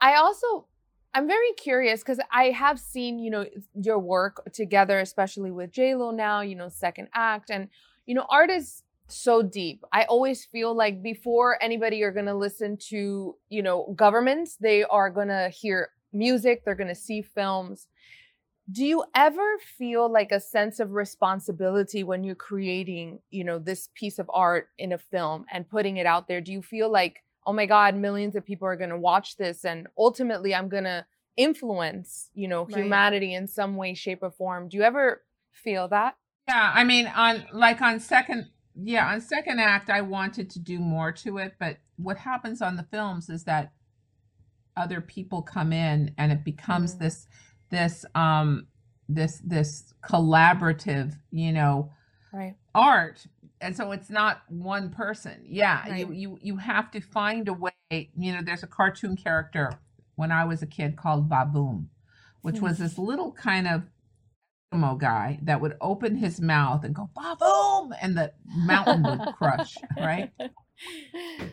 I 0.00 0.16
also 0.16 0.66
I'm 1.14 1.28
very 1.28 1.52
curious 1.52 2.00
because 2.00 2.18
I 2.32 2.46
have 2.46 2.80
seen, 2.80 3.20
you 3.20 3.30
know, 3.30 3.46
your 3.80 4.00
work 4.00 4.52
together, 4.52 4.98
especially 4.98 5.52
with 5.52 5.70
JLo 5.70 6.14
now, 6.14 6.40
you 6.40 6.56
know, 6.56 6.68
second 6.68 7.08
act. 7.14 7.50
And, 7.50 7.68
you 8.04 8.14
know, 8.16 8.26
art 8.28 8.50
is 8.50 8.82
so 9.06 9.42
deep. 9.42 9.84
I 9.92 10.04
always 10.04 10.44
feel 10.44 10.74
like 10.74 11.02
before 11.02 11.62
anybody 11.62 12.02
are 12.02 12.10
gonna 12.10 12.34
listen 12.34 12.76
to, 12.88 13.36
you 13.48 13.62
know, 13.62 13.92
governments, 13.96 14.56
they 14.56 14.82
are 14.84 15.10
gonna 15.10 15.50
hear 15.50 15.90
music, 16.12 16.64
they're 16.64 16.74
gonna 16.74 16.94
see 16.94 17.22
films. 17.22 17.86
Do 18.70 18.84
you 18.84 19.04
ever 19.14 19.58
feel 19.78 20.10
like 20.10 20.32
a 20.32 20.40
sense 20.40 20.80
of 20.80 20.92
responsibility 20.92 22.02
when 22.02 22.24
you're 22.24 22.34
creating, 22.34 23.18
you 23.30 23.44
know, 23.44 23.58
this 23.58 23.90
piece 23.94 24.18
of 24.18 24.30
art 24.32 24.68
in 24.78 24.92
a 24.92 24.98
film 24.98 25.44
and 25.52 25.68
putting 25.68 25.98
it 25.98 26.06
out 26.06 26.28
there? 26.28 26.40
Do 26.40 26.50
you 26.50 26.62
feel 26.62 26.90
like 26.90 27.23
oh 27.46 27.52
my 27.52 27.66
god 27.66 27.94
millions 27.96 28.34
of 28.36 28.44
people 28.44 28.66
are 28.66 28.76
going 28.76 28.90
to 28.90 28.98
watch 28.98 29.36
this 29.36 29.64
and 29.64 29.86
ultimately 29.98 30.54
i'm 30.54 30.68
going 30.68 30.84
to 30.84 31.04
influence 31.36 32.30
you 32.34 32.48
know 32.48 32.64
Right. 32.64 32.76
humanity 32.84 33.34
in 33.34 33.46
some 33.48 33.76
way 33.76 33.94
shape 33.94 34.22
or 34.22 34.30
form 34.30 34.68
do 34.68 34.76
you 34.76 34.82
ever 34.82 35.22
feel 35.52 35.88
that 35.88 36.16
Yeah, 36.48 36.72
I 36.74 36.84
mean, 36.84 37.06
on 37.06 37.44
like 37.52 37.80
on 37.80 38.00
second, 38.00 38.50
yeah, 38.82 39.08
on 39.08 39.20
second 39.20 39.60
act, 39.60 39.88
I 39.88 40.00
wanted 40.02 40.50
to 40.50 40.58
do 40.58 40.78
more 40.78 41.10
to 41.12 41.38
it, 41.38 41.54
but 41.58 41.78
what 41.96 42.18
happens 42.18 42.60
on 42.60 42.76
the 42.76 42.82
films 42.82 43.30
is 43.30 43.44
that 43.44 43.72
other 44.76 45.00
people 45.00 45.40
come 45.42 45.72
in, 45.72 46.12
and 46.18 46.32
it 46.32 46.44
becomes 46.44 46.96
Mm. 46.96 46.98
this, 46.98 47.26
this, 47.70 48.04
um, 48.14 48.66
this, 49.08 49.40
this 49.44 49.94
collaborative, 50.02 51.14
you 51.30 51.52
know, 51.52 51.92
right 52.32 52.56
art, 52.74 53.26
and 53.64 53.76
so 53.76 53.92
it's 53.92 54.10
not 54.10 54.42
one 54.48 54.90
person. 54.90 55.44
Yeah, 55.46 55.86
you 55.86 56.06
Right. 56.06 56.14
you 56.14 56.38
you 56.42 56.56
have 56.58 56.90
to 56.92 57.00
find 57.00 57.48
a 57.48 57.54
way. 57.54 57.72
You 57.90 58.32
know, 58.32 58.42
there's 58.42 58.62
a 58.62 58.68
cartoon 58.68 59.16
character 59.16 59.72
when 60.16 60.30
I 60.30 60.44
was 60.44 60.62
a 60.62 60.66
kid 60.66 60.96
called 60.96 61.28
Vavoom, 61.28 61.86
which 62.42 62.60
was 62.60 62.76
hmm. 62.76 62.84
this 62.84 62.98
little 62.98 63.32
kind 63.32 63.66
of 63.66 63.84
Eskimo 64.74 64.98
guy 64.98 65.38
that 65.42 65.60
would 65.60 65.76
open 65.80 66.16
his 66.16 66.40
mouth 66.40 66.84
and 66.84 66.94
go 66.94 67.08
Vavoom, 67.16 67.92
and 68.00 68.16
the 68.16 68.32
mountain 68.46 69.02
would 69.02 69.34
crush, 69.38 69.76
right? 69.96 70.30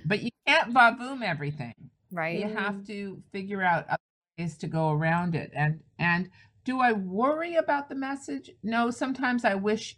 But 0.05 0.21
you 0.21 0.31
can't 0.45 0.73
Vavoom 0.73 1.23
everything. 1.23 1.73
Right. 2.11 2.39
You 2.39 2.49
have 2.49 2.85
to 2.87 3.21
figure 3.31 3.61
out 3.61 3.87
other 3.87 3.97
ways 4.37 4.57
to 4.57 4.67
go 4.67 4.91
around 4.91 5.35
it. 5.35 5.51
And 5.55 5.81
and 5.97 6.29
do 6.65 6.79
I 6.79 6.91
worry 6.91 7.55
about 7.55 7.89
the 7.89 7.95
message? 7.95 8.51
No, 8.63 8.91
sometimes 8.91 9.45
I 9.45 9.55
wish 9.55 9.97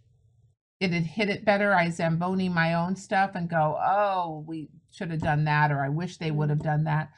it 0.83 0.91
had 0.91 1.05
hit 1.05 1.29
it 1.29 1.45
better. 1.45 1.73
I 1.73 1.89
Zamboni 1.89 2.49
my 2.49 2.73
own 2.73 2.95
stuff 2.95 3.31
and 3.35 3.49
go, 3.49 3.79
oh, 3.81 4.43
we 4.45 4.69
should 4.91 5.11
have 5.11 5.21
done 5.21 5.45
that, 5.45 5.71
or 5.71 5.83
I 5.83 5.89
wish 5.89 6.17
they 6.17 6.31
would 6.31 6.47
mm. 6.47 6.51
have 6.51 6.61
done 6.61 6.83
that. 6.83 7.09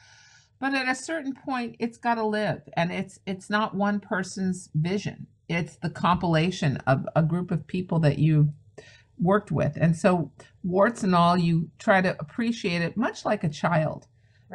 But 0.60 0.74
at 0.74 0.88
a 0.88 0.94
certain 0.94 1.34
point, 1.34 1.76
it's 1.80 1.98
got 1.98 2.14
to 2.14 2.24
live, 2.24 2.62
and 2.76 2.92
it's 2.92 3.18
it's 3.26 3.50
not 3.50 3.74
one 3.74 3.98
person's 4.00 4.70
vision. 4.74 5.26
It's 5.48 5.76
the 5.76 5.90
compilation 5.90 6.76
of 6.86 7.06
a 7.16 7.22
group 7.22 7.50
of 7.50 7.66
people 7.66 7.98
that 8.00 8.18
you 8.18 8.52
worked 9.18 9.50
with, 9.50 9.76
and 9.76 9.96
so 9.96 10.30
warts 10.62 11.02
and 11.02 11.14
all, 11.14 11.36
you 11.36 11.70
try 11.78 12.00
to 12.00 12.16
appreciate 12.20 12.82
it, 12.82 12.96
much 12.96 13.24
like 13.24 13.44
a 13.44 13.48
child 13.48 14.06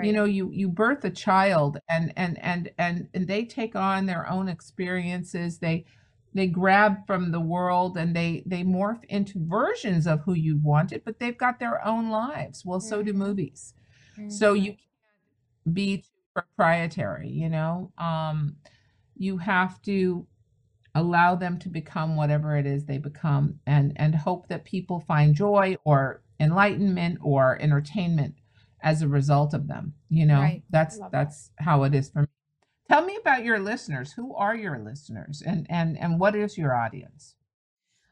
you 0.02 0.14
know 0.14 0.24
you 0.24 0.50
you 0.54 0.70
birth 0.70 1.04
a 1.04 1.10
child 1.10 1.78
and 1.90 2.14
and 2.16 2.42
and 2.42 2.72
and 2.78 3.10
and 3.14 3.28
they 3.28 3.44
take 3.44 3.76
on 3.76 4.06
their 4.06 4.30
own 4.30 4.48
experiences 4.48 5.58
they 5.58 5.84
they 6.34 6.48
grab 6.48 7.06
from 7.08 7.32
the 7.32 7.40
world 7.40 7.98
and 7.98 8.16
they 8.16 8.44
they 8.46 8.64
morph 8.64 9.04
into 9.10 9.40
versions 9.48 10.08
of 10.08 10.22
who 10.22 10.34
you 10.34 10.58
wanted 10.64 11.04
but 11.06 11.20
they've 11.20 11.38
got 11.38 11.60
their 11.60 11.86
own 11.86 12.10
lives 12.10 12.66
well 12.66 12.80
so 12.80 13.02
do 13.04 13.14
Mhm. 13.14 13.18
movies 13.18 13.74
so 14.28 14.54
you 14.54 14.72
can't 14.74 15.74
be 15.76 16.06
proprietary 16.36 17.30
you 17.30 17.50
know 17.50 17.92
um 17.98 18.56
you 19.16 19.38
have 19.38 19.82
to 19.84 20.26
allow 20.96 21.36
them 21.36 21.60
to 21.60 21.70
become 21.70 22.16
whatever 22.16 22.58
it 22.58 22.66
is 22.66 22.86
they 22.86 22.98
become 22.98 23.60
and 23.68 23.94
and 23.98 24.16
hope 24.16 24.48
that 24.48 24.66
people 24.66 25.00
find 25.02 25.36
joy 25.36 25.76
or 25.86 26.22
enlightenment 26.40 27.18
or 27.22 27.62
entertainment 27.62 28.36
as 28.84 29.02
a 29.02 29.08
result 29.08 29.54
of 29.54 29.68
them 29.68 29.94
you 30.10 30.26
know 30.26 30.42
Right. 30.42 30.64
that's 30.70 31.00
Love 31.00 31.12
that. 31.12 31.20
that's 31.26 31.52
how 31.60 31.84
it 31.84 31.96
is 31.96 32.10
for 32.10 32.22
me 32.24 32.28
tell 32.90 33.04
me 33.06 33.18
about 33.20 33.44
your 33.44 33.60
listeners 33.60 34.14
who 34.14 34.34
are 34.36 34.56
your 34.56 34.80
listeners 34.80 35.42
and 35.46 35.66
and 35.70 35.98
and 35.98 36.20
what 36.20 36.36
is 36.36 36.58
your 36.58 36.76
audience 36.76 37.36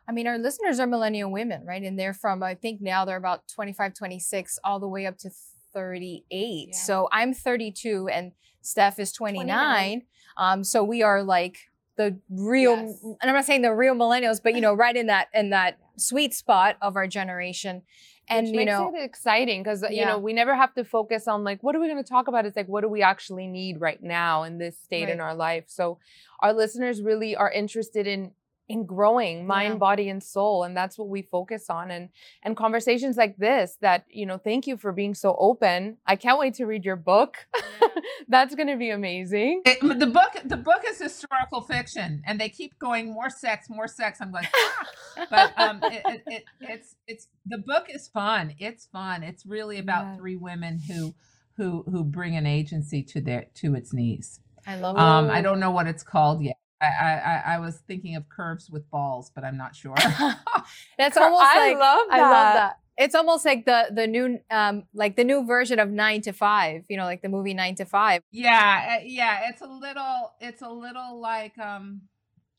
I 0.07 0.11
mean, 0.11 0.25
our 0.25 0.39
listeners 0.39 0.79
are 0.79 0.87
millennial 0.87 1.31
women, 1.31 1.63
right? 1.67 1.83
And 1.83 1.99
they're 1.99 2.15
from, 2.15 2.41
I 2.41 2.55
think 2.55 2.81
now 2.81 3.05
they're 3.05 3.15
about 3.15 3.47
25, 3.47 3.93
26, 3.93 4.57
all 4.63 4.79
the 4.79 4.87
way 4.87 5.05
up 5.05 5.19
to 5.19 5.29
38. 5.71 6.23
Yeah. 6.71 6.75
So 6.75 7.07
I'm 7.11 7.31
32 7.31 8.07
and 8.07 8.31
Steph 8.63 8.97
is 8.97 9.11
29. 9.11 9.45
29. 9.45 10.01
Um, 10.35 10.63
so 10.63 10.83
we 10.83 11.03
are 11.03 11.21
like 11.21 11.59
the 11.95 12.17
real, 12.27 12.75
Yes. 12.75 12.99
and 13.03 13.29
I'm 13.29 13.35
not 13.35 13.45
saying 13.45 13.61
the 13.61 13.71
real 13.71 13.93
millennials, 13.93 14.41
but 14.43 14.55
you 14.55 14.61
know, 14.61 14.73
right 14.73 14.95
in 14.95 15.05
that, 15.05 15.27
in 15.31 15.51
that 15.51 15.77
sweet 15.95 16.33
spot 16.33 16.77
of 16.81 16.95
our 16.95 17.05
generation. 17.05 17.83
And, 18.29 18.45
Which 18.45 18.51
you 18.51 18.57
makes 18.57 18.69
know, 18.69 18.93
it 18.95 19.03
exciting 19.03 19.63
because 19.63 19.83
you 19.89 20.05
know 20.05 20.19
we 20.19 20.33
never 20.33 20.55
have 20.55 20.73
to 20.75 20.83
focus 20.83 21.27
on 21.27 21.43
like 21.43 21.63
what 21.63 21.75
are 21.75 21.79
we 21.79 21.87
going 21.87 22.03
to 22.03 22.07
talk 22.07 22.27
about? 22.27 22.45
It's 22.45 22.55
like 22.55 22.67
what 22.67 22.81
do 22.81 22.87
we 22.87 23.01
actually 23.01 23.47
need 23.47 23.81
right 23.81 24.01
now 24.01 24.43
in 24.43 24.59
this 24.59 24.77
state 24.77 25.09
in 25.09 25.19
our 25.19 25.33
life? 25.33 25.65
So 25.67 25.97
our 26.41 26.53
listeners 26.53 27.01
really 27.01 27.35
are 27.35 27.51
interested 27.51 28.05
in 28.05 28.31
in 28.69 28.85
growing 28.85 29.45
mind 29.47 29.73
Yeah. 29.73 29.77
body 29.79 30.09
and 30.09 30.23
soul 30.23 30.63
and 30.63 30.77
that's 30.77 30.97
what 30.97 31.09
we 31.09 31.23
focus 31.23 31.69
on 31.69 31.89
and 31.91 32.09
and 32.43 32.55
conversations 32.55 33.17
like 33.17 33.35
this 33.37 33.77
that 33.81 34.05
you 34.09 34.25
know 34.27 34.37
thank 34.37 34.67
you 34.67 34.77
for 34.77 34.91
being 34.91 35.15
so 35.15 35.35
open. 35.39 35.97
I 36.05 36.15
can't 36.15 36.39
wait 36.39 36.53
to 36.55 36.65
read 36.65 36.85
your 36.85 36.95
book. 36.95 37.37
That's 38.27 38.53
going 38.53 38.67
to 38.67 38.77
be 38.77 38.91
amazing. 38.91 39.63
It, 39.65 39.79
the 39.81 40.05
book 40.05 40.33
the 40.45 40.57
book 40.57 40.83
is 40.87 40.99
historical 40.99 41.61
fiction 41.61 42.21
and 42.27 42.39
they 42.39 42.49
keep 42.49 42.77
going 42.77 43.11
more 43.11 43.29
sex 43.31 43.69
more 43.69 43.87
sex. 43.87 44.19
I'm 44.21 44.31
going 44.31 44.47
ah! 44.55 45.25
but 45.31 45.59
um 45.59 45.79
it, 45.83 46.03
it, 46.05 46.23
it, 46.27 46.43
it's 46.61 46.95
it's 47.07 47.27
the 47.47 47.57
book 47.57 47.87
is 47.89 48.07
fun. 48.07 48.53
It's 48.59 48.85
fun. 48.85 49.23
It's 49.23 49.45
really 49.45 49.79
about 49.79 50.03
Yeah. 50.05 50.17
three 50.17 50.35
women 50.35 50.79
who 50.87 51.15
who 51.57 51.83
who 51.89 52.03
bring 52.03 52.35
an 52.35 52.45
agency 52.45 53.01
to 53.03 53.19
their 53.19 53.47
to 53.55 53.73
its 53.73 53.91
knees. 53.93 54.39
I 54.67 54.75
love 54.75 54.97
um 54.97 55.31
i 55.31 55.41
don't 55.41 55.59
know 55.59 55.71
what 55.71 55.87
it's 55.87 56.03
called 56.03 56.43
yet 56.43 56.57
I, 56.81 56.85
I 56.87 57.43
I- 57.55 57.59
was 57.59 57.77
thinking 57.87 58.15
of 58.15 58.27
curves 58.29 58.69
with 58.69 58.89
balls, 58.89 59.31
but 59.33 59.43
I'm 59.43 59.57
not 59.57 59.75
sure. 59.75 59.95
That's 60.97 61.17
almost 61.17 61.43
I 61.43 61.69
like, 61.69 61.77
love 61.79 62.07
I 62.11 62.21
love 62.21 62.53
that. 62.55 62.79
It's 62.97 63.15
almost 63.15 63.45
like 63.45 63.65
the 63.65 63.87
the 63.93 64.07
new 64.07 64.39
um 64.51 64.83
like 64.93 65.15
the 65.15 65.23
new 65.23 65.45
version 65.45 65.79
of 65.79 65.89
Nine 65.89 66.21
to 66.21 66.33
Five. 66.33 66.83
You 66.89 66.97
know, 66.97 67.05
like 67.05 67.21
the 67.21 67.29
movie 67.29 67.53
Nine 67.53 67.75
to 67.75 67.85
Five. 67.85 68.21
yeah, 68.31 68.97
uh, 68.99 69.03
yeah, 69.05 69.49
it's 69.49 69.61
a 69.61 69.67
little, 69.67 70.33
it's 70.41 70.61
a 70.61 70.69
little 70.69 71.19
like, 71.21 71.57
um, 71.59 72.01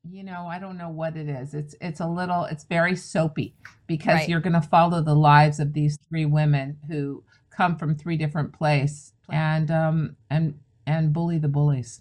you 0.09 0.25
know, 0.25 0.47
I 0.47 0.59
don't 0.59 0.79
know 0.79 0.89
what 0.89 1.17
it 1.17 1.29
is. 1.29 1.53
It's 1.53 1.75
it's 1.81 2.01
a 2.01 2.07
little, 2.07 2.45
it's 2.45 2.65
very 2.65 2.97
soapy 2.97 3.55
because 3.87 4.15
Right. 4.21 4.29
you're 4.31 4.41
going 4.41 4.55
to 4.55 4.63
follow 4.63 5.03
the 5.03 5.15
lives 5.15 5.61
of 5.61 5.75
these 5.75 5.99
three 6.09 6.25
women 6.25 6.79
who 6.89 7.23
come 7.55 7.77
from 7.77 7.95
three 7.97 8.17
different 8.17 8.53
places 8.55 9.13
and 9.29 9.71
um 9.71 10.17
and 10.31 10.55
and 10.87 11.13
bully 11.13 11.37
the 11.39 11.49
bullies. 11.49 12.01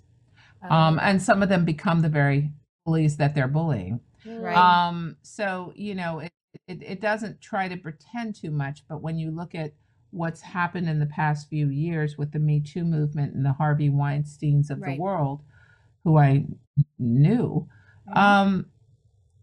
Um, 0.64 1.00
and 1.02 1.22
some 1.22 1.42
of 1.44 1.50
them 1.50 1.66
become 1.66 2.02
the 2.02 2.10
very 2.10 2.52
bullies 2.86 3.18
that 3.18 3.36
they're 3.36 3.48
bullying. 3.48 4.00
Right. 4.26 4.56
Um, 4.56 5.18
so 5.22 5.74
you 5.76 5.96
know, 5.96 6.20
it, 6.20 6.32
it, 6.68 6.84
it 6.84 7.02
doesn't 7.02 7.42
try 7.42 7.68
to 7.68 7.78
pretend 7.78 8.36
too 8.36 8.52
much, 8.52 8.88
but 8.88 9.02
when 9.02 9.18
you 9.18 9.32
look 9.32 9.56
at 9.56 9.74
what's 10.12 10.42
happened 10.42 10.90
in 10.90 11.00
the 11.00 11.06
past 11.06 11.50
few 11.50 11.70
years 11.70 12.18
with 12.18 12.32
the 12.32 12.40
Me 12.40 12.60
Too 12.60 12.84
movement 12.84 13.34
and 13.36 13.46
the 13.46 13.54
Harvey 13.54 13.90
Weinsteins 13.90 14.70
of 14.70 14.80
Right. 14.82 14.98
the 14.98 15.02
world, 15.02 15.42
who 16.04 16.18
I 16.18 16.46
knew, 16.98 17.68
um, 18.14 18.66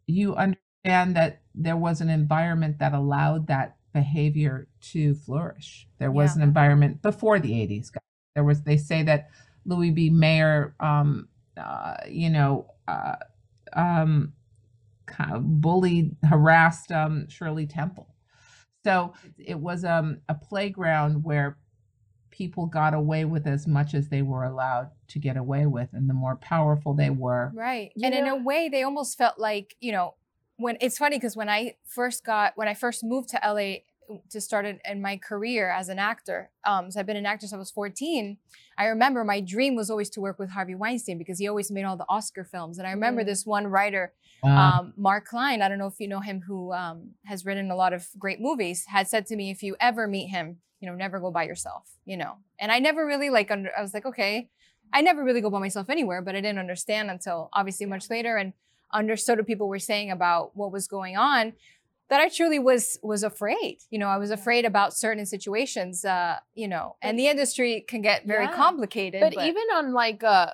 you 0.07 0.35
understand 0.35 1.17
that 1.17 1.43
there 1.55 1.77
was 1.77 2.01
an 2.01 2.11
environment 2.11 2.79
that 2.79 2.93
allowed 2.93 3.47
that 3.47 3.77
behavior 3.93 4.69
to 4.81 5.14
flourish. 5.14 5.89
There 5.99 6.11
was 6.11 6.37
Yeah. 6.37 6.43
an 6.43 6.49
environment 6.49 7.03
before 7.03 7.39
the 7.39 7.55
80s. 7.55 7.93
There 8.35 8.45
was, 8.45 8.62
they 8.62 8.77
say 8.77 9.03
that 9.05 9.31
Louis 9.67 9.91
B. 9.91 10.11
Mayer, 10.11 10.75
um, 10.81 11.29
uh, 11.57 11.97
you 12.09 12.31
know, 12.31 12.73
uh, 12.89 13.17
um, 13.73 14.33
kind 15.07 15.33
of 15.33 15.61
bullied, 15.61 16.17
harassed 16.29 16.93
um, 16.93 17.29
Shirley 17.29 17.67
Temple. 17.67 18.09
So 18.85 19.14
it 19.37 19.59
was 19.59 19.85
um, 19.85 20.21
a 20.29 20.35
playground 20.35 21.25
where 21.25 21.59
people 22.31 22.67
got 22.67 22.95
away 22.95 23.25
with 23.25 23.47
as 23.47 23.67
much 23.67 23.95
as 23.95 24.09
they 24.09 24.23
were 24.23 24.45
allowed 24.45 24.91
to 25.09 25.19
get 25.19 25.37
away 25.37 25.67
with. 25.67 25.89
And 25.93 26.09
the 26.09 26.14
more 26.14 26.37
powerful 26.37 26.95
they 26.95 27.11
were, 27.11 27.51
Right. 27.55 27.91
You 27.97 28.07
and 28.07 28.14
in 28.14 28.27
a 28.27 28.37
way, 28.37 28.69
they 28.69 28.83
almost 28.83 29.19
felt 29.19 29.39
like, 29.39 29.75
you 29.81 29.93
know, 29.93 30.14
when 30.57 30.77
it's 30.81 30.99
funny 30.99 31.17
because 31.17 31.37
when 31.37 31.49
I 31.49 31.77
first 31.85 32.25
got, 32.25 32.53
when 32.57 32.69
I 32.69 32.75
first 32.75 33.03
moved 33.03 33.31
to 33.31 33.41
LA 33.45 33.79
to 34.31 34.41
start 34.41 34.65
in, 34.67 34.81
in 34.89 35.01
my 35.03 35.17
career 35.17 35.71
as 35.71 35.89
an 35.89 35.99
actor, 35.99 36.51
um, 36.65 36.91
so 36.91 37.01
I've 37.01 37.07
been 37.07 37.17
an 37.17 37.27
actor 37.27 37.47
since 37.47 37.53
I 37.53 37.59
was 37.59 37.71
14. 37.71 38.37
I 38.79 38.87
remember 38.87 39.25
my 39.25 39.41
dream 39.41 39.75
was 39.75 39.91
always 39.91 40.11
to 40.11 40.21
work 40.21 40.39
with 40.39 40.51
Harvey 40.51 40.75
Weinstein 40.75 41.19
because 41.19 41.39
he 41.39 41.49
always 41.49 41.71
made 41.71 41.85
all 41.85 41.97
the 41.97 42.07
Oscar 42.09 42.45
films. 42.45 42.79
And 42.79 42.87
I 42.87 42.91
remember 42.93 43.23
Mm. 43.23 43.27
this 43.27 43.47
one 43.47 43.67
writer, 43.67 44.13
um, 44.45 44.93
Mark 44.97 45.27
Klein, 45.27 45.63
I 45.63 45.69
don't 45.69 45.79
know 45.79 45.87
if 45.87 45.99
you 45.99 46.09
know 46.09 46.21
him, 46.21 46.43
who 46.43 46.73
um, 46.73 47.11
has 47.25 47.45
written 47.45 47.71
a 47.71 47.77
lot 47.77 47.93
of 47.93 48.07
great 48.19 48.41
movies, 48.41 48.85
had 48.87 49.09
said 49.09 49.27
to 49.27 49.37
me, 49.37 49.51
if 49.51 49.63
you 49.63 49.77
ever 49.81 50.07
meet 50.07 50.29
him, 50.29 50.59
you 50.81 50.89
know, 50.89 50.95
never 50.95 51.19
go 51.19 51.31
by 51.31 51.45
yourself, 51.45 51.91
you 52.05 52.17
know. 52.17 52.35
And 52.59 52.71
I 52.71 52.79
never 52.79 53.07
really 53.07 53.31
like, 53.31 53.51
under, 53.51 53.71
I 53.77 53.81
was 53.83 53.95
like, 53.95 54.05
okay, 54.07 54.51
I 54.93 55.01
never 55.01 55.25
really 55.25 55.41
go 55.41 55.51
by 55.51 55.59
myself 55.59 55.91
anywhere, 55.91 56.23
but 56.23 56.37
I 56.37 56.41
didn't 56.41 56.59
understand 56.59 57.11
until 57.11 57.49
obviously 57.53 57.87
much 57.87 58.09
later 58.11 58.37
and 58.37 58.53
understood 58.93 59.39
what 59.39 59.47
people 59.47 59.69
were 59.69 59.81
saying 59.81 60.11
about 60.11 60.55
what 60.55 60.71
was 60.71 60.87
going 60.87 61.17
on 61.17 61.55
that 62.09 62.21
I 62.21 62.29
truly 62.29 62.59
was 62.59 62.99
was 63.03 63.23
afraid. 63.23 63.79
You 63.91 63.99
know, 63.99 64.09
I 64.09 64.17
was 64.19 64.31
afraid 64.31 64.65
about 64.65 64.97
certain 64.97 65.27
situations. 65.27 66.05
Uh, 66.05 66.37
you 66.55 66.69
know, 66.69 66.97
and 67.03 67.19
the 67.19 67.29
industry 67.29 67.85
can 67.89 68.03
get 68.03 68.25
very 68.27 68.45
Yeah. 68.45 68.53
complicated. 68.55 69.21
but 69.21 69.33
even 69.45 69.63
on 69.75 69.93
like 69.93 70.23
uh 70.23 70.51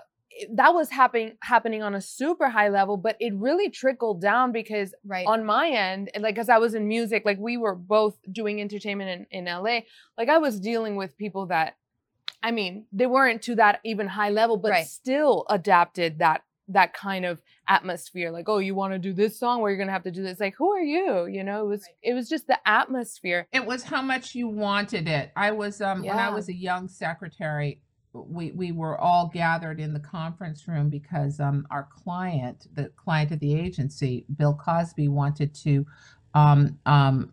that 0.54 0.72
was 0.72 0.88
happening 0.88 1.36
happening 1.42 1.82
on 1.82 1.94
a 1.94 2.00
super 2.00 2.48
high 2.48 2.70
level 2.70 2.96
but 2.96 3.16
it 3.20 3.34
really 3.34 3.68
trickled 3.68 4.18
down 4.22 4.50
because 4.50 4.94
right, 5.04 5.26
on 5.26 5.44
my 5.44 5.68
end 5.68 6.10
like 6.18 6.34
because 6.34 6.48
i 6.48 6.56
was 6.56 6.72
in 6.74 6.88
music 6.88 7.22
like 7.26 7.38
we 7.38 7.58
were 7.58 7.74
both 7.74 8.16
doing 8.32 8.58
entertainment 8.58 9.26
in, 9.30 9.44
in 9.46 9.54
la 9.62 9.80
like 10.16 10.30
i 10.30 10.38
was 10.38 10.58
dealing 10.58 10.96
with 10.96 11.18
people 11.18 11.44
that 11.44 11.76
i 12.42 12.50
mean 12.50 12.86
they 12.92 13.04
weren't 13.06 13.42
to 13.42 13.54
that 13.54 13.78
even 13.84 14.08
high 14.08 14.30
level 14.30 14.56
but 14.56 14.70
Right. 14.70 14.86
still 14.86 15.44
adapted 15.50 16.18
that 16.20 16.42
that 16.68 16.94
kind 16.94 17.26
of 17.26 17.42
atmosphere 17.76 18.30
like 18.30 18.48
oh 18.48 18.58
you 18.58 18.74
want 18.74 18.92
to 18.92 18.98
do 18.98 19.12
this 19.12 19.38
song 19.38 19.60
where 19.60 19.70
you're 19.70 19.78
gonna 19.78 19.92
have 19.98 20.02
to 20.10 20.10
do 20.18 20.22
this 20.22 20.40
like 20.40 20.54
who 20.58 20.70
are 20.70 20.80
you 20.96 21.26
you 21.26 21.42
know 21.44 21.58
it 21.64 21.68
was 21.68 21.82
Right. 21.82 22.10
it 22.10 22.14
was 22.14 22.28
just 22.28 22.46
the 22.46 22.58
atmosphere 22.68 23.46
it 23.52 23.64
was 23.64 23.82
how 23.82 24.02
much 24.02 24.34
you 24.34 24.46
wanted 24.48 25.08
it. 25.08 25.32
I 25.36 25.50
was 25.52 25.80
um 25.80 26.00
when 26.04 26.18
I 26.18 26.30
was 26.30 26.48
a 26.48 26.54
young 26.54 26.88
secretary, 26.88 27.80
we 28.12 28.52
we 28.52 28.72
were 28.72 28.98
all 28.98 29.30
gathered 29.32 29.80
in 29.80 29.92
the 29.94 30.00
conference 30.00 30.68
room 30.68 30.88
because 30.90 31.40
um 31.40 31.66
our 31.70 31.88
client, 32.04 32.58
the 32.74 32.88
client 33.04 33.30
of 33.32 33.40
the 33.40 33.54
agency, 33.66 34.26
Bill 34.36 34.54
Cosby, 34.54 35.08
wanted 35.08 35.54
to 35.66 35.86
um 36.34 36.78
um 36.86 37.32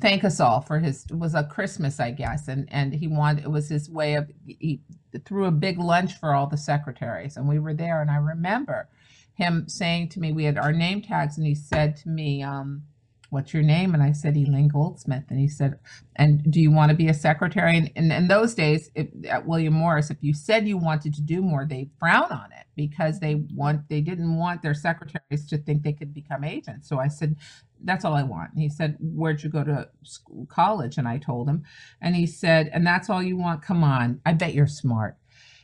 thank 0.00 0.24
us 0.24 0.40
all 0.40 0.60
for 0.60 0.78
his 0.78 1.04
it 1.10 1.18
was 1.18 1.34
a 1.34 1.44
Christmas, 1.44 2.00
I 2.00 2.10
guess, 2.10 2.48
and 2.48 2.66
and 2.72 2.94
he 2.94 3.06
wanted 3.06 3.44
it 3.44 3.50
was 3.50 3.68
his 3.68 3.90
way 3.90 4.14
of 4.14 4.30
he 4.46 4.80
threw 5.26 5.44
a 5.46 5.50
big 5.66 5.78
lunch 5.78 6.12
for 6.20 6.34
all 6.34 6.46
the 6.46 6.56
secretaries, 6.56 7.36
and 7.36 7.46
we 7.48 7.58
were 7.58 7.74
there, 7.74 8.00
and 8.02 8.10
I 8.10 8.16
remember 8.16 8.88
him 9.34 9.68
saying 9.68 10.08
to 10.10 10.20
me, 10.20 10.32
we 10.32 10.44
had 10.44 10.58
our 10.58 10.72
name 10.72 11.02
tags, 11.02 11.36
and 11.38 11.46
he 11.46 11.54
said 11.54 11.96
to 11.98 12.08
me, 12.08 12.42
um, 12.42 12.84
"What's 13.30 13.52
your 13.52 13.64
name?" 13.64 13.94
And 13.94 14.02
I 14.02 14.12
said, 14.12 14.36
"Elaine 14.36 14.68
Goldsmith," 14.68 15.24
and 15.28 15.38
he 15.40 15.48
said, 15.48 15.78
"And 16.16 16.50
do 16.50 16.60
you 16.60 16.70
want 16.70 16.90
to 16.90 16.96
be 16.96 17.08
a 17.08 17.14
secretary?" 17.14 17.76
And, 17.96 18.12
in 18.12 18.28
those 18.28 18.54
days, 18.54 18.90
if, 18.94 19.08
at 19.28 19.46
William 19.46 19.74
Morris, 19.74 20.10
if 20.10 20.18
you 20.22 20.34
said 20.34 20.68
you 20.68 20.78
wanted 20.78 21.14
to 21.14 21.22
do 21.22 21.42
more, 21.42 21.66
they 21.66 21.90
frown 21.98 22.30
on 22.30 22.52
it 22.52 22.66
because 22.76 23.20
they 23.20 23.34
want 23.54 23.88
they 23.88 24.00
didn't 24.00 24.36
want 24.36 24.62
their 24.62 24.74
secretaries 24.74 25.46
to 25.48 25.58
think 25.58 25.82
they 25.82 25.92
could 25.92 26.14
become 26.14 26.44
agents. 26.44 26.88
So 26.88 27.00
I 27.00 27.08
said, 27.08 27.36
"That's 27.82 28.04
all 28.04 28.14
I 28.14 28.22
want." 28.22 28.52
And 28.52 28.62
he 28.62 28.68
said, 28.68 28.96
"Where'd 29.00 29.42
you 29.42 29.50
go 29.50 29.64
to 29.64 29.88
school, 30.04 30.46
college?" 30.46 30.96
And 30.96 31.08
I 31.08 31.18
told 31.18 31.48
him, 31.48 31.64
and 32.00 32.14
he 32.14 32.26
said, 32.26 32.70
"And 32.72 32.86
that's 32.86 33.10
all 33.10 33.22
you 33.22 33.36
want? 33.36 33.62
Come 33.62 33.82
on, 33.82 34.20
I 34.24 34.32
bet 34.32 34.54
you're 34.54 34.68
smart." 34.68 35.16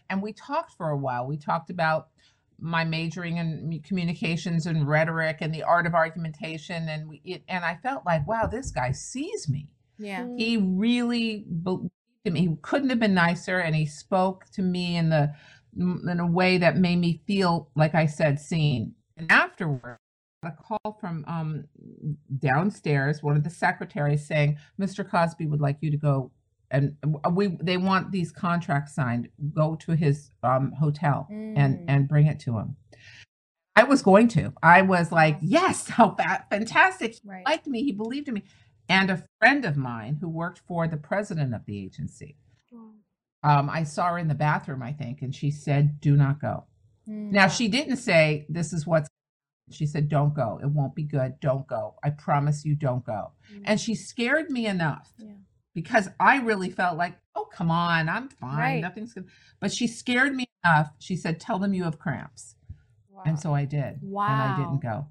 And 0.09 0.23
we 0.23 0.33
talked 0.33 0.73
for 0.73 0.89
a 0.91 0.97
while. 0.97 1.25
We 1.27 1.37
talked 1.37 1.71
about 1.71 2.09
my 2.61 2.85
majoring 2.85 3.39
in 3.39 3.81
communications 3.85 4.67
and 4.67 4.89
rhetoric 4.89 5.39
and 5.41 5.55
the 5.55 5.63
art 5.63 5.87
of 5.87 5.95
argumentation 5.95 6.89
and 6.89 7.09
we 7.09 7.21
it, 7.25 7.43
and 7.49 7.65
I 7.65 7.79
felt 7.83 8.05
like 8.07 8.27
wow 8.27 8.47
this 8.47 8.71
guy 8.71 8.93
sees 8.93 9.49
me. 9.49 9.69
Yeah, 9.99 10.27
he 10.37 10.57
really 10.57 11.47
believed 11.63 11.91
in 12.25 12.33
me. 12.35 12.41
He 12.41 12.57
couldn't 12.63 12.91
have 12.91 13.01
been 13.01 13.15
nicer 13.15 13.59
and 13.59 13.75
he 13.75 13.87
spoke 13.87 14.47
to 14.53 14.63
me 14.63 14.97
in 14.97 15.11
the 15.11 15.33
in 15.77 16.21
a 16.21 16.27
way 16.27 16.59
that 16.59 16.77
made 16.77 16.97
me 16.97 17.23
feel 17.27 17.71
like 17.77 17.95
I 17.95 18.07
said 18.07 18.41
seen. 18.41 18.95
And 19.17 19.31
afterward 19.31 19.99
a 20.43 20.53
call 20.53 20.97
from 20.99 21.23
um 21.29 21.65
downstairs 22.39 23.23
one 23.23 23.37
of 23.37 23.45
the 23.45 23.51
secretaries 23.51 24.27
saying 24.27 24.57
Mr. 24.81 25.09
Cosby 25.09 25.47
would 25.47 25.61
like 25.61 25.77
you 25.81 25.91
to 25.91 25.99
go 25.99 26.31
and 26.71 26.97
uh, 27.25 27.31
we 27.31 27.49
they 27.61 27.77
want 27.77 28.11
these 28.13 28.31
contracts 28.33 28.95
signed 28.95 29.29
go 29.55 29.75
to 29.77 29.93
his 29.93 30.31
um 30.43 30.73
hotel 30.73 31.27
and 31.31 31.79
Mm. 31.79 31.85
and 31.89 32.09
bring 32.09 32.27
it 32.27 32.39
to 32.41 32.59
him. 32.59 32.77
I 33.77 33.85
was 33.85 34.03
going 34.03 34.29
to. 34.29 34.53
I 34.63 34.83
was 34.83 35.11
like, 35.13 35.39
yes, 35.41 35.89
how 35.97 36.15
fa- 36.15 36.45
fantastic. 36.51 37.15
He 37.15 37.21
right, 37.29 37.45
liked 37.47 37.67
me. 37.67 37.83
He 37.85 37.93
believed 37.93 38.29
in 38.29 38.35
me. 38.35 38.45
And 38.89 39.09
a 39.11 39.25
friend 39.39 39.65
of 39.65 39.77
mine 39.77 40.19
who 40.21 40.29
worked 40.29 40.61
for 40.67 40.89
the 40.89 40.97
president 40.97 41.55
of 41.55 41.65
the 41.65 41.79
agency, 41.85 42.37
um, 43.43 43.71
I 43.71 43.85
saw 43.85 44.09
her 44.11 44.19
in 44.19 44.27
the 44.29 44.35
bathroom, 44.35 44.83
I 44.83 44.93
think, 44.93 45.23
and 45.23 45.35
she 45.35 45.51
said, 45.53 46.01
do 46.01 46.17
not 46.17 46.41
go. 46.41 46.65
Mm. 47.09 47.31
Now, 47.31 47.47
she 47.49 47.69
didn't 47.69 47.97
say, 47.99 48.47
this 48.49 48.73
is 48.73 48.87
what's, 48.87 49.09
she 49.71 49.87
said, 49.87 50.09
don't 50.09 50.35
go. 50.35 50.59
It 50.63 50.67
won't 50.71 50.95
be 50.97 51.05
good. 51.05 51.39
Don't 51.41 51.67
go. 51.69 51.95
I 52.03 52.11
promise 52.11 52.65
you, 52.65 52.75
don't 52.75 53.07
go. 53.07 53.31
And 53.65 53.81
she 53.81 53.95
scared 53.95 54.51
me 54.51 54.67
enough 54.67 55.13
Yeah. 55.19 55.35
Because 55.75 56.09
I 56.19 56.39
really 56.41 56.71
felt 56.71 56.97
like, 56.97 57.17
oh, 57.35 57.45
come 57.45 57.71
on, 57.71 58.09
I'm 58.09 58.29
fine. 58.29 58.59
Right. 58.59 58.81
Nothing's 58.81 59.15
good. 59.15 59.29
But 59.61 59.73
she 59.73 59.87
scared 59.87 60.35
me 60.35 60.49
enough. 60.65 60.91
She 60.99 61.17
said, 61.17 61.41
tell 61.41 61.59
them 61.59 61.75
you 61.75 61.85
have 61.85 61.99
cramps. 61.99 62.57
And 63.27 63.39
so 63.39 63.55
I 63.55 63.67
did. 63.67 63.99
Wow. 64.03 64.27
And 64.29 64.41
I 64.41 64.57
didn't 64.57 64.81
go. 64.83 65.07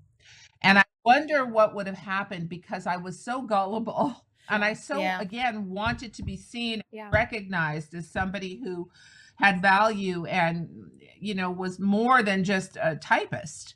And 0.63 0.79
I 0.79 0.83
wonder 1.05 1.45
what 1.45 1.75
would 1.75 1.87
have 1.87 1.97
happened 1.97 2.49
because 2.49 2.87
I 2.87 2.97
was 2.97 3.23
so 3.23 3.41
gullible. 3.41 4.15
And 4.51 4.65
I 4.65 4.73
so, 4.73 4.99
Yeah. 4.99 5.21
again, 5.21 5.69
wanted 5.69 6.11
to 6.15 6.23
be 6.23 6.35
seen, 6.35 6.81
yeah 6.91 7.11
recognized 7.11 7.93
as 7.93 8.09
somebody 8.09 8.55
who 8.63 8.89
had 9.35 9.61
value 9.61 10.25
and, 10.25 10.89
you 11.19 11.35
know, 11.35 11.51
was 11.51 11.79
more 11.79 12.23
than 12.23 12.43
just 12.43 12.75
a 12.81 12.95
typist 12.95 13.75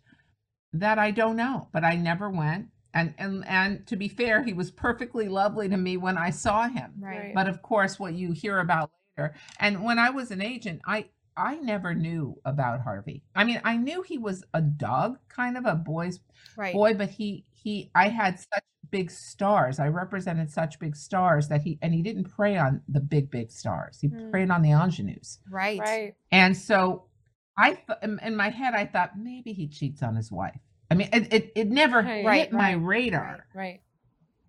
that 0.73 0.97
I 0.97 1.11
don't 1.11 1.35
know. 1.35 1.67
But 1.71 1.83
I 1.83 1.95
never 1.95 2.27
went. 2.27 2.69
And, 2.93 3.13
and, 3.17 3.43
and 3.47 3.85
to 3.87 3.95
be 3.95 4.07
fair, 4.07 4.43
he 4.43 4.53
was 4.53 4.71
perfectly 4.71 5.27
lovely 5.27 5.67
to 5.69 5.77
me 5.77 5.97
when 5.97 6.17
I 6.17 6.29
saw 6.29 6.67
him. 6.67 6.93
right, 6.99 7.33
But 7.33 7.47
of 7.47 7.61
course, 7.61 7.99
what 7.99 8.13
you 8.13 8.31
hear 8.31 8.59
about 8.59 8.91
later, 9.17 9.33
and 9.59 9.83
when 9.83 9.99
I 9.99 10.09
was 10.09 10.31
an 10.31 10.41
agent, 10.41 10.81
I 10.85 11.05
I 11.35 11.55
never 11.55 11.95
knew 11.95 12.39
about 12.45 12.81
Harvey. 12.81 13.23
I 13.35 13.43
mean, 13.43 13.59
I 13.63 13.75
knew 13.77 14.03
he 14.03 14.19
was 14.19 14.43
a 14.53 14.61
dog, 14.61 15.17
kind 15.29 15.57
of 15.57 15.65
a 15.65 15.73
boy's 15.75 16.19
right, 16.55 16.73
boy, 16.73 16.93
but 16.93 17.09
he 17.09 17.45
he 17.51 17.89
I 17.95 18.09
had 18.09 18.37
such 18.39 18.63
big 18.91 19.09
stars. 19.09 19.79
I 19.79 19.87
represented 19.87 20.51
such 20.51 20.79
big 20.79 20.95
stars 20.95 21.47
that 21.47 21.61
he 21.63 21.79
and 21.81 21.93
he 21.93 22.03
didn't 22.03 22.25
prey 22.25 22.57
on 22.57 22.81
the 22.87 22.99
big 22.99 23.31
big 23.31 23.51
stars. 23.51 23.99
He 24.01 24.09
Hmm. 24.09 24.29
preyed 24.29 24.51
on 24.51 24.61
the 24.61 24.71
ingenues. 24.71 25.39
right, 25.49 25.79
right 25.79 26.15
And 26.31 26.55
so 26.55 27.05
I 27.57 27.73
th- 27.73 27.99
in, 28.03 28.19
in 28.23 28.35
my 28.35 28.49
head 28.49 28.73
I 28.75 28.85
thought 28.85 29.17
maybe 29.17 29.53
he 29.53 29.67
cheats 29.67 30.03
on 30.03 30.15
his 30.15 30.31
wife. 30.31 30.59
I 30.93 30.95
mean, 30.95 31.09
it 31.11 31.33
it, 31.33 31.51
it 31.55 31.69
never 31.69 32.03
Right, 32.03 32.23
hit 32.23 32.51
my 32.51 32.73
right, 32.73 32.81
radar. 32.81 33.45
right 33.53 33.81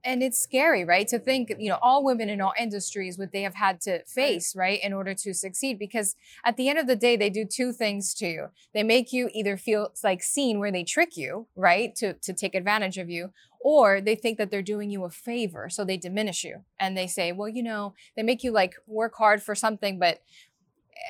and 0.07 0.23
it's 0.23 0.39
scary, 0.39 0.85
right? 0.85 1.09
To 1.09 1.19
think, 1.19 1.51
you 1.59 1.71
know, 1.71 1.79
all 1.81 2.05
women 2.05 2.29
in 2.29 2.41
all 2.41 2.53
industries, 2.59 3.19
what 3.19 3.33
they 3.33 3.43
have 3.43 3.55
had 3.55 3.81
to 3.83 4.05
face, 4.05 4.55
right, 4.55 4.79
in 4.85 4.93
order 4.93 5.15
to 5.15 5.33
succeed. 5.33 5.79
Because 5.79 6.15
at 6.45 6.59
the 6.59 6.69
end 6.69 6.79
of 6.79 6.87
the 6.87 6.95
day, 6.97 7.17
they 7.17 7.31
do 7.31 7.47
two 7.47 7.73
things 7.73 8.13
to 8.17 8.27
you. 8.27 8.47
They 8.75 8.83
make 8.83 9.15
you 9.15 9.31
either 9.33 9.57
feel 9.57 9.95
like 10.05 10.23
seen 10.23 10.59
where 10.59 10.71
they 10.71 10.85
trick 10.85 11.17
you, 11.17 11.47
right, 11.57 11.95
to, 11.97 12.13
to 12.13 12.35
take 12.35 12.55
advantage 12.55 12.99
of 12.99 13.09
you, 13.09 13.33
or 13.61 14.03
they 14.03 14.15
think 14.15 14.37
that 14.37 14.51
they're 14.51 14.61
doing 14.61 14.91
you 14.91 15.05
a 15.05 15.11
favor. 15.11 15.71
So 15.71 15.87
they 15.87 15.97
diminish 15.97 16.45
you 16.45 16.65
and 16.79 16.99
they 16.99 17.07
say, 17.07 17.33
well, 17.33 17.49
you 17.49 17.63
know, 17.63 17.95
they 18.15 18.23
make 18.23 18.45
you 18.45 18.53
like 18.53 18.75
work 18.87 19.15
hard 19.17 19.43
for 19.43 19.55
something, 19.55 19.99
but 19.99 20.21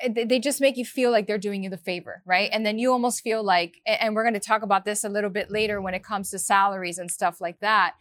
Eh, 0.03 0.09
they- 0.13 0.25
they 0.25 0.39
just 0.39 0.61
make 0.61 0.77
you 0.77 0.85
feel 0.85 1.11
like 1.11 1.27
they're 1.27 1.37
doing 1.37 1.63
you 1.63 1.69
the 1.69 1.77
favor, 1.77 2.21
right? 2.25 2.49
And 2.51 2.65
then 2.65 2.77
you 2.79 2.91
almost 2.91 3.21
feel 3.21 3.43
like, 3.43 3.81
and 3.85 4.15
we're 4.15 4.23
going 4.23 4.33
to 4.33 4.39
talk 4.39 4.61
about 4.61 4.85
this 4.85 5.03
a 5.03 5.09
little 5.09 5.29
bit 5.29 5.51
later 5.51 5.81
when 5.81 5.93
it 5.93 6.03
comes 6.03 6.29
to 6.31 6.39
salaries 6.39 6.97
and 6.97 7.09
stuff 7.11 7.39
like 7.41 7.59
that 7.59 7.93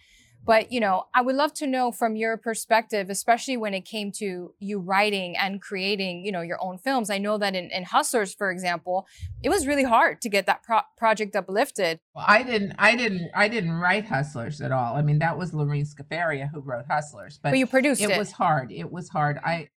But, 0.46 0.70
you 0.70 0.78
know, 0.78 1.04
I 1.14 1.22
would 1.22 1.36
love 1.36 1.54
to 1.54 1.66
know 1.66 1.90
from 1.90 2.16
your 2.16 2.36
perspective, 2.36 3.08
especially 3.08 3.56
when 3.56 3.72
it 3.72 3.86
came 3.86 4.12
to 4.20 4.52
you 4.58 4.78
writing 4.78 5.34
and 5.38 5.52
creating, 5.62 6.22
you 6.26 6.32
know, 6.32 6.42
your 6.42 6.58
own 6.62 6.76
films. 6.76 7.08
I 7.08 7.16
know 7.16 7.38
that 7.38 7.54
in, 7.54 7.70
in 7.70 7.84
Hustlers, 7.84 8.34
for 8.34 8.50
example, 8.50 9.06
it 9.42 9.48
was 9.48 9.66
really 9.66 9.84
hard 9.84 10.20
to 10.20 10.28
get 10.28 10.44
that 10.44 10.62
pro- 10.62 10.82
project 10.98 11.34
uplifted. 11.34 11.98
Well, 12.14 12.26
I 12.28 12.42
didn't, 12.42 12.74
I 12.78 12.94
didn't, 12.94 13.30
I 13.34 13.48
didn't 13.48 13.72
write 13.72 14.04
Hustlers 14.04 14.60
at 14.60 14.70
all. 14.70 14.96
I 14.96 15.00
mean, 15.00 15.18
that 15.20 15.38
was 15.38 15.54
Lorene 15.54 15.86
Scafaria 15.86 16.50
who 16.52 16.60
wrote 16.60 16.84
Hustlers, 16.90 17.38
but, 17.42 17.52
But 17.52 17.58
you 17.58 17.66
produced 17.66 18.02
it. 18.02 18.10
it 18.10 18.18
was 18.18 18.32
hard. 18.32 18.70
It 18.70 18.92
was 18.92 19.08
hard. 19.08 19.38
I, 19.42 19.68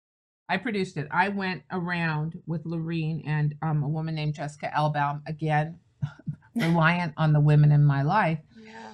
I 0.48 0.56
produced 0.58 0.96
it. 0.96 1.08
I 1.10 1.28
went 1.28 1.62
around 1.72 2.40
with 2.46 2.64
Lorene 2.66 3.22
and 3.26 3.54
um, 3.62 3.82
a 3.82 3.88
woman 3.88 4.14
named 4.14 4.34
Jessica 4.34 4.70
Elbaum 4.76 5.22
again, 5.26 5.78
reliant 6.54 7.14
on 7.16 7.32
the 7.32 7.40
women 7.40 7.72
in 7.72 7.84
my 7.84 8.02
life. 8.02 8.38
Yeah. 8.60 8.92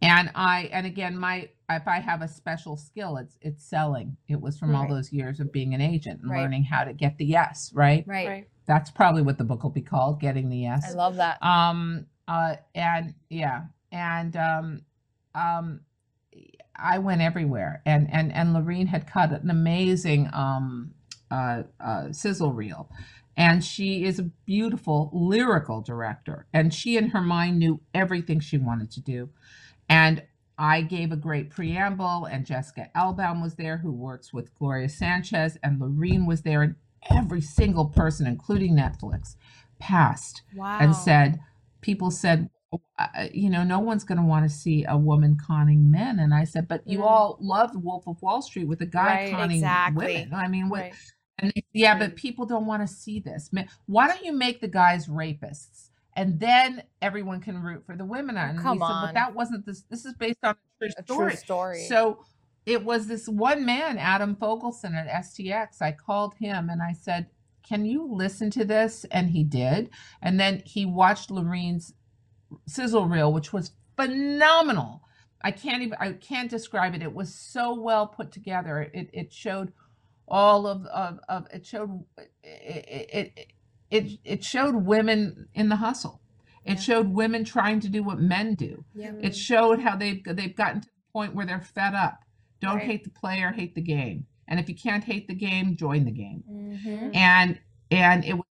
And 0.00 0.30
I, 0.34 0.70
and 0.72 0.86
again, 0.86 1.16
my, 1.18 1.48
if 1.70 1.86
I 1.88 2.00
have 2.00 2.22
a 2.22 2.28
special 2.28 2.76
skill, 2.76 3.16
it's, 3.18 3.36
it's 3.40 3.64
selling. 3.64 4.16
It 4.28 4.40
was 4.40 4.58
from 4.58 4.74
all 4.74 4.88
those 4.88 5.12
years 5.12 5.40
of 5.40 5.52
being 5.52 5.74
an 5.74 5.80
agent 5.80 6.20
and 6.22 6.30
Right. 6.30 6.40
learning 6.42 6.64
how 6.64 6.84
to 6.84 6.92
get 6.92 7.16
the 7.18 7.24
yes, 7.26 7.70
right? 7.74 8.04
right. 8.06 8.26
Right. 8.28 8.48
That's 8.66 8.90
probably 8.90 9.22
what 9.22 9.36
the 9.38 9.44
book 9.44 9.62
will 9.62 9.70
be 9.70 9.82
called, 9.82 10.20
Getting 10.20 10.48
the 10.48 10.56
Yes 10.56 10.86
I 10.90 10.94
love 10.94 11.16
that. 11.16 11.42
um 11.42 12.06
uh 12.26 12.56
and 12.74 13.12
yeah 13.28 13.64
and 13.92 14.34
um 14.36 14.82
um 15.34 15.80
i 16.76 16.98
went 16.98 17.20
everywhere 17.20 17.82
and 17.86 18.08
and 18.12 18.32
and 18.32 18.52
lorene 18.52 18.86
had 18.86 19.06
cut 19.06 19.30
an 19.30 19.50
amazing 19.50 20.28
um 20.32 20.92
uh, 21.30 21.62
uh 21.80 22.12
sizzle 22.12 22.52
reel 22.52 22.88
and 23.36 23.64
she 23.64 24.04
is 24.04 24.18
a 24.18 24.22
beautiful 24.46 25.10
lyrical 25.12 25.80
director 25.80 26.46
and 26.52 26.72
she 26.72 26.96
in 26.96 27.08
her 27.08 27.20
mind 27.20 27.58
knew 27.58 27.80
everything 27.94 28.38
she 28.40 28.58
wanted 28.58 28.90
to 28.90 29.00
do 29.00 29.28
and 29.88 30.22
I 30.58 30.82
gave 30.82 31.10
a 31.10 31.16
great 31.16 31.50
preamble, 31.50 32.26
and 32.26 32.46
Jessica 32.46 32.88
Elbaum 32.94 33.42
was 33.42 33.56
there, 33.56 33.78
who 33.78 33.90
works 33.90 34.32
with 34.32 34.54
Gloria 34.54 34.88
Sanchez, 34.88 35.58
and 35.62 35.80
Lorene 35.80 36.26
was 36.26 36.42
there, 36.42 36.62
and 36.62 36.76
every 37.10 37.40
single 37.40 37.86
person, 37.86 38.26
including 38.26 38.76
Netflix, 38.76 39.36
passed 39.78 40.42
Wow. 40.54 40.78
and 40.80 40.94
said, 40.94 41.40
people 41.80 42.10
said, 42.10 42.38
"Oh, 42.40 42.44
uh, 42.44 42.53
you 43.32 43.50
know, 43.50 43.64
no 43.64 43.78
one's 43.80 44.04
going 44.04 44.18
to 44.18 44.24
want 44.24 44.48
to 44.48 44.54
see 44.54 44.84
a 44.88 44.96
woman 44.96 45.36
conning 45.46 45.90
men. 45.90 46.18
And 46.18 46.32
I 46.34 46.44
said, 46.44 46.68
but 46.68 46.86
you 46.86 46.98
Mm. 47.00 47.04
all 47.04 47.38
loved 47.40 47.74
Wolf 47.76 48.06
of 48.06 48.20
Wall 48.22 48.42
Street 48.42 48.66
with 48.68 48.80
a 48.80 48.86
guy 48.86 49.06
Right, 49.24 49.30
conning 49.32 49.56
exactly. 49.58 50.06
women. 50.14 50.34
I 50.34 50.48
mean, 50.48 50.68
what? 50.68 50.80
Right. 50.82 50.94
And 51.38 51.52
they, 51.54 51.64
yeah, 51.72 51.98
but 51.98 52.14
people 52.16 52.46
don't 52.46 52.66
want 52.66 52.86
to 52.86 52.92
see 52.92 53.18
this. 53.20 53.50
Why 53.86 54.06
don't 54.06 54.24
you 54.24 54.32
make 54.32 54.60
the 54.60 54.68
guys 54.68 55.08
rapists? 55.08 55.90
And 56.16 56.38
then 56.38 56.84
everyone 57.02 57.40
can 57.40 57.60
root 57.60 57.84
for 57.84 57.96
the 57.96 58.04
women. 58.04 58.36
And 58.36 58.56
we 58.58 58.62
come 58.62 58.78
said, 58.78 58.84
on. 58.84 59.06
But 59.08 59.14
that 59.14 59.34
wasn't 59.34 59.66
this. 59.66 59.82
This 59.90 60.04
is 60.04 60.14
based 60.14 60.38
on 60.44 60.54
a 60.54 60.78
true 60.78 60.88
a 60.96 61.02
story. 61.02 61.30
true 61.32 61.36
story. 61.36 61.84
So 61.88 62.24
it 62.66 62.84
was 62.84 63.08
this 63.08 63.28
one 63.28 63.66
man, 63.66 63.98
Adam 63.98 64.36
Fogelson 64.36 64.94
at 64.94 65.08
STX. 65.24 65.82
I 65.82 65.90
called 65.92 66.34
him 66.34 66.70
and 66.70 66.80
I 66.80 66.92
said, 66.92 67.26
Can 67.68 67.84
you 67.84 68.06
listen 68.08 68.48
to 68.52 68.64
this? 68.64 69.04
And 69.10 69.30
he 69.30 69.42
did. 69.42 69.90
And 70.22 70.38
then 70.38 70.62
he 70.64 70.86
watched 70.86 71.32
Lorene's 71.32 71.92
sizzle 72.66 73.06
reel, 73.06 73.32
which 73.32 73.52
was 73.52 73.72
phenomenal. 73.96 75.02
I 75.42 75.50
can't 75.50 75.82
even 75.82 75.96
I 76.00 76.12
can't 76.12 76.50
describe 76.50 76.94
it. 76.94 77.02
It 77.02 77.12
was 77.14 77.34
so 77.34 77.78
well 77.80 78.06
put 78.06 78.32
together. 78.32 78.90
It 78.94 79.10
it 79.12 79.32
showed 79.32 79.72
all 80.26 80.66
of 80.66 80.86
of, 80.86 81.18
of 81.28 81.46
it 81.52 81.66
showed 81.66 82.04
it, 82.42 83.08
it 83.12 83.48
it 83.90 84.18
it 84.24 84.44
showed 84.44 84.74
women 84.74 85.48
in 85.54 85.68
the 85.68 85.76
hustle. 85.76 86.20
It 86.64 86.74
Yeah. 86.76 86.80
showed 86.80 87.08
women 87.08 87.44
trying 87.44 87.80
to 87.80 87.88
do 87.90 88.02
what 88.02 88.18
men 88.20 88.54
do. 88.54 88.84
yeah. 88.94 89.12
It 89.20 89.36
showed 89.36 89.80
how 89.80 89.96
they've 89.96 90.22
they've 90.24 90.56
gotten 90.56 90.80
to 90.80 90.88
the 90.88 91.12
point 91.12 91.34
where 91.34 91.44
they're 91.46 91.60
fed 91.60 91.94
up. 91.94 92.20
Don't 92.60 92.76
Right. 92.76 92.86
hate 92.86 93.04
the 93.04 93.10
player, 93.10 93.52
hate 93.52 93.74
the 93.74 93.82
game. 93.82 94.26
And 94.48 94.58
if 94.58 94.68
you 94.70 94.74
can't 94.74 95.04
hate 95.04 95.28
the 95.28 95.34
game, 95.34 95.76
join 95.76 96.04
the 96.06 96.10
game. 96.10 96.42
Mhm. 96.50 97.14
And 97.14 97.60
and 97.90 98.24
it 98.24 98.32
was 98.34 98.46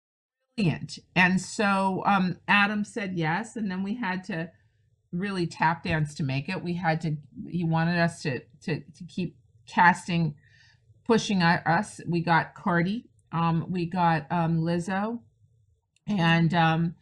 brilliant. 0.59 0.99
And 1.15 1.41
so 1.41 2.03
um, 2.07 2.39
Adam 2.49 2.85
said 2.85 3.15
yes, 3.17 3.57
and 3.57 3.71
then 3.71 3.83
we 3.83 3.95
had 3.97 4.25
to 4.25 4.51
really 5.13 5.47
tap 5.47 5.85
dance 5.85 6.15
to 6.17 6.23
make 6.23 6.49
it. 6.49 6.63
We 6.63 6.75
had 6.75 7.01
to. 7.03 7.17
He 7.49 7.65
wanted 7.65 7.99
us 7.99 8.23
to 8.23 8.41
to 8.63 8.81
to 8.81 9.05
keep 9.07 9.37
casting, 9.67 10.35
pushing 11.07 11.43
us. 11.43 12.01
We 12.07 12.23
got 12.23 12.55
Cardi. 12.55 13.09
Um, 13.33 13.67
we 13.71 13.87
got 13.87 14.31
um, 14.31 14.61
Lizzo, 14.61 15.21
and 16.07 16.53
um, 16.55 16.95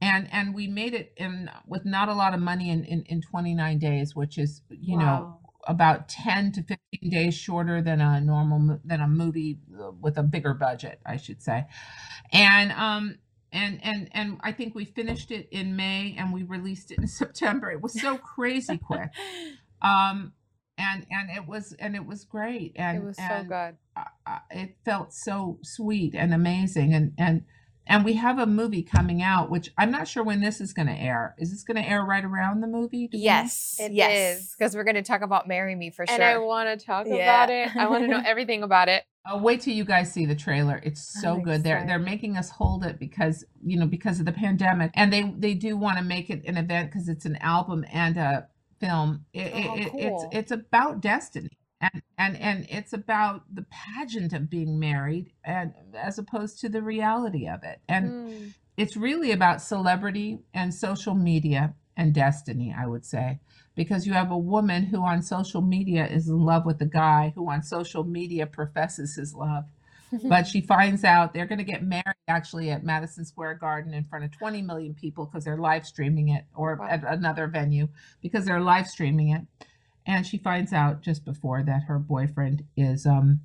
and 0.00 0.28
and 0.32 0.54
we 0.54 0.66
made 0.66 0.94
it 0.94 1.12
in 1.16 1.50
with 1.66 1.84
not 1.84 2.08
a 2.08 2.14
lot 2.14 2.34
of 2.34 2.40
money 2.40 2.70
in 2.70 2.84
in, 2.84 3.04
in 3.06 3.22
29 3.22 3.78
days, 3.78 4.14
which 4.14 4.38
is 4.38 4.62
you 4.70 4.96
know 4.96 5.04
Wow. 5.04 5.40
About 5.68 6.08
10 6.10 6.52
to 6.54 6.62
15 6.64 7.10
days 7.10 7.34
shorter 7.34 7.82
than 7.82 8.00
a 8.02 8.20
normal 8.20 8.80
than 8.84 9.02
a 9.02 9.08
movie 9.08 9.60
uh, 9.80 9.92
with 10.00 10.18
a 10.18 10.24
bigger 10.24 10.54
budget 10.54 11.00
i 11.06 11.16
should 11.18 11.42
say. 11.42 11.66
And 12.32 12.72
um 12.72 13.18
and 13.52 13.80
and 13.84 14.08
and 14.12 14.38
i 14.42 14.52
think 14.52 14.74
we 14.74 14.84
finished 14.86 15.30
it 15.32 15.48
in 15.52 15.76
may 15.76 16.14
and 16.18 16.32
we 16.32 16.44
released 16.44 16.92
it 16.92 16.98
in 16.98 17.06
september. 17.22 17.70
It 17.70 17.82
was 17.82 18.00
so 18.00 18.18
crazy 18.18 18.78
quick. 18.78 19.10
Um 19.82 20.32
and 20.78 21.06
and 21.10 21.30
it 21.30 21.46
was 21.48 21.72
and 21.78 21.96
it 21.96 22.06
was 22.06 22.24
great. 22.24 22.72
And 22.76 22.98
It 22.98 23.04
was 23.06 23.16
so 23.16 23.44
good. 23.48 23.76
I- 23.96 24.06
I- 24.26 24.40
it 24.50 24.76
felt 24.84 25.14
so 25.14 25.58
sweet 25.62 26.14
and 26.16 26.34
amazing. 26.34 26.94
And 26.94 27.12
and 27.18 27.44
and 27.88 28.04
we 28.04 28.12
have 28.14 28.38
a 28.38 28.46
movie 28.46 28.82
coming 28.82 29.22
out 29.22 29.50
which 29.50 29.70
i'm 29.78 29.90
not 29.90 30.06
sure 30.06 30.22
when 30.22 30.40
this 30.40 30.60
is 30.60 30.72
going 30.72 30.86
to 30.86 30.92
air 30.94 31.34
is 31.38 31.50
this 31.50 31.64
going 31.64 31.76
to 31.82 31.88
air 31.88 32.04
right 32.04 32.24
around 32.24 32.60
the 32.60 32.66
movie 32.66 33.08
do 33.08 33.16
we? 33.18 33.22
Yes. 33.24 33.76
It 33.80 33.92
yes. 33.92 34.38
is. 34.40 34.54
Because 34.56 34.74
we're 34.76 34.84
going 34.84 34.94
to 34.96 35.02
talk 35.02 35.22
about 35.22 35.46
Marry 35.48 35.74
Me 35.74 35.90
for 35.90 36.06
sure. 36.06 36.14
And 36.14 36.22
I 36.22 36.38
want 36.38 36.68
to 36.78 36.84
talk 36.84 37.06
Yeah. 37.08 37.14
about 37.16 37.50
it. 37.50 37.74
I 37.76 37.88
want 37.88 38.02
to 38.04 38.08
know 38.08 38.22
everything 38.26 38.62
about 38.62 38.88
it. 38.88 39.04
Oh, 39.30 39.38
wait 39.38 39.60
till 39.60 39.74
you 39.74 39.84
guys 39.84 40.12
see 40.12 40.26
the 40.26 40.34
trailer. 40.34 40.80
It's 40.82 41.20
so 41.20 41.34
I'm 41.34 41.42
good. 41.42 41.62
They're 41.62 41.84
they're 41.86 41.98
making 41.98 42.36
us 42.36 42.48
hold 42.50 42.84
it 42.84 42.98
because 42.98 43.44
you 43.64 43.78
know 43.78 43.86
because 43.86 44.20
of 44.20 44.26
the 44.26 44.32
pandemic, 44.32 44.90
and 44.94 45.12
they 45.12 45.32
they 45.36 45.54
do 45.54 45.76
want 45.76 45.98
to 45.98 46.04
make 46.04 46.30
it 46.30 46.44
an 46.46 46.56
event 46.56 46.90
because 46.90 47.08
it's 47.08 47.24
an 47.26 47.36
album 47.36 47.84
and 47.92 48.16
a 48.16 48.48
film. 48.80 49.24
It, 49.32 49.52
Oh, 49.54 49.74
it, 49.76 49.80
it- 49.80 49.90
cool. 49.90 50.28
It's 50.32 50.36
it's 50.36 50.50
about 50.52 51.00
destiny, 51.00 51.50
and 51.80 52.02
and 52.16 52.36
and 52.36 52.66
it's 52.70 52.92
about 52.92 53.42
the 53.54 53.66
pageant 53.70 54.32
of 54.32 54.50
being 54.50 54.78
married, 54.78 55.32
and 55.44 55.72
as 55.94 56.18
opposed 56.18 56.60
to 56.60 56.68
the 56.68 56.82
reality 56.82 57.46
of 57.48 57.62
it. 57.64 57.80
And 57.88 58.12
Mm. 58.12 58.54
it's 58.76 58.96
really 58.96 59.32
about 59.32 59.62
celebrity 59.62 60.40
and 60.54 60.72
social 60.74 61.14
media 61.14 61.74
and 61.96 62.14
destiny, 62.14 62.74
I 62.76 62.86
would 62.86 63.04
say, 63.04 63.40
because 63.74 64.06
you 64.06 64.12
have 64.12 64.30
a 64.30 64.38
woman 64.38 64.84
who 64.84 65.02
on 65.02 65.22
social 65.22 65.62
media 65.62 66.06
is 66.06 66.28
in 66.28 66.44
love 66.44 66.64
with 66.64 66.80
a 66.80 66.86
guy 66.86 67.32
who 67.34 67.48
on 67.50 67.62
social 67.62 68.04
media 68.04 68.46
professes 68.46 69.16
his 69.16 69.34
love. 69.34 69.64
But 70.24 70.46
she 70.46 70.62
finds 70.62 71.04
out 71.04 71.34
they're 71.34 71.44
going 71.46 71.58
to 71.58 71.64
get 71.64 71.82
married 71.82 72.14
actually 72.28 72.70
at 72.70 72.82
Madison 72.82 73.26
Square 73.26 73.56
Garden 73.56 73.92
in 73.92 74.04
front 74.04 74.24
of 74.24 74.30
20 74.30 74.62
million 74.62 74.94
people 74.94 75.26
because 75.26 75.44
they're 75.44 75.58
live 75.58 75.84
streaming 75.84 76.28
it, 76.30 76.44
or 76.54 76.76
Wow. 76.76 76.86
at 76.88 77.04
another 77.04 77.46
venue 77.46 77.88
because 78.22 78.46
they're 78.46 78.60
live 78.60 78.86
streaming 78.86 79.30
it. 79.30 79.42
And 80.08 80.26
she 80.26 80.38
finds 80.38 80.72
out 80.72 81.02
just 81.02 81.24
before 81.24 81.62
that 81.62 81.82
her 81.84 81.98
boyfriend 82.00 82.64
is, 82.76 83.06
um, 83.06 83.40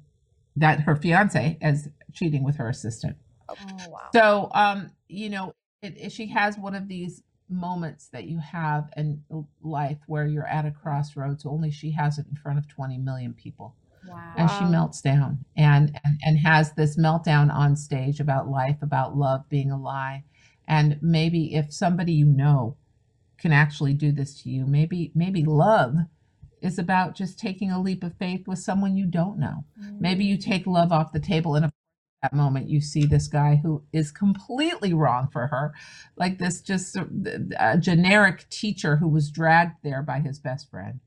that 0.56 0.80
her 0.82 0.96
fiance 0.96 1.58
is 1.62 1.90
cheating 2.14 2.44
with 2.44 2.56
her 2.56 2.70
assistant. 2.70 3.18
oh, 3.50 3.56
wow. 3.90 4.00
So, 4.14 4.50
um, 4.54 4.90
you 5.08 5.30
know, 5.30 5.54
it, 5.82 5.96
it- 5.98 6.12
she 6.12 6.28
has 6.28 6.58
one 6.58 6.74
of 6.74 6.88
these 6.88 7.22
moments 7.50 8.08
that 8.14 8.24
you 8.24 8.40
have 8.40 8.90
in 8.96 9.22
life 9.62 9.98
where 10.08 10.26
you're 10.26 10.48
at 10.48 10.66
a 10.66 10.72
crossroads. 10.72 11.46
Only 11.46 11.70
she 11.70 11.92
has 11.92 12.18
it 12.18 12.26
in 12.30 12.36
front 12.38 12.58
of 12.58 12.68
20 12.68 12.98
million 12.98 13.34
people, 13.34 13.76
wow. 14.08 14.34
and 14.38 14.50
she 14.50 14.64
melts 14.64 15.02
down 15.02 15.44
and, 15.58 16.00
and 16.04 16.20
and 16.24 16.40
has 16.40 16.72
this 16.74 16.98
meltdown 16.98 17.54
on 17.54 17.76
stage 17.76 18.20
about 18.22 18.48
life, 18.48 18.78
about 18.82 19.18
love 19.18 19.48
being 19.50 19.70
a 19.72 19.78
lie, 19.78 20.24
and 20.68 20.98
maybe 21.02 21.54
if 21.54 21.74
somebody 21.74 22.14
you 22.14 22.26
know 22.26 22.78
can 23.38 23.52
actually 23.52 23.94
do 23.94 24.12
this 24.12 24.42
to 24.44 24.50
you, 24.50 24.66
maybe 24.66 25.12
maybe 25.14 25.44
love 25.44 25.96
is 26.64 26.80
about 26.80 27.16
just 27.16 27.38
taking 27.38 27.70
a 27.70 27.82
leap 27.82 28.04
of 28.04 28.18
faith 28.18 28.48
with 28.48 28.58
someone 28.58 28.96
you 28.96 29.06
don't 29.06 29.38
know. 29.38 29.66
Mm-hmm. 29.80 29.98
Maybe 30.00 30.26
you 30.26 30.38
take 30.38 30.66
love 30.66 30.92
off 30.92 31.12
the 31.12 31.20
table 31.20 31.56
and 31.56 31.66
at 31.66 31.74
that 32.22 32.34
moment 32.34 32.70
you 32.70 32.80
see 32.80 33.06
this 33.06 33.28
guy 33.28 33.60
who 33.62 33.84
is 33.92 34.12
completely 34.12 34.94
wrong 34.94 35.28
for 35.32 35.48
her. 35.48 35.74
Like 36.16 36.40
this 36.40 36.62
just 36.62 36.96
a, 36.96 37.06
a 37.60 37.78
generic 37.78 38.50
teacher 38.50 38.96
who 38.96 39.10
was 39.10 39.30
dragged 39.30 39.84
there 39.84 40.02
by 40.02 40.22
his 40.22 40.40
best 40.40 40.72
friend. 40.72 41.02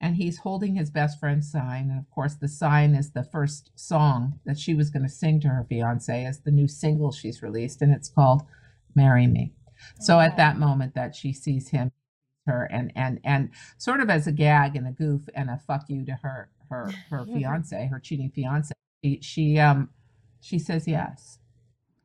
And 0.00 0.16
he's 0.16 0.38
holding 0.38 0.74
his 0.74 0.90
best 0.90 1.20
friend's 1.20 1.50
sign. 1.50 1.90
And 1.90 2.00
of 2.00 2.10
course 2.10 2.34
the 2.34 2.48
sign 2.48 2.96
is 2.96 3.12
the 3.12 3.22
first 3.22 3.70
song 3.76 4.40
that 4.44 4.58
she 4.58 4.74
was 4.74 4.90
going 4.90 5.04
to 5.04 5.08
sing 5.08 5.40
to 5.42 5.48
her 5.48 5.64
fiance 5.68 6.24
as 6.24 6.40
the 6.40 6.50
new 6.50 6.66
single 6.66 7.12
she's 7.12 7.42
released 7.42 7.80
and 7.80 7.94
it's 7.94 8.08
called 8.08 8.42
marry 8.96 9.28
me. 9.28 9.52
So 10.00 10.18
at 10.18 10.36
that 10.36 10.58
moment 10.58 10.94
that 10.96 11.14
she 11.14 11.32
sees 11.32 11.68
him 11.68 11.92
her 12.46 12.64
and 12.70 12.92
and 12.94 13.20
and 13.24 13.50
sort 13.78 14.00
of 14.00 14.10
as 14.10 14.26
a 14.26 14.32
gag 14.32 14.76
and 14.76 14.86
a 14.86 14.92
goof 14.92 15.28
and 15.34 15.50
a 15.50 15.58
fuck 15.58 15.84
you 15.88 16.04
to 16.04 16.12
her 16.22 16.48
her 16.70 16.90
her 17.10 17.24
fiance 17.32 17.86
her 17.86 17.98
cheating 18.00 18.30
fiance 18.30 18.72
she, 19.04 19.20
she 19.20 19.58
um 19.58 19.88
she 20.40 20.58
says 20.58 20.86
yes 20.88 21.38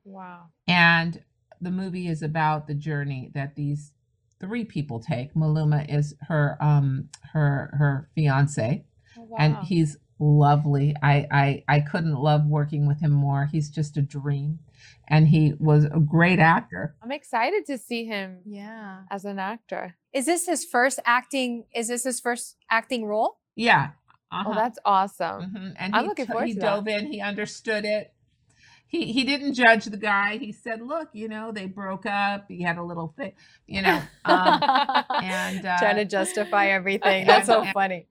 Wow. 0.04 0.50
and 0.68 1.24
the 1.62 1.72
movie 1.72 2.08
is 2.08 2.22
about 2.22 2.68
the 2.68 2.76
journey 2.76 3.32
that 3.34 3.56
these 3.56 3.92
three 4.40 4.66
people 4.66 5.00
take. 5.00 5.34
Maluma 5.34 5.86
is 5.92 6.14
her 6.28 6.58
um 6.62 7.10
her 7.34 7.72
her 7.78 8.10
fiance, 8.14 8.86
Oh, 9.18 9.36
and 9.40 9.58
he's 9.64 9.98
lovely. 10.20 10.95
I, 11.01 11.28
I 11.32 11.63
I 11.68 11.80
couldn't 11.82 12.16
love 12.16 12.45
working 12.45 12.88
with 12.88 12.99
him 13.01 13.11
more. 13.11 13.45
He's 13.51 13.70
just 13.70 13.97
a 13.97 14.01
dream, 14.01 14.59
and 15.07 15.28
he 15.28 15.53
was 15.59 15.86
a 15.86 15.99
great 15.99 16.39
actor. 16.39 16.95
I'm 17.03 17.11
excited 17.11 17.66
to 17.68 17.78
see 17.78 18.05
him 18.05 18.39
Yeah. 18.45 19.01
as 19.11 19.26
an 19.26 19.39
actor. 19.39 19.95
Is 20.13 20.26
this 20.26 20.45
his 20.45 20.63
first 20.66 20.99
acting? 21.05 21.66
Is 21.76 21.88
this 21.89 22.03
his 22.03 22.20
first 22.20 22.57
acting 22.70 23.05
role? 23.05 23.38
Yeah. 23.55 23.89
Oh, 24.32 24.38
uh-huh. 24.39 24.53
that's 24.55 24.80
awesome. 24.86 25.41
Mhm. 25.55 25.74
And 25.78 25.95
I'm 25.95 26.03
he, 26.03 26.09
looking 26.09 26.26
forward 26.26 26.47
he 26.47 26.53
to 26.55 26.59
that. 26.59 26.66
dove 26.76 26.88
in. 26.88 27.07
He 27.11 27.22
understood 27.22 27.86
it. 27.86 28.11
He 28.88 29.11
he 29.11 29.24
didn't 29.24 29.53
judge 29.53 29.86
the 29.86 29.97
guy. 29.97 30.38
He 30.38 30.51
said, 30.51 30.82
"Look, 30.82 31.09
you 31.13 31.28
know, 31.28 31.51
they 31.51 31.66
broke 31.66 32.05
up. 32.05 32.45
He 32.47 32.61
had 32.61 32.78
a 32.78 32.84
little 32.84 33.13
thing, 33.18 33.34
you 33.68 33.82
know." 33.82 34.01
Um, 34.26 34.59
and 35.24 35.66
uh, 35.66 35.78
Trying 35.80 35.97
to 35.97 36.05
justify 36.05 36.68
everything. 36.68 37.26
That's 37.28 37.47
so 37.47 37.61
and- 37.63 37.74
funny. 37.74 38.07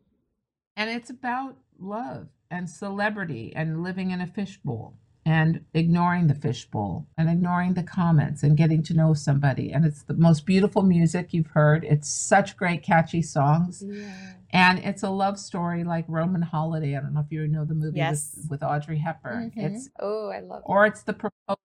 and 0.76 0.90
it's 0.90 1.11
about 1.11 1.57
love 1.79 2.29
and 2.51 2.68
celebrity 2.68 3.53
and 3.57 3.83
living 3.83 4.11
in 4.11 4.20
a 4.20 4.27
fishbowl 4.27 4.95
and 5.27 5.64
ignoring 5.72 6.27
the 6.27 6.35
fishbowl 6.35 7.07
and 7.16 7.31
ignoring 7.31 7.72
the 7.75 7.83
comments 7.83 8.43
and 8.43 8.57
getting 8.59 8.83
to 8.83 8.93
know 8.95 9.14
somebody 9.14 9.72
and 9.72 9.85
it's 9.87 10.03
the 10.03 10.12
most 10.14 10.45
beautiful 10.45 10.83
music 10.83 11.33
you've 11.33 11.47
heard 11.47 11.83
it's 11.85 12.09
such 12.12 12.57
great 12.59 12.83
catchy 12.83 13.22
songs 13.22 13.83
Yeah. 13.87 14.35
and 14.51 14.79
it's 14.81 15.03
a 15.03 15.09
love 15.09 15.39
story 15.39 15.83
like 15.83 16.05
roman 16.09 16.43
holiday 16.43 16.95
i 16.95 17.01
don't 17.01 17.14
know 17.14 17.20
if 17.20 17.33
you 17.33 17.49
know 17.49 17.64
the 17.64 17.75
movie 17.75 17.97
Yes. 17.99 18.35
with, 18.37 18.51
with 18.51 18.62
audrey 18.62 18.99
hepburn 18.99 19.51
Mhm. 19.57 19.64
it's 19.75 19.89
Oh, 19.99 20.29
I 20.29 20.41
love 20.41 20.59
It. 20.61 20.64
or 20.66 20.85
it's 20.85 21.03
the 21.03 21.14
proposal 21.14 21.59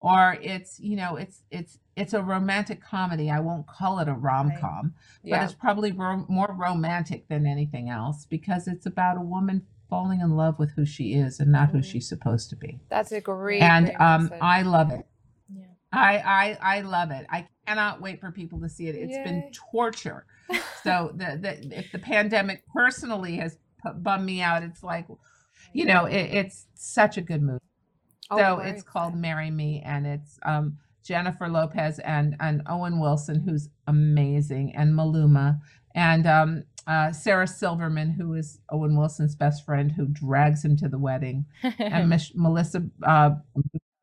or 0.00 0.36
it's 0.40 0.78
you 0.80 0.96
know 0.96 1.16
it's 1.16 1.42
it's 1.50 1.78
it's 1.96 2.14
a 2.14 2.22
romantic 2.22 2.80
comedy. 2.82 3.30
I 3.30 3.40
won't 3.40 3.66
call 3.66 3.98
it 3.98 4.08
a 4.08 4.14
rom-com 4.14 4.94
but 5.22 5.28
Yeah. 5.30 5.44
it's 5.44 5.52
probably 5.54 5.90
ro- 5.92 6.26
more 6.28 6.54
romantic 6.56 7.26
than 7.28 7.44
anything 7.46 7.88
else 7.90 8.24
because 8.24 8.68
it's 8.68 8.86
about 8.86 9.16
a 9.16 9.20
woman 9.20 9.66
falling 9.90 10.20
in 10.20 10.36
love 10.36 10.58
with 10.58 10.70
who 10.76 10.84
she 10.84 11.14
is 11.14 11.40
and 11.40 11.50
not 11.50 11.70
who 11.70 11.78
Mhm. 11.78 11.84
she's 11.84 12.08
supposed 12.08 12.50
to 12.50 12.56
be. 12.56 12.78
That's 12.88 13.10
a 13.10 13.20
great. 13.20 13.62
and 13.62 13.86
great 13.86 14.00
um 14.00 14.30
i 14.40 14.62
love 14.62 14.90
it. 14.90 15.06
Yeah. 15.52 15.64
I, 15.92 16.18
I 16.18 16.76
i 16.78 16.80
love 16.82 17.10
it. 17.10 17.26
I 17.30 17.48
cannot 17.66 18.00
wait 18.00 18.20
for 18.20 18.30
people 18.30 18.60
to 18.60 18.68
see 18.68 18.86
it. 18.88 18.94
It's 18.94 19.18
been 19.28 19.50
torture. 19.72 20.24
So 20.84 21.10
the, 21.14 21.36
the 21.42 21.76
if 21.78 21.90
the 21.92 21.98
pandemic 21.98 22.62
personally 22.72 23.36
has 23.38 23.58
bummed 23.96 24.24
me 24.24 24.40
out 24.40 24.62
it's 24.62 24.82
like 24.82 25.06
you 25.74 25.84
know. 25.84 26.04
it, 26.06 26.22
it's 26.40 26.66
such 26.74 27.18
a 27.18 27.20
good 27.20 27.42
movie 27.42 27.58
Oh, 28.30 28.36
so 28.36 28.56
very 28.56 28.70
it's 28.70 28.82
called. 28.82 29.14
Marry 29.14 29.50
Me, 29.50 29.82
and 29.84 30.06
it's 30.06 30.38
um, 30.44 30.78
Jennifer 31.04 31.48
Lopez 31.48 31.98
and 32.00 32.36
and 32.40 32.62
Owen 32.66 33.00
Wilson, 33.00 33.40
who's 33.40 33.68
amazing, 33.86 34.74
and 34.76 34.92
Maluma, 34.94 35.60
and 35.94 36.26
um, 36.26 36.64
uh, 36.86 37.12
Sarah 37.12 37.46
Silverman, 37.46 38.10
who 38.10 38.34
is 38.34 38.60
Owen 38.70 38.96
Wilson's 38.96 39.34
best 39.36 39.64
friend, 39.64 39.92
who 39.92 40.06
drags 40.06 40.64
him 40.64 40.76
to 40.78 40.88
the 40.88 40.98
wedding, 40.98 41.46
and 41.78 42.08
Mich- 42.10 42.32
Melissa. 42.34 42.84
Uh, 43.02 43.30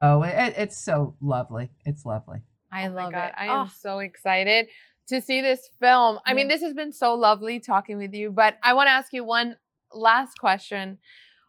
oh, 0.01 0.23
it, 0.23 0.53
it's 0.57 0.78
so 0.78 1.15
lovely. 1.21 1.69
It's 1.86 2.05
lovely. 2.05 2.39
I 2.71 2.88
Oh 2.88 2.91
love 2.93 3.13
it. 3.13 3.34
I 3.38 3.45
am 3.45 3.67
Oh, 3.67 3.69
so 3.80 3.99
excited 3.99 4.67
to 5.07 5.21
see 5.21 5.41
this 5.41 5.69
film. 5.80 6.19
I 6.26 6.34
mean, 6.34 6.47
this 6.47 6.61
has 6.61 6.73
been 6.73 6.91
so 6.91 7.13
lovely 7.13 7.59
talking 7.59 7.97
with 7.97 8.13
you, 8.13 8.32
but 8.32 8.57
I 8.63 8.73
want 8.73 8.88
to 8.88 8.91
ask 8.91 9.13
you 9.13 9.23
one 9.23 9.55
last 9.93 10.39
question. 10.39 10.97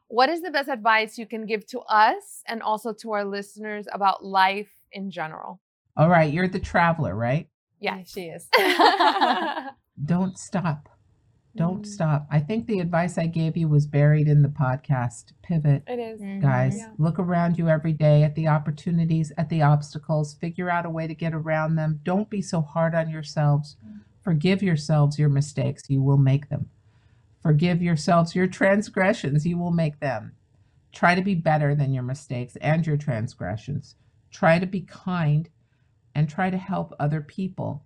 What 0.08 0.28
is 0.28 0.40
the 0.42 0.50
best 0.50 0.68
advice 0.68 1.18
you 1.18 1.26
can 1.26 1.46
give 1.46 1.66
to 1.68 1.80
us 1.80 2.42
and 2.46 2.62
also 2.62 2.92
to 2.94 3.12
our 3.12 3.24
listeners 3.24 3.86
about 3.92 4.24
life 4.24 4.70
in 4.92 5.10
general? 5.10 5.60
All 5.96 6.08
right, 6.08 6.32
you're 6.32 6.48
the 6.48 6.60
traveler, 6.60 7.14
right? 7.14 7.48
yeah, 7.80 8.02
she 8.04 8.22
is. 8.22 8.48
Don't 10.04 10.38
stop. 10.38 10.88
Don't 11.56 11.82
Mm. 11.82 11.86
stop. 11.86 12.26
I 12.30 12.38
think 12.40 12.66
the 12.66 12.80
advice 12.80 13.16
I 13.18 13.26
gave 13.26 13.56
you 13.56 13.66
was 13.68 13.86
buried 13.86 14.28
in 14.28 14.42
the 14.42 14.48
podcast. 14.48 15.32
Pivot. 15.42 15.82
It 15.86 15.98
is. 15.98 16.20
guys. 16.42 16.76
Yeah. 16.78 16.90
Look 16.98 17.18
around 17.18 17.56
you 17.58 17.68
every 17.68 17.92
day 17.94 18.22
at 18.22 18.34
the 18.34 18.46
opportunities, 18.48 19.32
at 19.38 19.48
the 19.48 19.62
obstacles, 19.62 20.34
figure 20.34 20.68
out 20.70 20.84
a 20.86 20.90
way 20.90 21.06
to 21.06 21.14
get 21.14 21.32
around 21.34 21.76
them. 21.76 22.00
Don't 22.02 22.28
be 22.28 22.42
so 22.42 22.60
hard 22.60 22.94
on 22.94 23.08
yourselves. 23.08 23.76
Forgive 24.22 24.62
yourselves 24.62 25.18
your 25.18 25.28
mistakes, 25.30 25.84
you 25.88 26.02
will 26.02 26.18
make 26.18 26.48
them. 26.50 26.68
Forgive 27.46 27.82
yourselves 27.82 28.34
your 28.34 28.48
transgressions, 28.48 29.46
you 29.46 29.58
will 29.58 29.70
make 29.70 30.00
them. 30.00 30.32
Try 30.92 31.14
to 31.14 31.22
be 31.22 31.34
better 31.36 31.74
than 31.74 31.94
your 31.94 32.02
mistakes 32.02 32.56
and 32.60 32.86
your 32.86 32.96
transgressions. 32.96 33.96
Try 34.32 34.58
to 34.58 34.66
be 34.66 34.80
kind 34.82 35.48
and 36.14 36.28
try 36.28 36.50
to 36.50 36.58
help 36.58 36.94
other 36.98 37.20
people 37.20 37.84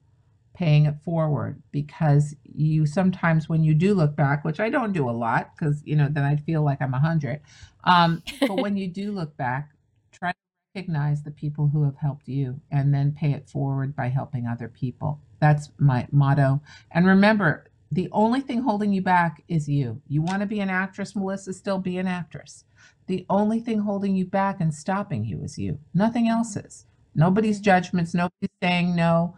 paying 0.54 0.86
it 0.86 0.96
forward 1.04 1.62
because 1.72 2.34
you 2.44 2.86
sometimes 2.86 3.48
when 3.48 3.64
you 3.64 3.74
do 3.74 3.94
look 3.94 4.16
back 4.16 4.44
which 4.44 4.60
i 4.60 4.68
don't 4.68 4.92
do 4.92 5.08
a 5.08 5.12
lot 5.12 5.52
because 5.56 5.82
you 5.86 5.96
know 5.96 6.08
then 6.10 6.24
i'd 6.24 6.44
feel 6.44 6.62
like 6.62 6.82
i'm 6.82 6.92
a 6.94 7.00
hundred 7.00 7.40
um, 7.84 8.22
but 8.40 8.56
when 8.56 8.76
you 8.76 8.88
do 8.88 9.12
look 9.12 9.36
back, 9.36 9.70
try 10.12 10.32
to 10.32 10.38
recognize 10.74 11.22
the 11.22 11.30
people 11.30 11.68
who 11.68 11.84
have 11.84 11.96
helped 11.96 12.28
you 12.28 12.60
and 12.70 12.92
then 12.94 13.12
pay 13.12 13.32
it 13.32 13.48
forward 13.48 13.96
by 13.96 14.08
helping 14.08 14.46
other 14.46 14.68
people. 14.68 15.20
That's 15.40 15.70
my 15.78 16.06
motto. 16.12 16.60
And 16.90 17.06
remember, 17.06 17.69
the 17.92 18.08
only 18.12 18.40
thing 18.40 18.62
holding 18.62 18.92
you 18.92 19.02
back 19.02 19.42
is 19.48 19.68
you. 19.68 20.00
You 20.06 20.22
want 20.22 20.40
to 20.40 20.46
be 20.46 20.60
an 20.60 20.70
actress, 20.70 21.16
Melissa, 21.16 21.52
still 21.52 21.78
be 21.78 21.98
an 21.98 22.06
actress. 22.06 22.64
The 23.08 23.26
only 23.28 23.58
thing 23.58 23.80
holding 23.80 24.14
you 24.14 24.24
back 24.24 24.60
and 24.60 24.72
stopping 24.72 25.24
you 25.24 25.42
is 25.42 25.58
you. 25.58 25.80
Nothing 25.92 26.28
else 26.28 26.56
is. 26.56 26.86
Nobody's 27.14 27.58
judgments, 27.58 28.14
nobody's 28.14 28.50
saying 28.62 28.94
no. 28.94 29.36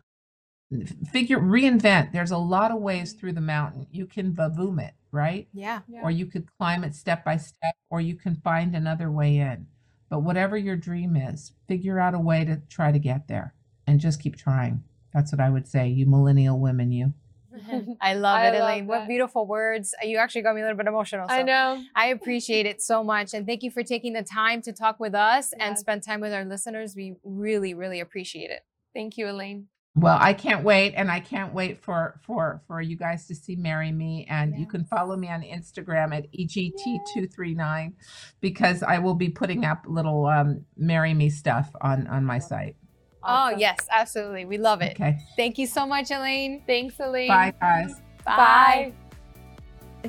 Figure 1.10 1.38
reinvent. 1.38 2.12
There's 2.12 2.30
a 2.30 2.38
lot 2.38 2.70
of 2.70 2.80
ways 2.80 3.14
through 3.14 3.32
the 3.32 3.40
mountain. 3.40 3.86
You 3.90 4.06
can 4.06 4.32
vavoom 4.32 4.82
it, 4.82 4.94
right? 5.10 5.48
Yeah. 5.52 5.80
or 6.02 6.10
you 6.10 6.26
could 6.26 6.46
climb 6.58 6.84
it 6.84 6.94
step 6.94 7.24
by 7.24 7.38
step, 7.38 7.74
or 7.90 8.00
you 8.00 8.14
can 8.14 8.36
find 8.36 8.74
another 8.74 9.10
way 9.10 9.38
in. 9.38 9.66
But 10.10 10.20
whatever 10.20 10.58
your 10.58 10.76
dream 10.76 11.16
is, 11.16 11.52
figure 11.68 11.98
out 11.98 12.14
a 12.14 12.18
way 12.18 12.44
to 12.44 12.60
try 12.68 12.92
to 12.92 12.98
get 12.98 13.28
there 13.28 13.54
and 13.86 13.98
just 14.00 14.20
keep 14.22 14.36
trying. 14.36 14.82
That's 15.14 15.32
what 15.32 15.40
I 15.40 15.48
would 15.48 15.66
say, 15.66 15.88
you 15.88 16.04
millennial 16.06 16.58
women, 16.58 16.92
you. 16.92 17.14
I 18.00 18.14
love 18.14 18.38
I 18.38 18.48
it, 18.48 18.58
love 18.58 18.62
Elaine. 18.62 18.86
What 18.86 19.08
beautiful 19.08 19.46
words. 19.46 19.94
You 20.02 20.18
actually 20.18 20.42
got 20.42 20.54
me 20.54 20.60
a 20.60 20.64
little 20.64 20.76
bit 20.76 20.86
emotional. 20.86 21.26
I 21.28 21.42
know. 21.42 21.82
I 21.94 22.08
appreciate 22.08 22.66
it 22.66 22.80
so 22.82 23.04
much. 23.04 23.34
And 23.34 23.46
thank 23.46 23.62
you 23.62 23.70
for 23.70 23.82
taking 23.82 24.12
the 24.12 24.22
time 24.22 24.62
to 24.62 24.72
talk 24.72 24.98
with 25.00 25.14
us 25.14 25.52
and 25.58 25.78
spend 25.78 26.02
time 26.02 26.20
with 26.20 26.32
our 26.32 26.44
listeners. 26.44 26.94
We 26.96 27.14
really, 27.24 27.74
really 27.74 28.00
appreciate 28.00 28.50
it. 28.50 28.60
Thank 28.94 29.16
you, 29.16 29.28
Elaine. 29.28 29.68
Well, 29.94 30.16
I 30.18 30.32
can't 30.32 30.64
wait, 30.64 30.94
and 30.94 31.10
I 31.10 31.20
can't 31.20 31.52
wait 31.52 31.82
for 31.82 32.18
for 32.22 32.62
for 32.66 32.80
you 32.80 32.96
guys 32.96 33.26
to 33.26 33.34
see 33.34 33.56
"Marry 33.56 33.92
Me," 33.92 34.26
and 34.28 34.58
you 34.58 34.66
can 34.66 34.86
follow 34.86 35.16
me 35.18 35.28
on 35.28 35.42
Instagram 35.42 36.16
at 36.16 36.28
E 36.32 36.46
egt239 36.46 37.92
because 38.40 38.82
I 38.82 39.00
will 39.00 39.14
be 39.14 39.28
putting 39.28 39.66
up 39.66 39.84
little 39.86 40.24
um, 40.24 40.64
"Marry 40.78 41.12
Me" 41.12 41.28
stuff 41.28 41.70
on 41.82 42.06
on 42.06 42.24
my 42.24 42.38
site. 42.38 42.76
Oh, 43.24 43.28
awesome. 43.28 43.54
Oh, 43.56 43.58
yes, 43.58 43.86
absolutely. 43.90 44.44
We 44.44 44.58
love 44.58 44.82
it. 44.82 44.92
Okay, 44.92 45.18
Thank 45.36 45.58
you 45.58 45.66
so 45.66 45.86
much, 45.86 46.10
Elaine. 46.10 46.62
Thanks, 46.66 46.98
Elaine. 46.98 47.28
bye 47.28 47.54
guys. 47.60 47.94
Bye. 48.24 48.92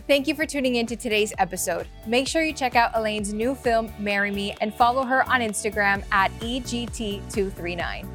Thank 0.08 0.28
you 0.28 0.34
for 0.34 0.46
tuning 0.46 0.76
in 0.76 0.88
to 0.88 0.96
today's 0.96 1.34
episode. 1.38 1.88
Make 2.08 2.28
sure 2.28 2.42
you 2.42 2.54
check 2.54 2.76
out 2.76 2.92
Elaine's 2.96 3.32
new 3.32 3.54
film, 3.54 3.92
Marry 4.00 4.32
Me, 4.32 4.56
and 4.60 4.74
follow 4.74 5.04
her 5.04 5.24
on 5.30 5.42
Instagram 5.42 6.04
at 6.12 6.32
E 6.42 6.60
EGT239. 6.62 8.08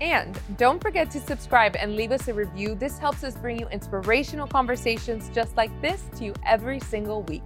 And 0.00 0.38
don't 0.56 0.80
forget 0.80 1.10
to 1.10 1.20
subscribe 1.20 1.76
and 1.76 1.94
leave 1.94 2.12
us 2.12 2.28
a 2.28 2.34
review. 2.34 2.74
This 2.74 2.98
helps 2.98 3.22
us 3.22 3.34
bring 3.34 3.58
you 3.58 3.68
inspirational 3.68 4.46
conversations 4.46 5.30
just 5.34 5.56
like 5.56 5.70
this 5.82 6.04
to 6.16 6.24
you 6.26 6.34
every 6.46 6.80
single 6.80 7.22
week. 7.24 7.42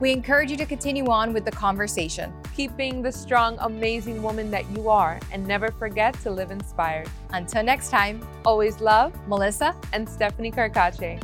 We 0.00 0.10
encourage 0.10 0.50
you 0.50 0.56
to 0.56 0.66
continue 0.66 1.06
on 1.06 1.32
with 1.32 1.44
the 1.44 1.52
conversation. 1.52 2.32
Keep 2.56 2.76
being 2.76 3.00
the 3.00 3.12
strong, 3.12 3.56
amazing 3.60 4.22
woman 4.22 4.50
that 4.50 4.68
you 4.70 4.88
are, 4.88 5.20
and 5.32 5.46
never 5.46 5.70
forget 5.70 6.14
to 6.22 6.30
live 6.30 6.50
inspired. 6.50 7.08
Until 7.30 7.62
next 7.62 7.90
time, 7.90 8.26
Always 8.44 8.80
love 8.80 9.12
Melissa. 9.28 9.74
and 9.92 10.08
Stephanie 10.08 10.50
Carcache. 10.50 11.20